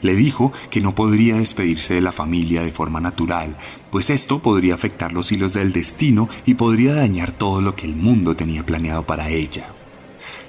Le 0.00 0.16
dijo 0.16 0.52
que 0.70 0.80
no 0.80 0.94
podría 0.94 1.36
despedirse 1.36 1.94
de 1.94 2.00
la 2.00 2.10
familia 2.10 2.62
de 2.62 2.72
forma 2.72 3.00
natural, 3.00 3.56
pues 3.90 4.10
esto 4.10 4.40
podría 4.40 4.74
afectar 4.74 5.12
los 5.12 5.30
hilos 5.30 5.52
del 5.52 5.72
destino 5.72 6.28
y 6.44 6.54
podría 6.54 6.94
dañar 6.94 7.30
todo 7.32 7.60
lo 7.60 7.76
que 7.76 7.86
el 7.86 7.94
mundo 7.94 8.34
tenía 8.34 8.66
planeado 8.66 9.04
para 9.04 9.28
ella. 9.28 9.68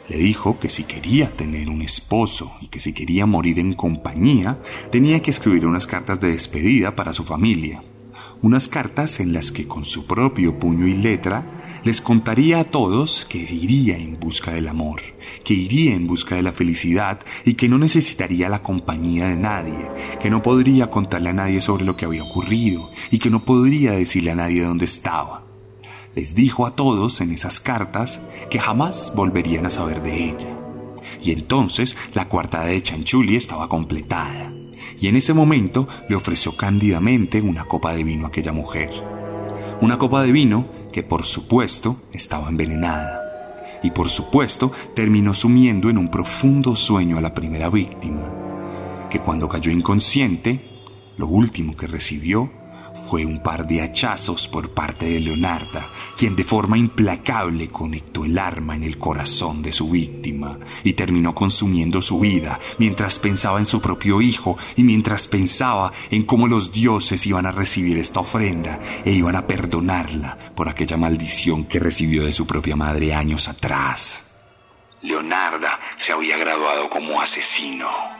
Le 0.10 0.18
dijo 0.18 0.60
que 0.60 0.70
si 0.70 0.84
quería 0.84 1.36
tener 1.36 1.70
un 1.70 1.82
esposo 1.82 2.52
y 2.62 2.68
que 2.68 2.80
si 2.80 2.94
quería 2.94 3.26
morir 3.26 3.60
en 3.60 3.74
compañía, 3.74 4.58
tenía 4.92 5.22
que 5.22 5.32
escribir 5.32 5.66
unas 5.66 5.86
cartas 5.86 6.20
de 6.20 6.30
despedida 6.30 6.96
para 6.96 7.14
su 7.14 7.24
familia 7.24 7.84
unas 8.44 8.68
cartas 8.68 9.22
en 9.22 9.32
las 9.32 9.54
que 9.54 9.68
con 9.70 9.86
su 9.86 10.06
propio 10.06 10.60
puño 10.60 10.86
y 10.86 10.94
letra 10.94 11.46
les 11.86 12.02
contaría 12.02 12.60
a 12.60 12.64
todos 12.66 13.26
que 13.30 13.38
iría 13.38 13.98
en 13.98 14.20
busca 14.20 14.52
del 14.52 14.68
amor, 14.68 15.02
que 15.46 15.54
iría 15.54 15.96
en 15.96 16.08
busca 16.08 16.36
de 16.36 16.44
la 16.44 16.52
felicidad 16.52 17.22
y 17.46 17.54
que 17.54 17.70
no 17.70 17.78
necesitaría 17.78 18.50
la 18.50 18.62
compañía 18.62 19.30
de 19.30 19.38
nadie, 19.38 19.90
que 20.22 20.30
no 20.30 20.44
podría 20.44 20.90
contarle 20.90 21.30
a 21.30 21.34
nadie 21.34 21.62
sobre 21.62 21.86
lo 21.86 21.96
que 21.96 22.04
había 22.04 22.24
ocurrido 22.24 22.92
y 23.12 23.20
que 23.20 23.30
no 23.30 23.46
podría 23.46 23.94
decirle 23.94 24.32
a 24.32 24.36
nadie 24.36 24.64
dónde 24.64 24.86
estaba. 24.86 25.46
Les 26.14 26.36
dijo 26.36 26.66
a 26.66 26.76
todos 26.76 27.22
en 27.22 27.32
esas 27.32 27.62
cartas 27.62 28.20
que 28.50 28.60
jamás 28.60 29.14
volverían 29.16 29.66
a 29.66 29.70
saber 29.70 30.04
de 30.04 30.32
ella. 30.32 30.58
Y 31.24 31.32
entonces 31.32 31.96
la 32.14 32.28
cuartada 32.28 32.66
de 32.66 32.84
Chanchuli 32.84 33.38
estaba 33.38 33.70
completada 33.70 34.52
y 35.00 35.08
en 35.08 35.16
ese 35.16 35.34
momento 35.34 35.88
le 36.10 36.16
ofreció 36.16 36.56
cándidamente 36.56 37.42
una 37.42 37.66
copa 37.66 37.94
de 37.94 38.04
vino 38.04 38.26
a 38.26 38.30
aquella 38.30 38.52
mujer. 38.52 38.92
Una 39.82 39.98
copa 39.98 40.24
de 40.24 40.32
vino 40.32 40.68
que 40.92 41.04
por 41.04 41.26
supuesto 41.26 41.98
estaba 42.14 42.50
envenenada 42.50 43.22
y 43.84 43.92
por 43.92 44.10
supuesto 44.10 44.72
terminó 44.96 45.34
sumiendo 45.34 45.90
en 45.90 45.98
un 45.98 46.10
profundo 46.10 46.76
sueño 46.76 47.18
a 47.18 47.22
la 47.22 47.34
primera 47.34 47.70
víctima, 47.70 49.08
que 49.10 49.20
cuando 49.20 49.50
cayó 49.50 49.72
inconsciente, 49.72 50.62
lo 51.18 51.28
último 51.28 51.76
que 51.76 51.88
recibió 51.88 52.50
fue 53.10 53.26
un 53.26 53.42
par 53.42 53.68
de 53.68 53.82
hachazos 53.82 54.48
por 54.48 54.72
parte 54.72 55.06
de 55.06 55.20
Leonarda, 55.20 55.88
quien 56.18 56.36
de 56.36 56.44
forma 56.44 56.78
implacable 56.78 57.68
conectó 57.68 58.26
el 58.26 58.38
arma 58.38 58.76
en 58.76 58.84
el 58.84 58.98
corazón 58.98 59.62
de 59.62 59.72
su 59.72 59.90
víctima 59.90 60.58
y 60.84 60.94
terminó 60.94 61.36
consumiendo 61.36 62.02
su 62.02 62.20
vida 62.20 62.60
mientras 62.78 63.20
pensaba 63.20 63.60
en 63.60 63.66
su 63.66 63.82
propio 63.82 64.22
hijo 64.22 64.58
y 64.76 64.84
mientras 64.84 65.28
pensaba 65.28 65.92
en 66.12 66.24
cómo 66.24 66.48
los 66.48 66.72
dioses 66.72 67.26
iban 67.26 67.46
a 67.46 67.52
recibir 67.52 67.98
esta 67.98 68.22
ofrenda 68.22 68.80
e 69.06 69.12
iban 69.12 69.36
a 69.36 69.48
perdonarla 69.48 70.38
por 70.56 70.70
aquella 70.70 70.98
maldición 70.98 71.66
que 71.66 71.80
recibió 71.80 72.24
de 72.24 72.34
su 72.34 72.48
propia 72.48 72.76
madre 72.76 73.14
años 73.14 73.48
atrás. 73.48 74.30
Leonarda 75.02 75.80
se 75.98 76.14
había 76.14 76.38
graduado 76.38 76.90
como 76.90 77.22
asesino. 77.22 78.13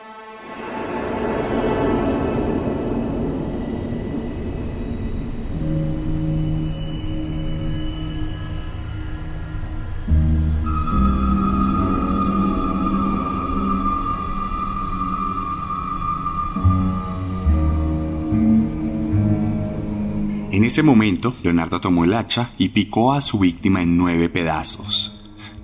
En 20.64 20.68
ese 20.68 20.82
momento, 20.82 21.36
Leonardo 21.44 21.82
tomó 21.82 22.06
el 22.06 22.14
hacha 22.14 22.52
y 22.58 22.70
picó 22.70 23.12
a 23.12 23.20
su 23.20 23.38
víctima 23.38 23.82
en 23.82 23.98
nueve 23.98 24.30
pedazos. 24.30 25.12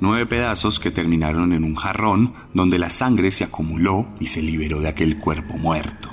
Nueve 0.02 0.26
pedazos 0.26 0.78
que 0.78 0.92
terminaron 0.92 1.54
en 1.54 1.64
un 1.64 1.76
jarrón 1.76 2.34
donde 2.54 2.80
la 2.80 2.90
sangre 2.90 3.32
se 3.32 3.46
acumuló 3.46 4.10
y 4.20 4.28
se 4.28 4.42
liberó 4.42 4.82
de 4.82 4.90
aquel 4.90 5.18
cuerpo 5.18 5.58
muerto. 5.58 6.10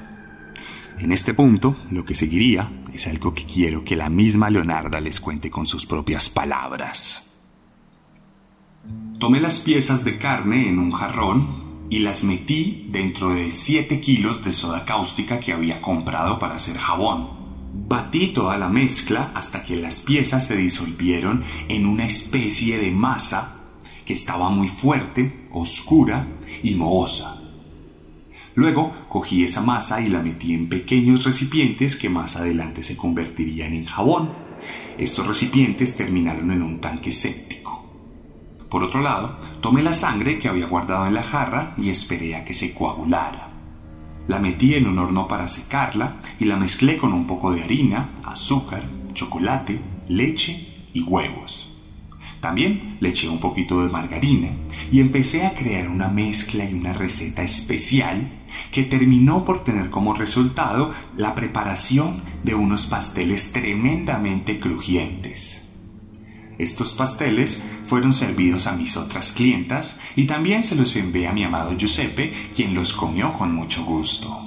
En 1.00 1.10
este 1.10 1.34
punto, 1.34 1.74
lo 1.90 2.04
que 2.04 2.14
seguiría 2.14 2.70
es 2.94 3.08
algo 3.08 3.34
que 3.34 3.42
quiero 3.42 3.82
que 3.84 3.96
la 3.96 4.08
misma 4.08 4.50
Leonarda 4.50 5.00
les 5.00 5.18
cuente 5.18 5.50
con 5.50 5.66
sus 5.66 5.84
propias 5.84 6.30
palabras. 6.30 7.32
Tomé 9.18 9.40
las 9.40 9.58
piezas 9.58 10.04
de 10.04 10.16
carne 10.16 10.68
en 10.68 10.78
un 10.78 10.92
jarrón 10.92 11.88
y 11.90 11.98
las 11.98 12.22
metí 12.22 12.86
dentro 12.88 13.30
de 13.30 13.50
7 13.50 14.00
kilos 14.00 14.44
de 14.44 14.52
soda 14.52 14.84
cáustica 14.84 15.40
que 15.40 15.52
había 15.52 15.82
comprado 15.82 16.38
para 16.38 16.54
hacer 16.54 16.78
jabón. 16.78 17.45
Batí 17.78 18.28
toda 18.28 18.56
la 18.56 18.68
mezcla 18.68 19.30
hasta 19.34 19.62
que 19.62 19.76
las 19.76 20.00
piezas 20.00 20.46
se 20.46 20.56
disolvieron 20.56 21.44
en 21.68 21.86
una 21.86 22.06
especie 22.06 22.78
de 22.78 22.90
masa 22.90 23.54
que 24.04 24.14
estaba 24.14 24.48
muy 24.48 24.68
fuerte, 24.68 25.46
oscura 25.52 26.26
y 26.62 26.74
mohosa. 26.74 27.40
Luego 28.54 28.92
cogí 29.08 29.44
esa 29.44 29.60
masa 29.60 30.00
y 30.00 30.08
la 30.08 30.22
metí 30.22 30.54
en 30.54 30.68
pequeños 30.68 31.24
recipientes 31.24 31.96
que 31.96 32.08
más 32.08 32.36
adelante 32.36 32.82
se 32.82 32.96
convertirían 32.96 33.74
en 33.74 33.84
jabón. 33.84 34.30
Estos 34.96 35.26
recipientes 35.26 35.96
terminaron 35.96 36.50
en 36.50 36.62
un 36.62 36.80
tanque 36.80 37.12
séptico. 37.12 37.84
Por 38.70 38.82
otro 38.82 39.02
lado, 39.02 39.38
tomé 39.60 39.82
la 39.82 39.92
sangre 39.92 40.38
que 40.38 40.48
había 40.48 40.66
guardado 40.66 41.06
en 41.06 41.14
la 41.14 41.22
jarra 41.22 41.74
y 41.76 41.90
esperé 41.90 42.34
a 42.34 42.44
que 42.44 42.54
se 42.54 42.72
coagulara. 42.72 43.55
La 44.28 44.38
metí 44.40 44.74
en 44.74 44.86
un 44.86 44.98
horno 44.98 45.28
para 45.28 45.48
secarla 45.48 46.16
y 46.40 46.46
la 46.46 46.56
mezclé 46.56 46.96
con 46.96 47.12
un 47.12 47.26
poco 47.26 47.52
de 47.52 47.62
harina, 47.62 48.10
azúcar, 48.24 48.82
chocolate, 49.14 49.80
leche 50.08 50.72
y 50.92 51.02
huevos. 51.02 51.72
También 52.40 52.96
le 53.00 53.10
eché 53.10 53.28
un 53.28 53.40
poquito 53.40 53.82
de 53.82 53.90
margarina 53.90 54.50
y 54.92 55.00
empecé 55.00 55.46
a 55.46 55.54
crear 55.54 55.88
una 55.88 56.08
mezcla 56.08 56.68
y 56.68 56.74
una 56.74 56.92
receta 56.92 57.42
especial 57.42 58.30
que 58.70 58.84
terminó 58.84 59.44
por 59.44 59.64
tener 59.64 59.90
como 59.90 60.14
resultado 60.14 60.92
la 61.16 61.34
preparación 61.34 62.22
de 62.42 62.54
unos 62.54 62.86
pasteles 62.86 63.52
tremendamente 63.52 64.60
crujientes. 64.60 65.62
Estos 66.58 66.92
pasteles 66.92 67.62
fueron 67.86 68.12
servidos 68.12 68.66
a 68.66 68.76
mis 68.76 68.96
otras 68.96 69.32
clientas 69.32 69.98
y 70.16 70.24
también 70.24 70.62
se 70.62 70.76
los 70.76 70.94
envié 70.96 71.28
a 71.28 71.32
mi 71.32 71.44
amado 71.44 71.76
Giuseppe, 71.76 72.32
quien 72.54 72.74
los 72.74 72.92
comió 72.92 73.32
con 73.32 73.54
mucho 73.54 73.84
gusto. 73.84 74.42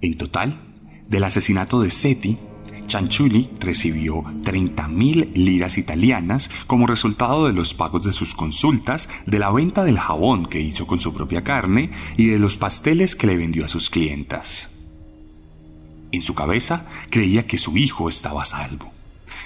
En 0.00 0.16
total, 0.16 0.60
del 1.08 1.24
asesinato 1.24 1.80
de 1.80 1.90
Seti, 1.90 2.38
Chanchuli 2.86 3.50
recibió 3.60 4.22
30.000 4.22 5.32
liras 5.34 5.78
italianas 5.78 6.50
como 6.66 6.86
resultado 6.86 7.46
de 7.46 7.52
los 7.52 7.74
pagos 7.74 8.04
de 8.04 8.12
sus 8.12 8.34
consultas, 8.34 9.08
de 9.26 9.38
la 9.38 9.50
venta 9.50 9.84
del 9.84 9.98
jabón 9.98 10.46
que 10.46 10.60
hizo 10.60 10.86
con 10.86 11.00
su 11.00 11.14
propia 11.14 11.42
carne 11.42 11.90
y 12.16 12.26
de 12.26 12.38
los 12.38 12.56
pasteles 12.56 13.16
que 13.16 13.26
le 13.26 13.36
vendió 13.36 13.64
a 13.64 13.68
sus 13.68 13.90
clientas. 13.90 14.70
En 16.12 16.22
su 16.22 16.34
cabeza 16.34 16.86
creía 17.10 17.46
que 17.46 17.58
su 17.58 17.76
hijo 17.76 18.08
estaba 18.08 18.44
salvo. 18.44 18.92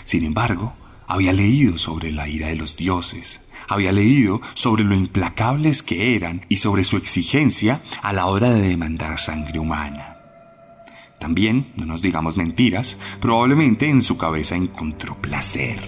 Sin 0.04 0.24
embargo, 0.24 0.74
había 1.08 1.32
leído 1.32 1.78
sobre 1.78 2.12
la 2.12 2.28
ira 2.28 2.48
de 2.48 2.56
los 2.56 2.76
dioses, 2.76 3.40
había 3.66 3.92
leído 3.92 4.40
sobre 4.54 4.84
lo 4.84 4.94
implacables 4.94 5.82
que 5.82 6.14
eran 6.14 6.42
y 6.48 6.58
sobre 6.58 6.84
su 6.84 6.96
exigencia 6.96 7.80
a 8.02 8.12
la 8.12 8.26
hora 8.26 8.50
de 8.50 8.60
demandar 8.60 9.18
sangre 9.18 9.58
humana. 9.58 10.18
También, 11.18 11.72
no 11.76 11.86
nos 11.86 12.02
digamos 12.02 12.36
mentiras, 12.36 12.98
probablemente 13.20 13.88
en 13.88 14.02
su 14.02 14.16
cabeza 14.16 14.54
encontró 14.54 15.16
placer. 15.20 15.80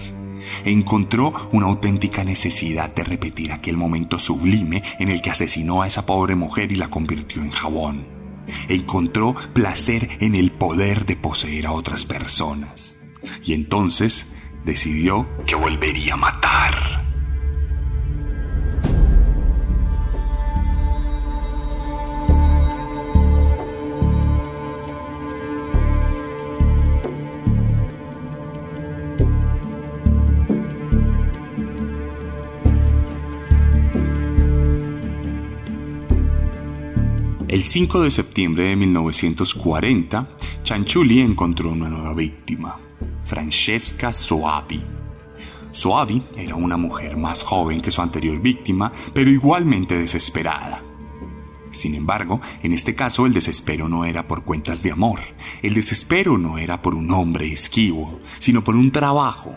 Encontró 0.65 1.49
una 1.53 1.67
auténtica 1.67 2.23
necesidad 2.23 2.93
de 2.93 3.03
repetir 3.03 3.53
aquel 3.53 3.77
momento 3.77 4.19
sublime 4.19 4.83
en 4.99 5.09
el 5.09 5.21
que 5.21 5.29
asesinó 5.29 5.83
a 5.83 5.87
esa 5.87 6.05
pobre 6.05 6.35
mujer 6.35 6.71
y 6.71 6.75
la 6.75 6.89
convirtió 6.89 7.41
en 7.41 7.51
jabón. 7.51 8.05
Encontró 8.67 9.35
placer 9.53 10.09
en 10.19 10.35
el 10.35 10.51
poder 10.51 11.05
de 11.05 11.15
poseer 11.15 11.67
a 11.67 11.71
otras 11.71 12.05
personas. 12.05 12.97
Y 13.45 13.53
entonces 13.53 14.33
decidió 14.63 15.27
que 15.45 15.55
volvería 15.55 16.13
a 16.13 16.17
matar. 16.17 17.01
El 37.47 37.63
5 37.65 38.01
de 38.01 38.11
septiembre 38.11 38.63
de 38.69 38.75
1940, 38.77 40.29
Chanchuli 40.63 41.19
encontró 41.19 41.71
una 41.71 41.89
nueva 41.89 42.13
víctima. 42.13 42.79
Francesca 43.23 44.13
Soavi. 44.13 44.83
Soavi 45.71 46.21
era 46.35 46.55
una 46.55 46.77
mujer 46.77 47.17
más 47.17 47.43
joven 47.43 47.81
que 47.81 47.91
su 47.91 48.01
anterior 48.01 48.41
víctima, 48.41 48.91
pero 49.13 49.29
igualmente 49.29 49.97
desesperada. 49.97 50.83
Sin 51.71 51.95
embargo, 51.95 52.41
en 52.63 52.73
este 52.73 52.95
caso 52.95 53.25
el 53.25 53.33
desespero 53.33 53.87
no 53.87 54.03
era 54.03 54.27
por 54.27 54.43
cuentas 54.43 54.83
de 54.83 54.91
amor, 54.91 55.19
el 55.61 55.73
desespero 55.73 56.37
no 56.37 56.57
era 56.57 56.81
por 56.81 56.95
un 56.95 57.09
hombre 57.11 57.51
esquivo, 57.51 58.19
sino 58.39 58.63
por 58.63 58.75
un 58.75 58.91
trabajo, 58.91 59.55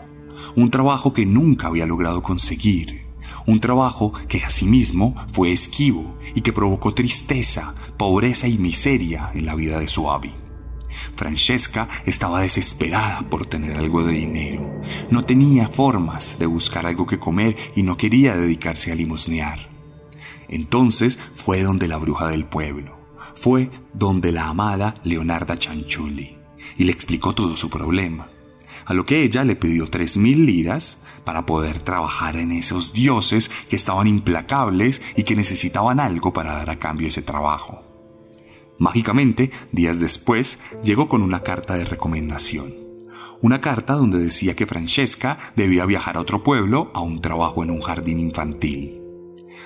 un 0.55 0.71
trabajo 0.71 1.11
que 1.11 1.25
nunca 1.25 1.67
había 1.67 1.85
logrado 1.85 2.23
conseguir, 2.23 3.05
un 3.45 3.59
trabajo 3.59 4.13
que 4.27 4.43
asimismo 4.43 5.15
fue 5.33 5.51
esquivo 5.51 6.17
y 6.33 6.41
que 6.41 6.53
provocó 6.53 6.93
tristeza, 6.93 7.75
pobreza 7.97 8.47
y 8.47 8.57
miseria 8.57 9.31
en 9.33 9.45
la 9.45 9.55
vida 9.55 9.79
de 9.79 9.87
su 9.89 10.09
Abby. 10.09 10.44
Francesca 11.15 11.87
estaba 12.05 12.41
desesperada 12.41 13.21
por 13.29 13.45
tener 13.45 13.77
algo 13.77 14.03
de 14.03 14.13
dinero. 14.13 14.81
No 15.09 15.25
tenía 15.25 15.67
formas 15.67 16.37
de 16.39 16.45
buscar 16.45 16.85
algo 16.85 17.07
que 17.07 17.19
comer 17.19 17.55
y 17.75 17.83
no 17.83 17.97
quería 17.97 18.35
dedicarse 18.35 18.91
a 18.91 18.95
limosnear. 18.95 19.69
Entonces 20.47 21.19
fue 21.35 21.61
donde 21.61 21.87
la 21.87 21.97
bruja 21.97 22.27
del 22.27 22.45
pueblo. 22.45 22.97
Fue 23.35 23.69
donde 23.93 24.31
la 24.31 24.47
amada 24.47 24.95
Leonarda 25.03 25.57
Chanchuli 25.57 26.37
y 26.77 26.83
le 26.83 26.91
explicó 26.91 27.33
todo 27.33 27.57
su 27.57 27.69
problema. 27.69 28.29
A 28.85 28.93
lo 28.93 29.05
que 29.05 29.23
ella 29.23 29.43
le 29.43 29.55
pidió 29.55 29.89
tres 29.89 30.15
mil 30.17 30.45
liras 30.45 30.99
para 31.23 31.45
poder 31.45 31.81
trabajar 31.81 32.35
en 32.37 32.51
esos 32.51 32.93
dioses 32.93 33.49
que 33.69 33.75
estaban 33.75 34.07
implacables 34.07 35.01
y 35.15 35.23
que 35.23 35.35
necesitaban 35.35 35.99
algo 35.99 36.33
para 36.33 36.53
dar 36.53 36.69
a 36.69 36.77
cambio 36.77 37.07
ese 37.07 37.23
trabajo. 37.23 37.84
Mágicamente, 38.77 39.51
días 39.71 39.99
después, 39.99 40.59
llegó 40.83 41.07
con 41.07 41.21
una 41.21 41.43
carta 41.43 41.75
de 41.75 41.85
recomendación. 41.85 42.73
Una 43.41 43.61
carta 43.61 43.93
donde 43.93 44.17
decía 44.17 44.55
que 44.55 44.65
Francesca 44.65 45.37
debía 45.55 45.85
viajar 45.85 46.17
a 46.17 46.21
otro 46.21 46.43
pueblo 46.43 46.91
a 46.93 47.01
un 47.01 47.21
trabajo 47.21 47.63
en 47.63 47.71
un 47.71 47.81
jardín 47.81 48.19
infantil. 48.19 49.01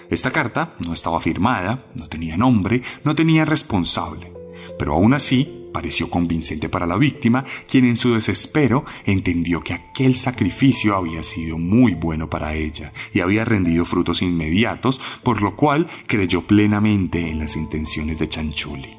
Esta 0.09 0.31
carta 0.31 0.75
no 0.85 0.93
estaba 0.93 1.21
firmada, 1.21 1.85
no 1.95 2.07
tenía 2.07 2.35
nombre, 2.35 2.81
no 3.03 3.15
tenía 3.15 3.45
responsable, 3.45 4.31
pero 4.77 4.93
aún 4.93 5.13
así 5.13 5.59
pareció 5.71 6.09
convincente 6.09 6.67
para 6.67 6.87
la 6.87 6.97
víctima, 6.97 7.45
quien 7.69 7.85
en 7.85 7.97
su 7.97 8.13
desespero 8.13 8.85
entendió 9.05 9.61
que 9.61 9.73
aquel 9.73 10.17
sacrificio 10.17 10.95
había 10.95 11.23
sido 11.23 11.57
muy 11.57 11.93
bueno 11.93 12.29
para 12.29 12.55
ella 12.55 12.91
y 13.13 13.19
había 13.19 13.45
rendido 13.45 13.85
frutos 13.85 14.21
inmediatos, 14.21 14.99
por 15.23 15.41
lo 15.41 15.55
cual 15.55 15.87
creyó 16.07 16.41
plenamente 16.41 17.29
en 17.29 17.39
las 17.39 17.55
intenciones 17.55 18.19
de 18.19 18.29
Chanchuli. 18.29 18.98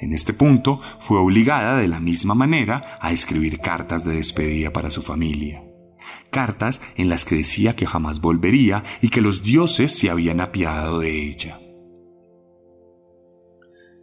En 0.00 0.12
este 0.12 0.32
punto 0.32 0.80
fue 0.98 1.18
obligada 1.18 1.76
de 1.76 1.86
la 1.86 2.00
misma 2.00 2.34
manera 2.34 2.84
a 3.00 3.12
escribir 3.12 3.60
cartas 3.60 4.04
de 4.04 4.14
despedida 4.14 4.72
para 4.72 4.90
su 4.90 5.02
familia. 5.02 5.62
Cartas 6.30 6.80
en 6.96 7.08
las 7.08 7.24
que 7.24 7.36
decía 7.36 7.76
que 7.76 7.86
jamás 7.86 8.20
volvería 8.20 8.82
y 9.02 9.10
que 9.10 9.20
los 9.20 9.42
dioses 9.42 9.96
se 9.96 10.10
habían 10.10 10.40
apiadado 10.40 11.00
de 11.00 11.28
ella. 11.28 11.58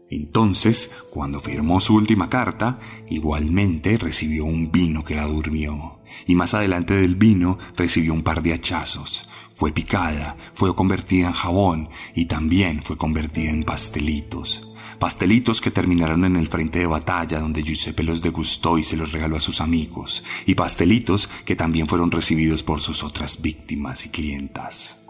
Entonces, 0.10 0.92
cuando 1.12 1.40
firmó 1.40 1.80
su 1.80 1.96
última 1.96 2.30
carta, 2.30 2.80
igualmente 3.10 3.98
recibió 3.98 4.46
un 4.46 4.72
vino 4.72 5.04
que 5.04 5.16
la 5.16 5.26
durmió, 5.26 6.00
y 6.26 6.36
más 6.36 6.54
adelante 6.54 6.94
del 6.94 7.16
vino 7.16 7.58
recibió 7.76 8.14
un 8.14 8.24
par 8.24 8.42
de 8.42 8.54
hachazos. 8.54 9.28
Fue 9.54 9.72
picada, 9.72 10.38
fue 10.54 10.76
convertida 10.76 11.28
en 11.28 11.34
jabón 11.34 11.90
y 12.16 12.26
también 12.26 12.84
fue 12.84 12.98
convertida 12.98 13.50
en 13.50 13.64
pastelitos 13.64 14.68
pastelitos 14.98 15.62
que 15.62 15.72
terminaron 15.72 16.26
en 16.26 16.36
el 16.36 16.48
frente 16.48 16.80
de 16.80 16.88
batalla 16.88 17.40
donde 17.40 17.64
Giuseppe 17.64 18.04
los 18.04 18.22
degustó 18.22 18.78
y 18.78 18.84
se 18.84 18.98
los 18.98 19.12
regaló 19.12 19.38
a 19.38 19.42
sus 19.42 19.62
amigos, 19.62 20.24
y 20.46 20.56
pastelitos 20.56 21.30
que 21.46 21.56
también 21.56 21.88
fueron 21.88 22.12
recibidos 22.12 22.64
por 22.64 22.80
sus 22.80 23.04
otras 23.04 23.42
víctimas 23.42 24.06
y 24.06 24.10
clientas. 24.10 25.06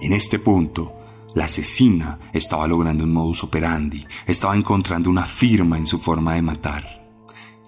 En 0.00 0.12
este 0.12 0.38
punto, 0.38 0.92
la 1.36 1.44
asesina 1.44 2.18
estaba 2.32 2.66
logrando 2.66 3.04
un 3.04 3.12
modus 3.12 3.44
operandi, 3.44 4.04
estaba 4.26 4.56
encontrando 4.56 5.10
una 5.10 5.26
firma 5.26 5.76
en 5.76 5.86
su 5.86 5.98
forma 5.98 6.32
de 6.32 6.40
matar, 6.40 7.06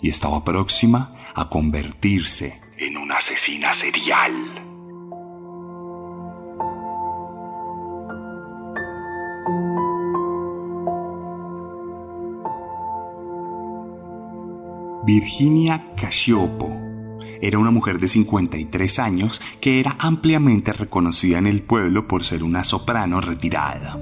y 0.00 0.08
estaba 0.08 0.42
próxima 0.42 1.10
a 1.34 1.50
convertirse 1.50 2.58
en 2.78 2.96
una 2.96 3.18
asesina 3.18 3.74
serial. 3.74 4.32
Virginia 15.04 15.84
Casiopo 15.94 16.87
era 17.40 17.58
una 17.58 17.70
mujer 17.70 17.98
de 17.98 18.08
53 18.08 18.98
años 18.98 19.40
que 19.60 19.80
era 19.80 19.96
ampliamente 19.98 20.72
reconocida 20.72 21.38
en 21.38 21.46
el 21.46 21.62
pueblo 21.62 22.08
por 22.08 22.24
ser 22.24 22.42
una 22.42 22.64
soprano 22.64 23.20
retirada. 23.20 23.98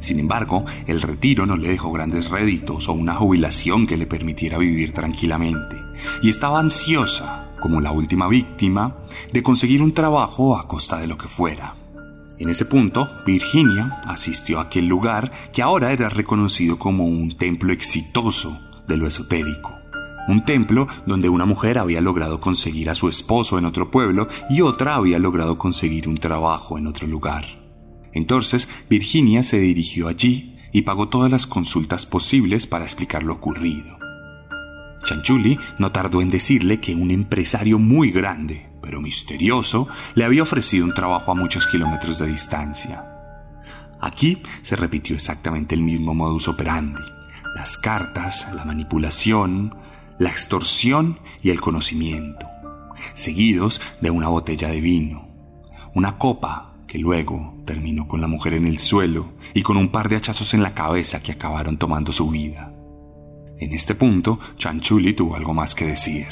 Sin 0.00 0.20
embargo, 0.20 0.64
el 0.86 1.02
retiro 1.02 1.44
no 1.46 1.56
le 1.56 1.68
dejó 1.68 1.90
grandes 1.90 2.30
réditos 2.30 2.88
o 2.88 2.92
una 2.92 3.14
jubilación 3.14 3.86
que 3.86 3.96
le 3.96 4.06
permitiera 4.06 4.58
vivir 4.58 4.92
tranquilamente, 4.92 5.76
y 6.22 6.28
estaba 6.28 6.60
ansiosa, 6.60 7.48
como 7.60 7.80
la 7.80 7.90
última 7.90 8.28
víctima, 8.28 8.96
de 9.32 9.42
conseguir 9.42 9.82
un 9.82 9.92
trabajo 9.92 10.56
a 10.56 10.68
costa 10.68 10.98
de 10.98 11.08
lo 11.08 11.18
que 11.18 11.26
fuera. 11.26 11.74
En 12.38 12.48
ese 12.48 12.64
punto, 12.64 13.10
Virginia 13.26 14.00
asistió 14.04 14.60
a 14.60 14.62
aquel 14.62 14.86
lugar 14.86 15.32
que 15.52 15.62
ahora 15.62 15.92
era 15.92 16.08
reconocido 16.08 16.78
como 16.78 17.04
un 17.04 17.36
templo 17.36 17.72
exitoso 17.72 18.56
de 18.86 18.96
lo 18.96 19.08
esotérico 19.08 19.77
un 20.28 20.44
templo 20.44 20.86
donde 21.06 21.28
una 21.28 21.46
mujer 21.46 21.78
había 21.78 22.00
logrado 22.00 22.40
conseguir 22.40 22.90
a 22.90 22.94
su 22.94 23.08
esposo 23.08 23.58
en 23.58 23.64
otro 23.64 23.90
pueblo 23.90 24.28
y 24.48 24.60
otra 24.60 24.94
había 24.94 25.18
logrado 25.18 25.58
conseguir 25.58 26.06
un 26.06 26.16
trabajo 26.16 26.78
en 26.78 26.86
otro 26.86 27.06
lugar. 27.06 27.44
Entonces 28.12 28.68
Virginia 28.88 29.42
se 29.42 29.58
dirigió 29.58 30.08
allí 30.08 30.56
y 30.72 30.82
pagó 30.82 31.08
todas 31.08 31.30
las 31.30 31.46
consultas 31.46 32.06
posibles 32.06 32.66
para 32.66 32.84
explicar 32.84 33.22
lo 33.22 33.34
ocurrido. 33.34 33.98
Chanchuli 35.04 35.58
no 35.78 35.90
tardó 35.92 36.20
en 36.20 36.30
decirle 36.30 36.80
que 36.80 36.94
un 36.94 37.10
empresario 37.10 37.78
muy 37.78 38.10
grande, 38.10 38.68
pero 38.82 39.00
misterioso, 39.00 39.88
le 40.14 40.24
había 40.24 40.42
ofrecido 40.42 40.84
un 40.84 40.94
trabajo 40.94 41.32
a 41.32 41.34
muchos 41.34 41.66
kilómetros 41.66 42.18
de 42.18 42.26
distancia. 42.26 43.04
Aquí 44.00 44.42
se 44.62 44.76
repitió 44.76 45.16
exactamente 45.16 45.74
el 45.74 45.82
mismo 45.82 46.14
modus 46.14 46.48
operandi. 46.48 47.02
Las 47.54 47.78
cartas, 47.78 48.46
la 48.54 48.64
manipulación, 48.64 49.74
la 50.18 50.30
extorsión 50.30 51.20
y 51.42 51.50
el 51.50 51.60
conocimiento, 51.60 52.46
seguidos 53.14 53.80
de 54.00 54.10
una 54.10 54.28
botella 54.28 54.68
de 54.68 54.80
vino, 54.80 55.28
una 55.94 56.18
copa 56.18 56.74
que 56.86 56.98
luego 56.98 57.54
terminó 57.64 58.08
con 58.08 58.20
la 58.20 58.26
mujer 58.26 58.54
en 58.54 58.66
el 58.66 58.78
suelo 58.78 59.28
y 59.54 59.62
con 59.62 59.76
un 59.76 59.90
par 59.90 60.08
de 60.08 60.16
hachazos 60.16 60.54
en 60.54 60.62
la 60.62 60.74
cabeza 60.74 61.22
que 61.22 61.32
acabaron 61.32 61.76
tomando 61.76 62.12
su 62.12 62.30
vida. 62.30 62.72
En 63.58 63.72
este 63.72 63.94
punto, 63.94 64.38
Chanchuli 64.56 65.12
tuvo 65.12 65.36
algo 65.36 65.52
más 65.52 65.74
que 65.74 65.86
decir. 65.86 66.28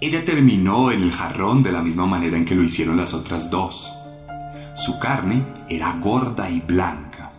Ella 0.00 0.24
terminó 0.24 0.90
en 0.90 1.02
el 1.02 1.12
jarrón 1.12 1.62
de 1.62 1.72
la 1.72 1.82
misma 1.82 2.06
manera 2.06 2.36
en 2.36 2.44
que 2.44 2.54
lo 2.54 2.62
hicieron 2.62 2.96
las 2.96 3.14
otras 3.14 3.50
dos. 3.50 3.94
Su 4.76 4.98
carne 4.98 5.42
era 5.68 5.92
gorda 6.02 6.50
y 6.50 6.60
blanca. 6.60 7.32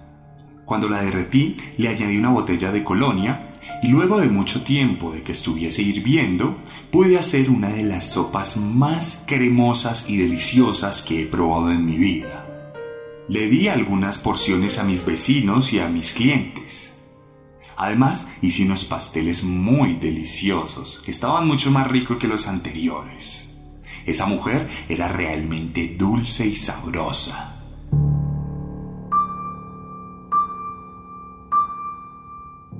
Cuando 0.65 0.89
la 0.89 1.01
derretí, 1.01 1.57
le 1.77 1.89
añadí 1.89 2.17
una 2.17 2.29
botella 2.29 2.71
de 2.71 2.83
colonia 2.83 3.46
y 3.83 3.87
luego 3.89 4.19
de 4.19 4.27
mucho 4.27 4.63
tiempo 4.63 5.11
de 5.11 5.23
que 5.23 5.33
estuviese 5.33 5.81
hirviendo, 5.81 6.57
pude 6.91 7.17
hacer 7.17 7.49
una 7.49 7.69
de 7.69 7.83
las 7.83 8.11
sopas 8.11 8.57
más 8.57 9.23
cremosas 9.27 10.09
y 10.09 10.17
deliciosas 10.17 11.01
que 11.01 11.23
he 11.23 11.25
probado 11.25 11.71
en 11.71 11.85
mi 11.85 11.97
vida. 11.97 12.45
Le 13.29 13.47
di 13.47 13.67
algunas 13.67 14.17
porciones 14.19 14.79
a 14.79 14.83
mis 14.83 15.05
vecinos 15.05 15.73
y 15.73 15.79
a 15.79 15.89
mis 15.89 16.13
clientes. 16.13 16.93
Además, 17.75 18.29
hice 18.41 18.63
unos 18.63 18.85
pasteles 18.85 19.43
muy 19.43 19.93
deliciosos, 19.93 21.01
que 21.05 21.11
estaban 21.11 21.45
mucho 21.45 21.69
más 21.69 21.87
ricos 21.87 22.17
que 22.17 22.27
los 22.27 22.47
anteriores. 22.47 23.49
Esa 24.05 24.25
mujer 24.25 24.67
era 24.89 25.09
realmente 25.09 25.95
dulce 25.97 26.47
y 26.47 26.55
sabrosa. 26.55 27.56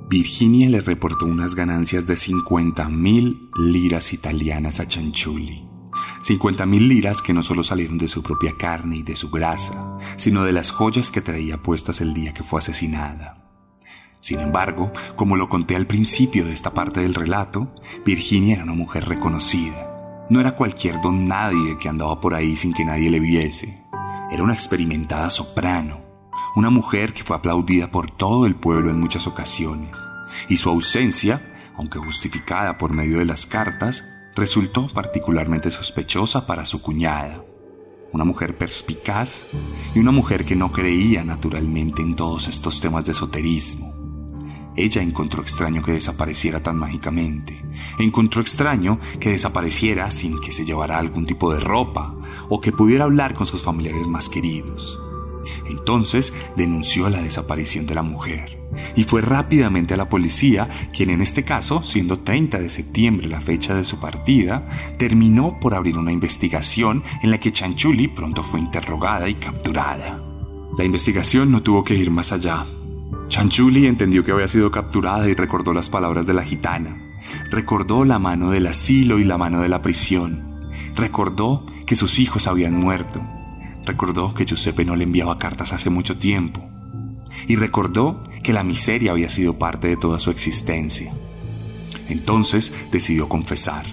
Virginia 0.08 0.70
le 0.70 0.80
reportó 0.80 1.26
unas 1.26 1.54
ganancias 1.54 2.06
de 2.06 2.16
50 2.16 2.88
mil 2.88 3.50
liras 3.58 4.14
italianas 4.14 4.80
a 4.80 4.88
Chanchuli. 4.88 5.68
50 6.22 6.64
mil 6.64 6.88
liras 6.88 7.20
que 7.20 7.34
no 7.34 7.42
solo 7.42 7.62
salieron 7.62 7.98
de 7.98 8.08
su 8.08 8.22
propia 8.22 8.54
carne 8.58 8.96
y 8.96 9.02
de 9.02 9.14
su 9.16 9.28
grasa, 9.28 9.98
sino 10.16 10.44
de 10.44 10.52
las 10.52 10.70
joyas 10.70 11.10
que 11.10 11.20
traía 11.20 11.62
puestas 11.62 12.00
el 12.00 12.14
día 12.14 12.32
que 12.32 12.42
fue 12.42 12.60
asesinada. 12.60 13.50
Sin 14.20 14.40
embargo, 14.40 14.92
como 15.14 15.36
lo 15.36 15.50
conté 15.50 15.76
al 15.76 15.86
principio 15.86 16.46
de 16.46 16.54
esta 16.54 16.72
parte 16.72 17.00
del 17.00 17.14
relato, 17.14 17.74
Virginia 18.06 18.54
era 18.54 18.64
una 18.64 18.72
mujer 18.72 19.06
reconocida. 19.06 20.26
No 20.30 20.40
era 20.40 20.56
cualquier 20.56 21.02
don 21.02 21.28
nadie 21.28 21.76
que 21.76 21.90
andaba 21.90 22.18
por 22.18 22.34
ahí 22.34 22.56
sin 22.56 22.72
que 22.72 22.86
nadie 22.86 23.10
le 23.10 23.20
viese. 23.20 23.84
Era 24.30 24.42
una 24.42 24.54
experimentada 24.54 25.28
soprano, 25.28 26.07
una 26.54 26.70
mujer 26.70 27.12
que 27.12 27.22
fue 27.22 27.36
aplaudida 27.36 27.90
por 27.90 28.10
todo 28.10 28.46
el 28.46 28.54
pueblo 28.54 28.90
en 28.90 29.00
muchas 29.00 29.26
ocasiones, 29.26 29.98
y 30.48 30.56
su 30.56 30.68
ausencia, 30.68 31.40
aunque 31.76 31.98
justificada 31.98 32.78
por 32.78 32.92
medio 32.92 33.18
de 33.18 33.24
las 33.24 33.46
cartas, 33.46 34.04
resultó 34.34 34.88
particularmente 34.88 35.70
sospechosa 35.70 36.46
para 36.46 36.64
su 36.64 36.80
cuñada, 36.80 37.44
una 38.12 38.24
mujer 38.24 38.56
perspicaz 38.56 39.46
y 39.94 39.98
una 39.98 40.12
mujer 40.12 40.44
que 40.44 40.56
no 40.56 40.72
creía 40.72 41.24
naturalmente 41.24 42.02
en 42.02 42.14
todos 42.14 42.48
estos 42.48 42.80
temas 42.80 43.04
de 43.04 43.12
esoterismo. 43.12 43.94
Ella 44.76 45.02
encontró 45.02 45.42
extraño 45.42 45.82
que 45.82 45.90
desapareciera 45.92 46.62
tan 46.62 46.76
mágicamente. 46.76 47.60
Encontró 47.98 48.40
extraño 48.40 49.00
que 49.18 49.30
desapareciera 49.30 50.08
sin 50.12 50.40
que 50.40 50.52
se 50.52 50.64
llevara 50.64 50.98
algún 50.98 51.26
tipo 51.26 51.52
de 51.52 51.58
ropa 51.58 52.14
o 52.48 52.60
que 52.60 52.70
pudiera 52.70 53.04
hablar 53.04 53.34
con 53.34 53.44
sus 53.44 53.62
familiares 53.62 54.06
más 54.06 54.28
queridos. 54.28 55.00
Entonces 55.68 56.32
denunció 56.56 57.08
la 57.10 57.22
desaparición 57.22 57.86
de 57.86 57.94
la 57.94 58.02
mujer 58.02 58.58
y 58.96 59.04
fue 59.04 59.22
rápidamente 59.22 59.94
a 59.94 59.96
la 59.96 60.08
policía, 60.08 60.68
quien 60.92 61.10
en 61.10 61.20
este 61.20 61.44
caso, 61.44 61.82
siendo 61.84 62.20
30 62.20 62.58
de 62.58 62.70
septiembre 62.70 63.28
la 63.28 63.40
fecha 63.40 63.74
de 63.74 63.84
su 63.84 63.98
partida, 63.98 64.68
terminó 64.98 65.58
por 65.60 65.74
abrir 65.74 65.96
una 65.98 66.12
investigación 66.12 67.02
en 67.22 67.30
la 67.30 67.38
que 67.38 67.52
Chanchuli 67.52 68.08
pronto 68.08 68.42
fue 68.42 68.60
interrogada 68.60 69.28
y 69.28 69.34
capturada. 69.34 70.22
La 70.76 70.84
investigación 70.84 71.50
no 71.50 71.62
tuvo 71.62 71.84
que 71.84 71.94
ir 71.94 72.10
más 72.10 72.32
allá. 72.32 72.64
Chanchuli 73.28 73.86
entendió 73.86 74.24
que 74.24 74.32
había 74.32 74.48
sido 74.48 74.70
capturada 74.70 75.28
y 75.28 75.34
recordó 75.34 75.72
las 75.72 75.88
palabras 75.88 76.26
de 76.26 76.34
la 76.34 76.44
gitana. 76.44 77.04
Recordó 77.50 78.04
la 78.04 78.18
mano 78.18 78.50
del 78.50 78.66
asilo 78.66 79.18
y 79.18 79.24
la 79.24 79.38
mano 79.38 79.60
de 79.60 79.68
la 79.68 79.82
prisión. 79.82 80.70
Recordó 80.94 81.66
que 81.84 81.96
sus 81.96 82.18
hijos 82.18 82.46
habían 82.46 82.74
muerto. 82.74 83.22
Recordó 83.88 84.34
que 84.34 84.44
Giuseppe 84.44 84.84
no 84.84 84.94
le 84.94 85.04
enviaba 85.04 85.38
cartas 85.38 85.72
hace 85.72 85.90
mucho 85.90 86.18
tiempo. 86.18 86.62
Y 87.46 87.56
recordó 87.56 88.22
que 88.42 88.52
la 88.52 88.62
miseria 88.62 89.12
había 89.12 89.30
sido 89.30 89.58
parte 89.58 89.88
de 89.88 89.96
toda 89.96 90.20
su 90.20 90.30
existencia. 90.30 91.12
Entonces 92.08 92.72
decidió 92.92 93.28
confesar. 93.28 93.86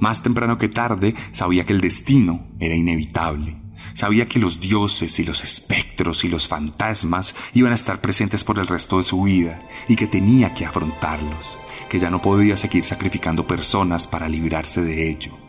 Más 0.00 0.22
temprano 0.22 0.58
que 0.58 0.68
tarde 0.68 1.14
sabía 1.32 1.66
que 1.66 1.74
el 1.74 1.80
destino 1.80 2.46
era 2.58 2.74
inevitable 2.74 3.58
Sabía 3.94 4.28
que 4.28 4.38
los 4.38 4.60
dioses 4.60 5.18
y 5.18 5.24
los 5.24 5.42
espectros 5.42 6.24
y 6.24 6.28
los 6.28 6.46
fantasmas 6.46 7.34
iban 7.54 7.72
a 7.72 7.74
estar 7.74 8.00
presentes 8.00 8.44
por 8.44 8.58
el 8.58 8.66
resto 8.66 8.98
de 8.98 9.04
su 9.04 9.22
vida 9.22 9.60
y 9.88 9.96
que 9.96 10.06
tenía 10.06 10.54
que 10.54 10.66
afrontarlos, 10.66 11.56
que 11.88 11.98
ya 11.98 12.10
no 12.10 12.22
podía 12.22 12.56
seguir 12.56 12.84
sacrificando 12.84 13.46
personas 13.46 14.06
para 14.06 14.28
librarse 14.28 14.82
de 14.82 15.10
ello. 15.10 15.47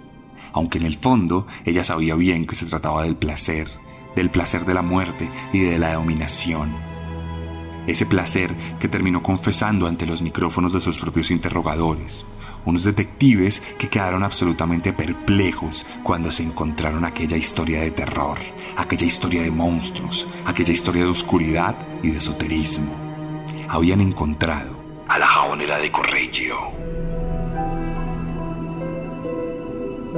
Aunque 0.53 0.77
en 0.77 0.85
el 0.85 0.97
fondo 0.97 1.47
ella 1.65 1.83
sabía 1.83 2.15
bien 2.15 2.45
que 2.45 2.55
se 2.55 2.65
trataba 2.65 3.03
del 3.03 3.15
placer, 3.15 3.67
del 4.15 4.29
placer 4.29 4.65
de 4.65 4.73
la 4.73 4.81
muerte 4.81 5.29
y 5.53 5.59
de 5.59 5.79
la 5.79 5.93
dominación. 5.93 6.73
Ese 7.87 8.05
placer 8.05 8.51
que 8.79 8.87
terminó 8.87 9.23
confesando 9.23 9.87
ante 9.87 10.05
los 10.05 10.21
micrófonos 10.21 10.73
de 10.73 10.81
sus 10.81 10.99
propios 10.99 11.31
interrogadores, 11.31 12.25
unos 12.65 12.83
detectives 12.83 13.61
que 13.79 13.89
quedaron 13.89 14.23
absolutamente 14.23 14.93
perplejos 14.93 15.85
cuando 16.03 16.31
se 16.31 16.43
encontraron 16.43 17.05
aquella 17.05 17.37
historia 17.37 17.81
de 17.81 17.91
terror, 17.91 18.37
aquella 18.77 19.05
historia 19.05 19.41
de 19.41 19.51
monstruos, 19.51 20.27
aquella 20.45 20.73
historia 20.73 21.03
de 21.03 21.09
oscuridad 21.09 21.75
y 22.03 22.09
de 22.09 22.17
esoterismo. 22.17 22.93
Habían 23.67 24.01
encontrado 24.01 24.77
a 25.07 25.17
la 25.17 25.27
jabonera 25.27 25.77
de 25.79 25.91
Correggio. 25.91 26.78
A 30.09 30.15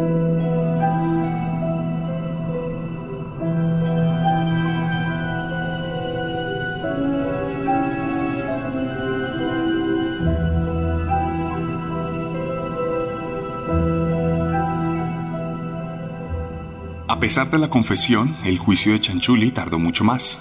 pesar 17.20 17.52
de 17.52 17.60
la 17.60 17.70
confesión, 17.70 18.34
el 18.46 18.58
juicio 18.58 18.94
de 18.94 19.02
Chanchuli 19.02 19.52
tardó 19.52 19.78
mucho 19.78 20.06
más. 20.06 20.40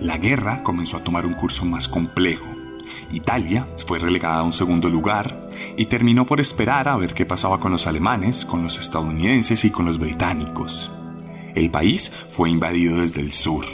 La 0.00 0.16
guerra 0.16 0.62
comenzó 0.62 0.96
a 0.96 1.04
tomar 1.04 1.26
un 1.26 1.34
curso 1.34 1.64
más 1.64 1.88
complejo. 1.88 2.51
Italia 3.12 3.68
fue 3.86 3.98
relegada 3.98 4.38
a 4.38 4.42
un 4.42 4.52
segundo 4.52 4.88
lugar 4.88 5.48
y 5.76 5.86
terminó 5.86 6.26
por 6.26 6.40
esperar 6.40 6.88
a 6.88 6.96
ver 6.96 7.14
qué 7.14 7.26
pasaba 7.26 7.60
con 7.60 7.72
los 7.72 7.86
alemanes, 7.86 8.44
con 8.44 8.62
los 8.62 8.78
estadounidenses 8.78 9.64
y 9.64 9.70
con 9.70 9.84
los 9.84 9.98
británicos. 9.98 10.90
El 11.54 11.70
país 11.70 12.10
fue 12.28 12.50
invadido 12.50 13.00
desde 13.00 13.20
el 13.20 13.32
sur. 13.32 13.64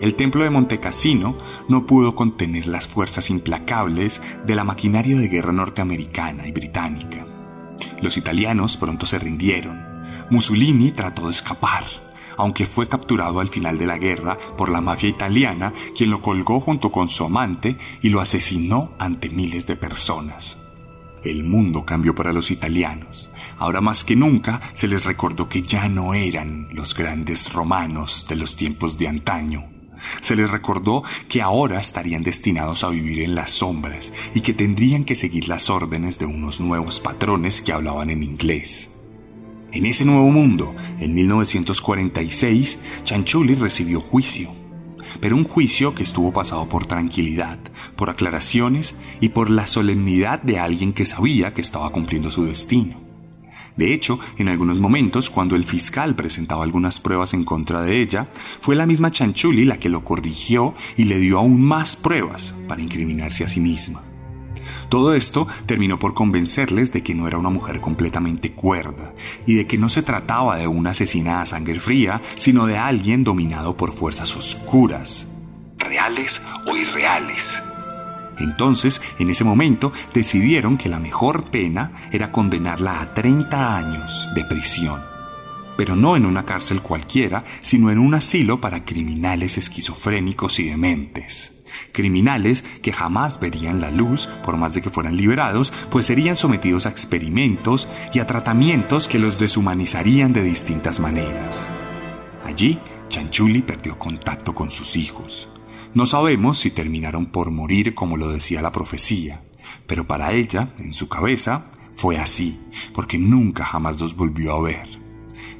El 0.00 0.14
templo 0.14 0.44
de 0.44 0.50
Montecassino 0.50 1.36
no 1.68 1.86
pudo 1.86 2.14
contener 2.14 2.66
las 2.66 2.86
fuerzas 2.86 3.30
implacables 3.30 4.20
de 4.44 4.54
la 4.54 4.64
maquinaria 4.64 5.16
de 5.16 5.28
guerra 5.28 5.52
norteamericana 5.52 6.46
y 6.46 6.52
británica. 6.52 7.26
Los 8.02 8.16
italianos 8.16 8.76
pronto 8.76 9.06
se 9.06 9.18
rindieron 9.18 9.94
Mussolini 10.30 10.90
trató 10.92 11.26
de 11.26 11.32
escapar, 11.32 11.84
aunque 12.36 12.66
fue 12.66 12.88
capturado 12.88 13.40
al 13.40 13.48
final 13.48 13.78
de 13.78 13.86
la 13.86 13.98
guerra 13.98 14.36
por 14.56 14.70
la 14.70 14.80
mafia 14.80 15.08
italiana, 15.08 15.72
quien 15.96 16.10
lo 16.10 16.20
colgó 16.20 16.60
junto 16.60 16.90
con 16.90 17.08
su 17.08 17.24
amante 17.24 17.76
y 18.02 18.08
lo 18.08 18.20
asesinó 18.20 18.92
ante 18.98 19.28
miles 19.28 19.66
de 19.66 19.76
personas. 19.76 20.58
El 21.24 21.42
mundo 21.42 21.86
cambió 21.86 22.14
para 22.14 22.32
los 22.32 22.50
italianos. 22.50 23.30
Ahora 23.58 23.80
más 23.80 24.04
que 24.04 24.14
nunca 24.14 24.60
se 24.74 24.88
les 24.88 25.04
recordó 25.04 25.48
que 25.48 25.62
ya 25.62 25.88
no 25.88 26.12
eran 26.12 26.68
los 26.72 26.94
grandes 26.94 27.52
romanos 27.52 28.26
de 28.28 28.36
los 28.36 28.56
tiempos 28.56 28.98
de 28.98 29.08
antaño. 29.08 29.64
Se 30.20 30.36
les 30.36 30.50
recordó 30.50 31.02
que 31.28 31.40
ahora 31.40 31.78
estarían 31.80 32.22
destinados 32.22 32.84
a 32.84 32.90
vivir 32.90 33.22
en 33.22 33.34
las 33.34 33.50
sombras 33.50 34.12
y 34.34 34.42
que 34.42 34.52
tendrían 34.52 35.04
que 35.04 35.14
seguir 35.14 35.48
las 35.48 35.70
órdenes 35.70 36.18
de 36.18 36.26
unos 36.26 36.60
nuevos 36.60 37.00
patrones 37.00 37.62
que 37.62 37.72
hablaban 37.72 38.10
en 38.10 38.22
inglés. 38.22 38.93
En 39.74 39.86
ese 39.86 40.04
nuevo 40.04 40.30
mundo, 40.30 40.72
en 41.00 41.14
1946, 41.14 42.78
Chanchuli 43.02 43.56
recibió 43.56 44.00
juicio, 44.00 44.50
pero 45.20 45.34
un 45.34 45.42
juicio 45.42 45.96
que 45.96 46.04
estuvo 46.04 46.32
pasado 46.32 46.68
por 46.68 46.86
tranquilidad, 46.86 47.58
por 47.96 48.08
aclaraciones 48.08 48.94
y 49.20 49.30
por 49.30 49.50
la 49.50 49.66
solemnidad 49.66 50.40
de 50.40 50.60
alguien 50.60 50.92
que 50.92 51.06
sabía 51.06 51.54
que 51.54 51.60
estaba 51.60 51.90
cumpliendo 51.90 52.30
su 52.30 52.44
destino. 52.44 53.00
De 53.76 53.92
hecho, 53.92 54.20
en 54.38 54.48
algunos 54.48 54.78
momentos, 54.78 55.28
cuando 55.28 55.56
el 55.56 55.64
fiscal 55.64 56.14
presentaba 56.14 56.62
algunas 56.62 57.00
pruebas 57.00 57.34
en 57.34 57.42
contra 57.42 57.82
de 57.82 58.00
ella, 58.00 58.28
fue 58.60 58.76
la 58.76 58.86
misma 58.86 59.10
Chanchuli 59.10 59.64
la 59.64 59.80
que 59.80 59.88
lo 59.88 60.04
corrigió 60.04 60.72
y 60.96 61.06
le 61.06 61.18
dio 61.18 61.40
aún 61.40 61.60
más 61.60 61.96
pruebas 61.96 62.54
para 62.68 62.80
incriminarse 62.80 63.42
a 63.42 63.48
sí 63.48 63.58
misma. 63.58 64.13
Todo 64.88 65.14
esto 65.14 65.46
terminó 65.66 65.98
por 65.98 66.14
convencerles 66.14 66.92
de 66.92 67.02
que 67.02 67.14
no 67.14 67.26
era 67.26 67.38
una 67.38 67.50
mujer 67.50 67.80
completamente 67.80 68.52
cuerda 68.52 69.12
y 69.46 69.54
de 69.54 69.66
que 69.66 69.78
no 69.78 69.88
se 69.88 70.02
trataba 70.02 70.56
de 70.56 70.66
una 70.66 70.90
asesina 70.90 71.40
a 71.40 71.46
sangre 71.46 71.80
fría, 71.80 72.20
sino 72.36 72.66
de 72.66 72.78
alguien 72.78 73.24
dominado 73.24 73.76
por 73.76 73.92
fuerzas 73.92 74.36
oscuras, 74.36 75.28
reales 75.78 76.40
o 76.66 76.76
irreales. 76.76 77.44
Entonces, 78.38 79.00
en 79.18 79.30
ese 79.30 79.44
momento, 79.44 79.92
decidieron 80.12 80.76
que 80.76 80.88
la 80.88 80.98
mejor 80.98 81.50
pena 81.50 81.92
era 82.10 82.32
condenarla 82.32 83.00
a 83.00 83.14
30 83.14 83.76
años 83.76 84.28
de 84.34 84.44
prisión. 84.44 85.00
Pero 85.76 85.96
no 85.96 86.16
en 86.16 86.26
una 86.26 86.44
cárcel 86.44 86.80
cualquiera, 86.80 87.44
sino 87.62 87.90
en 87.90 87.98
un 87.98 88.14
asilo 88.14 88.60
para 88.60 88.84
criminales 88.84 89.56
esquizofrénicos 89.58 90.58
y 90.58 90.64
dementes 90.64 91.63
criminales 91.92 92.64
que 92.82 92.92
jamás 92.92 93.40
verían 93.40 93.80
la 93.80 93.90
luz 93.90 94.28
por 94.44 94.56
más 94.56 94.74
de 94.74 94.82
que 94.82 94.90
fueran 94.90 95.16
liberados, 95.16 95.72
pues 95.90 96.06
serían 96.06 96.36
sometidos 96.36 96.86
a 96.86 96.90
experimentos 96.90 97.88
y 98.12 98.20
a 98.20 98.26
tratamientos 98.26 99.08
que 99.08 99.18
los 99.18 99.38
deshumanizarían 99.38 100.32
de 100.32 100.42
distintas 100.42 101.00
maneras. 101.00 101.68
Allí, 102.44 102.78
Chanchuli 103.08 103.62
perdió 103.62 103.98
contacto 103.98 104.54
con 104.54 104.70
sus 104.70 104.96
hijos. 104.96 105.48
No 105.94 106.06
sabemos 106.06 106.58
si 106.58 106.70
terminaron 106.70 107.26
por 107.26 107.50
morir 107.50 107.94
como 107.94 108.16
lo 108.16 108.30
decía 108.30 108.60
la 108.60 108.72
profecía, 108.72 109.42
pero 109.86 110.06
para 110.06 110.32
ella, 110.32 110.74
en 110.78 110.92
su 110.92 111.08
cabeza, 111.08 111.70
fue 111.96 112.18
así, 112.18 112.58
porque 112.92 113.18
nunca 113.18 113.64
jamás 113.64 114.00
los 114.00 114.16
volvió 114.16 114.54
a 114.54 114.60
ver. 114.60 114.88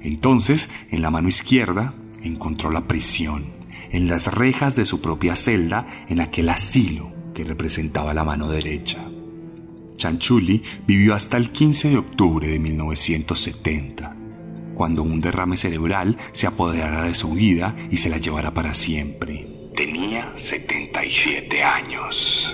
Entonces, 0.03 0.69
en 0.91 1.03
la 1.03 1.11
mano 1.11 1.29
izquierda, 1.29 1.95
encontró 2.23 2.71
la 2.71 2.89
prisión 2.89 3.54
en 3.95 4.09
las 4.09 4.27
rejas 4.27 4.75
de 4.75 4.87
su 4.87 5.01
propia 5.01 5.37
celda 5.37 5.87
en 6.09 6.21
aquel 6.21 6.49
asilo 6.49 7.13
que 7.33 7.45
representaba 7.45 8.13
la 8.13 8.25
mano 8.25 8.49
derecha. 8.49 8.99
Chanchuli 9.97 10.63
vivió 10.87 11.15
hasta 11.15 11.37
el 11.37 11.51
15 11.51 11.91
de 11.91 11.99
octubre 11.99 12.49
de 12.49 12.59
1970, 12.59 14.17
cuando 14.75 15.05
un 15.05 15.21
derrame 15.21 15.57
cerebral 15.57 16.17
se 16.33 16.49
apoderara 16.49 17.05
de 17.05 17.15
su 17.15 17.31
vida 17.33 17.77
y 17.89 17.99
se 17.99 18.11
la 18.11 18.19
llevara 18.19 18.53
para 18.53 18.75
siempre. 18.75 19.47
Tenía 19.77 20.33
77 20.37 21.63
años. 21.63 22.53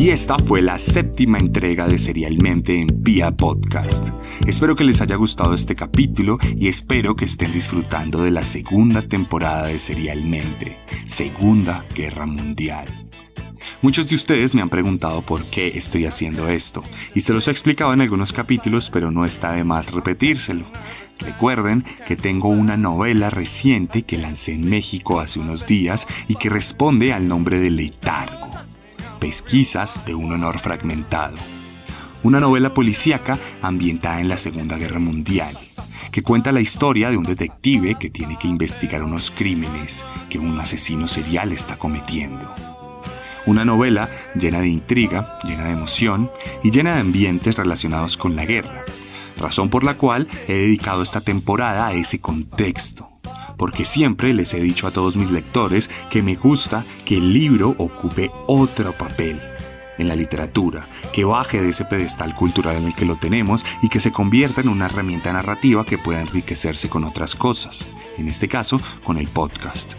Y 0.00 0.08
esta 0.08 0.38
fue 0.38 0.62
la 0.62 0.78
séptima 0.78 1.38
entrega 1.38 1.86
de 1.86 1.98
Serialmente 1.98 2.80
en 2.80 3.02
Pia 3.02 3.36
Podcast. 3.36 4.08
Espero 4.46 4.74
que 4.74 4.84
les 4.84 5.02
haya 5.02 5.16
gustado 5.16 5.52
este 5.52 5.76
capítulo 5.76 6.38
y 6.56 6.68
espero 6.68 7.16
que 7.16 7.26
estén 7.26 7.52
disfrutando 7.52 8.22
de 8.22 8.30
la 8.30 8.42
segunda 8.42 9.02
temporada 9.02 9.66
de 9.66 9.78
Serialmente, 9.78 10.78
Segunda 11.04 11.84
Guerra 11.94 12.24
Mundial. 12.24 13.10
Muchos 13.82 14.08
de 14.08 14.14
ustedes 14.14 14.54
me 14.54 14.62
han 14.62 14.70
preguntado 14.70 15.20
por 15.20 15.44
qué 15.44 15.68
estoy 15.76 16.06
haciendo 16.06 16.48
esto, 16.48 16.82
y 17.14 17.20
se 17.20 17.32
los 17.32 17.46
he 17.46 17.50
explicado 17.50 17.92
en 17.92 18.00
algunos 18.00 18.32
capítulos, 18.32 18.90
pero 18.90 19.10
no 19.10 19.24
está 19.24 19.52
de 19.52 19.64
más 19.64 19.92
repetírselo. 19.92 20.64
Recuerden 21.20 21.84
que 22.06 22.16
tengo 22.16 22.48
una 22.48 22.76
novela 22.76 23.28
reciente 23.28 24.02
que 24.02 24.16
lancé 24.16 24.54
en 24.54 24.68
México 24.68 25.20
hace 25.20 25.38
unos 25.38 25.66
días 25.66 26.08
y 26.28 26.34
que 26.34 26.48
responde 26.48 27.12
al 27.12 27.28
nombre 27.28 27.58
de 27.58 27.70
Letargo, 27.70 28.50
Pesquisas 29.18 30.04
de 30.06 30.14
un 30.14 30.32
honor 30.32 30.58
fragmentado. 30.58 31.36
Una 32.22 32.40
novela 32.40 32.72
policíaca 32.72 33.38
ambientada 33.60 34.20
en 34.20 34.28
la 34.28 34.38
Segunda 34.38 34.78
Guerra 34.78 34.98
Mundial, 34.98 35.58
que 36.10 36.22
cuenta 36.22 36.52
la 36.52 36.60
historia 36.60 37.10
de 37.10 37.18
un 37.18 37.24
detective 37.24 37.96
que 37.98 38.08
tiene 38.08 38.38
que 38.38 38.48
investigar 38.48 39.02
unos 39.02 39.30
crímenes 39.30 40.06
que 40.30 40.38
un 40.38 40.58
asesino 40.58 41.06
serial 41.06 41.52
está 41.52 41.76
cometiendo. 41.76 42.52
Una 43.46 43.64
novela 43.64 44.08
llena 44.34 44.60
de 44.60 44.68
intriga, 44.68 45.38
llena 45.44 45.64
de 45.64 45.72
emoción 45.72 46.30
y 46.62 46.70
llena 46.70 46.94
de 46.94 47.00
ambientes 47.00 47.56
relacionados 47.56 48.16
con 48.16 48.36
la 48.36 48.44
guerra, 48.44 48.84
razón 49.40 49.68
por 49.68 49.82
la 49.82 49.96
cual 49.96 50.28
he 50.46 50.54
dedicado 50.54 51.02
esta 51.02 51.20
temporada 51.20 51.88
a 51.88 51.92
ese 51.92 52.20
contexto. 52.20 53.08
Porque 53.56 53.84
siempre 53.84 54.32
les 54.32 54.54
he 54.54 54.60
dicho 54.60 54.86
a 54.86 54.90
todos 54.90 55.16
mis 55.16 55.30
lectores 55.30 55.90
que 56.08 56.22
me 56.22 56.36
gusta 56.36 56.84
que 57.04 57.16
el 57.18 57.32
libro 57.32 57.74
ocupe 57.78 58.30
otro 58.46 58.92
papel 58.92 59.40
en 59.98 60.08
la 60.08 60.16
literatura, 60.16 60.88
que 61.12 61.24
baje 61.24 61.60
de 61.60 61.70
ese 61.70 61.84
pedestal 61.84 62.34
cultural 62.34 62.76
en 62.76 62.86
el 62.86 62.94
que 62.94 63.04
lo 63.04 63.16
tenemos 63.16 63.64
y 63.82 63.88
que 63.88 64.00
se 64.00 64.12
convierta 64.12 64.60
en 64.60 64.68
una 64.68 64.86
herramienta 64.86 65.32
narrativa 65.32 65.84
que 65.84 65.98
pueda 65.98 66.20
enriquecerse 66.20 66.88
con 66.88 67.04
otras 67.04 67.34
cosas, 67.36 67.86
en 68.16 68.28
este 68.28 68.48
caso 68.48 68.80
con 69.04 69.18
el 69.18 69.28
podcast. 69.28 69.94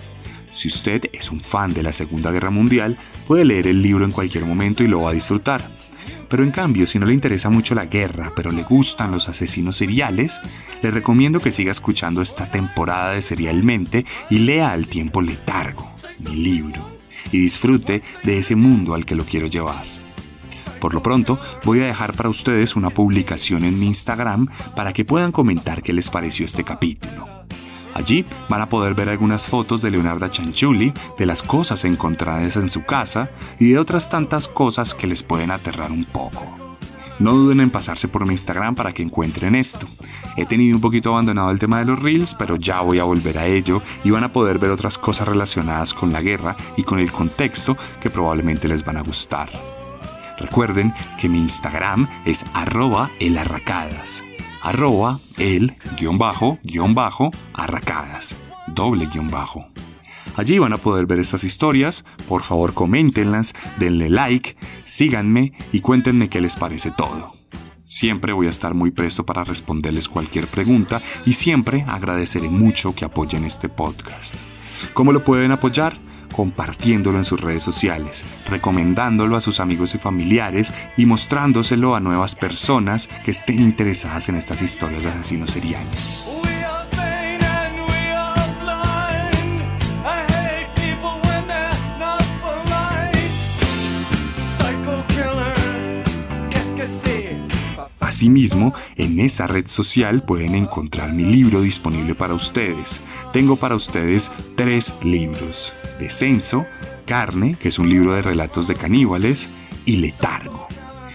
Si 0.51 0.67
usted 0.67 1.03
es 1.13 1.31
un 1.31 1.39
fan 1.39 1.73
de 1.73 1.83
la 1.83 1.93
Segunda 1.93 2.31
Guerra 2.31 2.49
Mundial, 2.49 2.97
puede 3.27 3.45
leer 3.45 3.67
el 3.67 3.81
libro 3.81 4.03
en 4.03 4.11
cualquier 4.11 4.45
momento 4.45 4.83
y 4.83 4.87
lo 4.87 5.01
va 5.01 5.11
a 5.11 5.13
disfrutar. 5.13 5.80
Pero 6.31 6.43
en 6.43 6.51
cambio, 6.51 6.87
si 6.87 6.97
no 6.97 7.05
le 7.05 7.13
interesa 7.13 7.49
mucho 7.49 7.75
la 7.75 7.87
guerra, 7.87 8.31
pero 8.33 8.51
le 8.51 8.63
gustan 8.63 9.11
los 9.11 9.27
asesinos 9.27 9.75
seriales, 9.75 10.39
le 10.81 10.89
recomiendo 10.89 11.41
que 11.41 11.51
siga 11.51 11.71
escuchando 11.71 12.21
esta 12.21 12.49
temporada 12.49 13.11
de 13.11 13.21
Serialmente 13.21 14.05
y 14.29 14.39
lea 14.39 14.71
al 14.71 14.87
tiempo 14.87 15.21
Letargo, 15.21 15.91
mi 16.19 16.37
libro, 16.37 16.97
y 17.33 17.39
disfrute 17.39 18.01
de 18.23 18.37
ese 18.37 18.55
mundo 18.55 18.95
al 18.95 19.05
que 19.05 19.15
lo 19.15 19.25
quiero 19.25 19.47
llevar. 19.47 19.83
Por 20.79 20.93
lo 20.93 21.03
pronto, 21.03 21.37
voy 21.65 21.81
a 21.81 21.87
dejar 21.87 22.13
para 22.13 22.29
ustedes 22.29 22.77
una 22.77 22.91
publicación 22.91 23.65
en 23.65 23.77
mi 23.77 23.87
Instagram 23.87 24.47
para 24.73 24.93
que 24.93 25.03
puedan 25.03 25.33
comentar 25.33 25.83
qué 25.83 25.91
les 25.91 26.09
pareció 26.09 26.45
este 26.45 26.63
capítulo. 26.63 27.40
Allí 27.93 28.25
van 28.49 28.61
a 28.61 28.69
poder 28.69 28.93
ver 28.93 29.09
algunas 29.09 29.47
fotos 29.47 29.81
de 29.81 29.91
Leonardo 29.91 30.27
Chanchuli, 30.27 30.93
de 31.17 31.25
las 31.25 31.43
cosas 31.43 31.85
encontradas 31.85 32.55
en 32.55 32.69
su 32.69 32.83
casa 32.83 33.29
y 33.59 33.71
de 33.71 33.79
otras 33.79 34.09
tantas 34.09 34.47
cosas 34.47 34.93
que 34.93 35.07
les 35.07 35.23
pueden 35.23 35.51
aterrar 35.51 35.91
un 35.91 36.05
poco. 36.05 36.45
No 37.19 37.33
duden 37.33 37.59
en 37.59 37.69
pasarse 37.69 38.07
por 38.07 38.25
mi 38.25 38.31
Instagram 38.31 38.73
para 38.73 38.93
que 38.93 39.03
encuentren 39.03 39.53
esto. 39.53 39.87
He 40.37 40.47
tenido 40.47 40.75
un 40.75 40.81
poquito 40.81 41.11
abandonado 41.11 41.51
el 41.51 41.59
tema 41.59 41.77
de 41.77 41.85
los 41.85 42.01
reels, 42.01 42.33
pero 42.33 42.55
ya 42.55 42.81
voy 42.81 42.97
a 42.97 43.03
volver 43.03 43.37
a 43.37 43.45
ello 43.45 43.83
y 44.03 44.09
van 44.09 44.23
a 44.23 44.31
poder 44.31 44.57
ver 44.57 44.71
otras 44.71 44.97
cosas 44.97 45.27
relacionadas 45.27 45.93
con 45.93 46.11
la 46.11 46.21
guerra 46.21 46.55
y 46.77 46.83
con 46.83 46.97
el 46.97 47.11
contexto 47.11 47.77
que 47.99 48.09
probablemente 48.09 48.67
les 48.67 48.83
van 48.83 48.97
a 48.97 49.01
gustar. 49.01 49.49
Recuerden 50.39 50.91
que 51.19 51.29
mi 51.29 51.37
Instagram 51.37 52.07
es 52.25 52.43
arroba 52.53 53.11
elarracadas 53.19 54.23
arroba 54.61 55.19
el 55.37 55.75
guion 55.97 56.17
bajo 56.17 56.59
guion 56.63 56.93
bajo 56.93 57.31
arracadas, 57.53 58.35
doble 58.67 59.07
guion 59.07 59.29
bajo. 59.29 59.65
Allí 60.35 60.59
van 60.59 60.73
a 60.73 60.77
poder 60.77 61.07
ver 61.07 61.19
estas 61.19 61.43
historias, 61.43 62.05
por 62.27 62.41
favor 62.41 62.73
coméntenlas, 62.73 63.53
denle 63.77 64.09
like, 64.09 64.55
síganme 64.83 65.53
y 65.71 65.81
cuéntenme 65.81 66.29
qué 66.29 66.39
les 66.39 66.55
parece 66.55 66.91
todo. 66.91 67.33
Siempre 67.85 68.31
voy 68.31 68.47
a 68.47 68.51
estar 68.51 68.73
muy 68.73 68.91
presto 68.91 69.25
para 69.25 69.43
responderles 69.43 70.07
cualquier 70.07 70.47
pregunta 70.47 71.01
y 71.25 71.33
siempre 71.33 71.83
agradeceré 71.87 72.49
mucho 72.49 72.95
que 72.95 73.03
apoyen 73.03 73.43
este 73.43 73.67
podcast. 73.67 74.35
¿Cómo 74.93 75.11
lo 75.11 75.25
pueden 75.25 75.51
apoyar? 75.51 75.93
Compartiéndolo 76.31 77.17
en 77.17 77.25
sus 77.25 77.41
redes 77.41 77.63
sociales, 77.63 78.25
recomendándolo 78.49 79.35
a 79.35 79.41
sus 79.41 79.59
amigos 79.59 79.95
y 79.95 79.97
familiares 79.97 80.73
y 80.97 81.05
mostrándoselo 81.05 81.95
a 81.95 81.99
nuevas 81.99 82.35
personas 82.35 83.07
que 83.23 83.31
estén 83.31 83.61
interesadas 83.61 84.29
en 84.29 84.35
estas 84.35 84.61
historias 84.61 85.03
de 85.03 85.09
asesinos 85.09 85.51
seriales. 85.51 86.50
Asimismo, 98.11 98.73
en 98.97 99.21
esa 99.21 99.47
red 99.47 99.67
social 99.67 100.21
pueden 100.25 100.53
encontrar 100.53 101.13
mi 101.13 101.23
libro 101.23 101.61
disponible 101.61 102.13
para 102.13 102.33
ustedes. 102.33 103.01
Tengo 103.31 103.55
para 103.55 103.75
ustedes 103.75 104.29
tres 104.55 104.93
libros. 105.01 105.71
Descenso, 105.97 106.65
Carne, 107.05 107.57
que 107.57 107.69
es 107.69 107.79
un 107.79 107.87
libro 107.87 108.13
de 108.13 108.21
relatos 108.21 108.67
de 108.67 108.75
caníbales, 108.75 109.47
y 109.85 109.95
Letargo. 109.95 110.67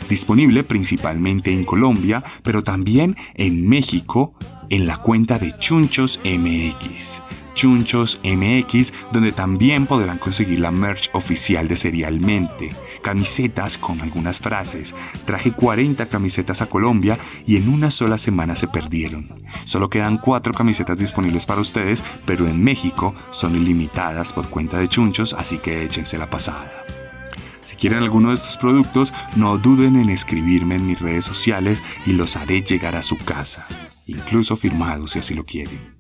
Disponible 0.08 0.64
principalmente 0.64 1.52
en 1.52 1.66
Colombia, 1.66 2.24
pero 2.42 2.62
también 2.62 3.14
en 3.34 3.68
México 3.68 4.32
en 4.70 4.86
la 4.86 4.96
cuenta 4.96 5.38
de 5.38 5.52
Chunchos 5.58 6.18
MX. 6.24 7.20
Chunchos 7.56 8.20
MX, 8.22 8.92
donde 9.12 9.32
también 9.32 9.86
podrán 9.86 10.18
conseguir 10.18 10.60
la 10.60 10.70
merch 10.70 11.08
oficial 11.14 11.66
de 11.66 11.76
Serialmente, 11.76 12.68
camisetas 13.02 13.78
con 13.78 14.02
algunas 14.02 14.40
frases. 14.40 14.94
Traje 15.24 15.52
40 15.52 16.06
camisetas 16.06 16.60
a 16.60 16.66
Colombia 16.66 17.18
y 17.46 17.56
en 17.56 17.70
una 17.70 17.90
sola 17.90 18.18
semana 18.18 18.54
se 18.56 18.68
perdieron. 18.68 19.42
Solo 19.64 19.88
quedan 19.88 20.18
4 20.18 20.52
camisetas 20.52 20.98
disponibles 20.98 21.46
para 21.46 21.62
ustedes, 21.62 22.04
pero 22.26 22.46
en 22.46 22.62
México 22.62 23.14
son 23.30 23.56
ilimitadas 23.56 24.34
por 24.34 24.50
cuenta 24.50 24.78
de 24.78 24.88
Chunchos, 24.88 25.32
así 25.32 25.56
que 25.56 25.82
échense 25.82 26.18
la 26.18 26.28
pasada. 26.28 26.84
Si 27.64 27.74
quieren 27.74 28.02
alguno 28.02 28.28
de 28.28 28.34
estos 28.34 28.58
productos, 28.58 29.14
no 29.34 29.56
duden 29.56 29.96
en 29.96 30.10
escribirme 30.10 30.74
en 30.74 30.86
mis 30.86 31.00
redes 31.00 31.24
sociales 31.24 31.82
y 32.04 32.12
los 32.12 32.36
haré 32.36 32.60
llegar 32.60 32.96
a 32.96 33.02
su 33.02 33.16
casa, 33.16 33.66
incluso 34.06 34.56
firmados 34.56 35.12
si 35.12 35.20
así 35.20 35.32
lo 35.34 35.44
quieren. 35.44 35.95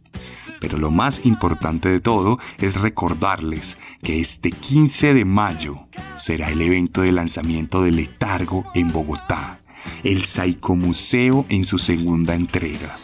Pero 0.60 0.78
lo 0.78 0.90
más 0.90 1.20
importante 1.24 1.88
de 1.88 2.00
todo 2.00 2.38
es 2.58 2.80
recordarles 2.80 3.78
que 4.02 4.20
este 4.20 4.50
15 4.50 5.14
de 5.14 5.24
mayo 5.24 5.86
será 6.16 6.50
el 6.50 6.62
evento 6.62 7.02
de 7.02 7.12
lanzamiento 7.12 7.82
de 7.82 7.92
Letargo 7.92 8.64
en 8.74 8.92
Bogotá, 8.92 9.60
el 10.02 10.24
Museo 10.76 11.46
en 11.48 11.64
su 11.64 11.78
segunda 11.78 12.34
entrega. 12.34 12.96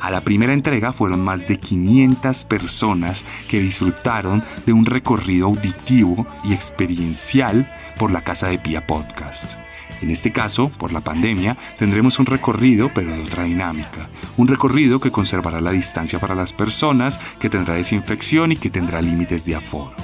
A 0.00 0.10
la 0.10 0.20
primera 0.20 0.52
entrega 0.52 0.92
fueron 0.92 1.20
más 1.20 1.48
de 1.48 1.58
500 1.58 2.44
personas 2.44 3.24
que 3.48 3.60
disfrutaron 3.60 4.44
de 4.64 4.72
un 4.72 4.86
recorrido 4.86 5.46
auditivo 5.46 6.26
y 6.44 6.52
experiencial 6.52 7.70
por 7.98 8.12
la 8.12 8.22
Casa 8.22 8.48
de 8.48 8.58
Pía 8.58 8.86
Podcast. 8.86 9.58
En 10.00 10.10
este 10.10 10.32
caso, 10.32 10.70
por 10.70 10.92
la 10.92 11.02
pandemia, 11.02 11.56
tendremos 11.76 12.18
un 12.18 12.26
recorrido 12.26 12.90
pero 12.94 13.10
de 13.10 13.22
otra 13.22 13.44
dinámica. 13.44 14.10
Un 14.36 14.48
recorrido 14.48 15.00
que 15.00 15.10
conservará 15.10 15.60
la 15.60 15.72
distancia 15.72 16.18
para 16.18 16.34
las 16.34 16.52
personas, 16.52 17.18
que 17.38 17.50
tendrá 17.50 17.74
desinfección 17.74 18.52
y 18.52 18.56
que 18.56 18.70
tendrá 18.70 19.02
límites 19.02 19.44
de 19.44 19.56
aforo. 19.56 19.94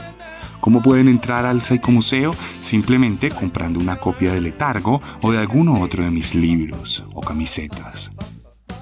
¿Cómo 0.60 0.80
pueden 0.80 1.08
entrar 1.08 1.44
al 1.44 1.62
Museo? 1.88 2.34
Simplemente 2.58 3.30
comprando 3.30 3.78
una 3.78 3.96
copia 3.96 4.32
de 4.32 4.40
Letargo 4.40 5.02
o 5.20 5.30
de 5.30 5.38
alguno 5.38 5.78
otro 5.80 6.02
de 6.02 6.10
mis 6.10 6.34
libros 6.34 7.04
o 7.12 7.20
camisetas. 7.20 8.10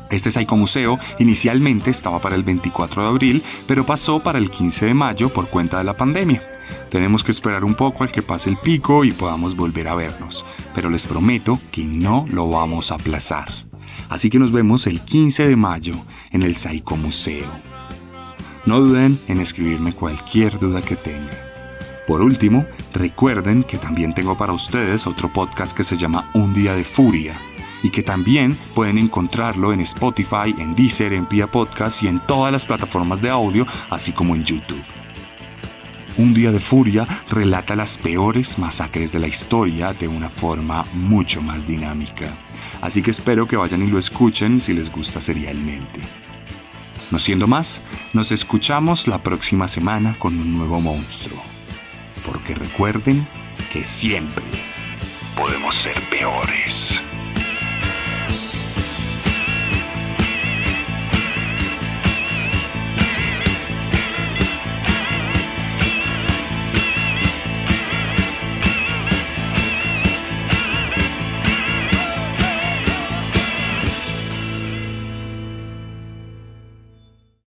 Este 0.09 0.47
Museo 0.51 0.99
inicialmente 1.19 1.91
estaba 1.91 2.21
para 2.21 2.37
el 2.37 2.45
24 2.45 3.03
de 3.03 3.09
abril, 3.09 3.43
pero 3.67 3.85
pasó 3.85 4.23
para 4.23 4.39
el 4.39 4.51
15 4.51 4.87
de 4.87 4.95
mayo 4.95 5.31
por 5.31 5.49
cuenta 5.49 5.79
de 5.79 5.85
la 5.85 5.97
pandemia. 5.97 6.52
Tenemos 6.91 7.25
que 7.25 7.33
esperar 7.33 7.65
un 7.65 7.75
poco 7.75 8.05
al 8.05 8.13
que 8.13 8.23
pase 8.23 8.51
el 8.51 8.59
pico 8.59 9.05
y 9.05 9.13
podamos 9.13 9.57
volver 9.57 9.89
a 9.89 9.95
vernos, 9.95 10.45
pero 10.75 10.91
les 10.91 11.07
prometo 11.07 11.61
que 11.71 11.85
no 11.85 12.25
lo 12.29 12.51
vamos 12.51 12.91
a 12.93 12.97
aplazar. 12.97 13.49
Así 14.09 14.31
que 14.31 14.39
nos 14.39 14.53
vemos 14.53 14.87
el 14.87 15.01
15 15.01 15.49
de 15.49 15.57
mayo 15.57 15.95
en 16.31 16.43
el 16.43 16.57
Psycho 16.57 16.97
Museo. 16.97 17.47
No 18.65 18.81
duden 18.81 19.19
en 19.29 19.41
escribirme 19.41 19.93
cualquier 19.93 20.59
duda 20.59 20.83
que 20.83 20.97
tengan. 20.97 21.53
Por 22.07 22.21
último, 22.21 22.67
recuerden 22.93 23.63
que 23.63 23.79
también 23.79 24.13
tengo 24.13 24.37
para 24.37 24.53
ustedes 24.53 25.07
otro 25.07 25.33
podcast 25.33 25.77
que 25.77 25.85
se 25.85 25.97
llama 25.97 26.31
Un 26.35 26.53
Día 26.53 26.75
de 26.75 26.85
Furia 26.85 27.41
y 27.83 27.91
que 27.91 28.03
también 28.03 28.57
pueden 28.75 28.99
encontrarlo 28.99 29.73
en 29.73 29.81
Spotify, 29.81 30.55
en 30.59 30.75
Deezer, 30.75 31.13
en 31.13 31.27
Pia 31.27 31.47
Podcast 31.47 32.03
y 32.03 32.09
en 32.09 32.25
todas 32.27 32.53
las 32.53 32.67
plataformas 32.67 33.21
de 33.21 33.31
audio, 33.31 33.67
así 33.91 34.13
como 34.13 34.35
en 34.35 34.45
YouTube. 34.45 35.02
Un 36.19 36.35
día 36.35 36.53
de 36.53 36.61
furia 36.61 37.07
relata 37.31 37.75
las 37.75 37.97
peores 37.97 38.59
masacres 38.59 39.13
de 39.13 39.19
la 39.19 39.29
historia 39.29 39.95
de 39.95 40.09
una 40.09 40.29
forma 40.29 40.85
mucho 40.93 41.41
más 41.41 41.67
dinámica. 41.67 42.37
Así 42.83 43.01
que 43.01 43.11
espero 43.11 43.49
que 43.49 43.57
vayan 43.57 43.83
y 43.83 43.87
lo 43.87 43.99
escuchen 43.99 44.61
si 44.61 44.75
les 44.75 44.93
gusta 44.93 45.23
serialmente. 45.23 46.01
No 47.11 47.19
siendo 47.19 47.47
más, 47.47 47.81
nos 48.13 48.31
escuchamos 48.31 49.09
la 49.09 49.23
próxima 49.23 49.69
semana 49.69 50.15
con 50.19 50.39
un 50.39 50.53
nuevo 50.53 50.81
monstruo. 50.81 51.43
Porque 52.27 52.55
recuerden 52.55 53.27
que 53.73 53.83
siempre 53.83 54.45
podemos 55.35 55.75
ser 55.75 55.99
peores. 56.11 57.01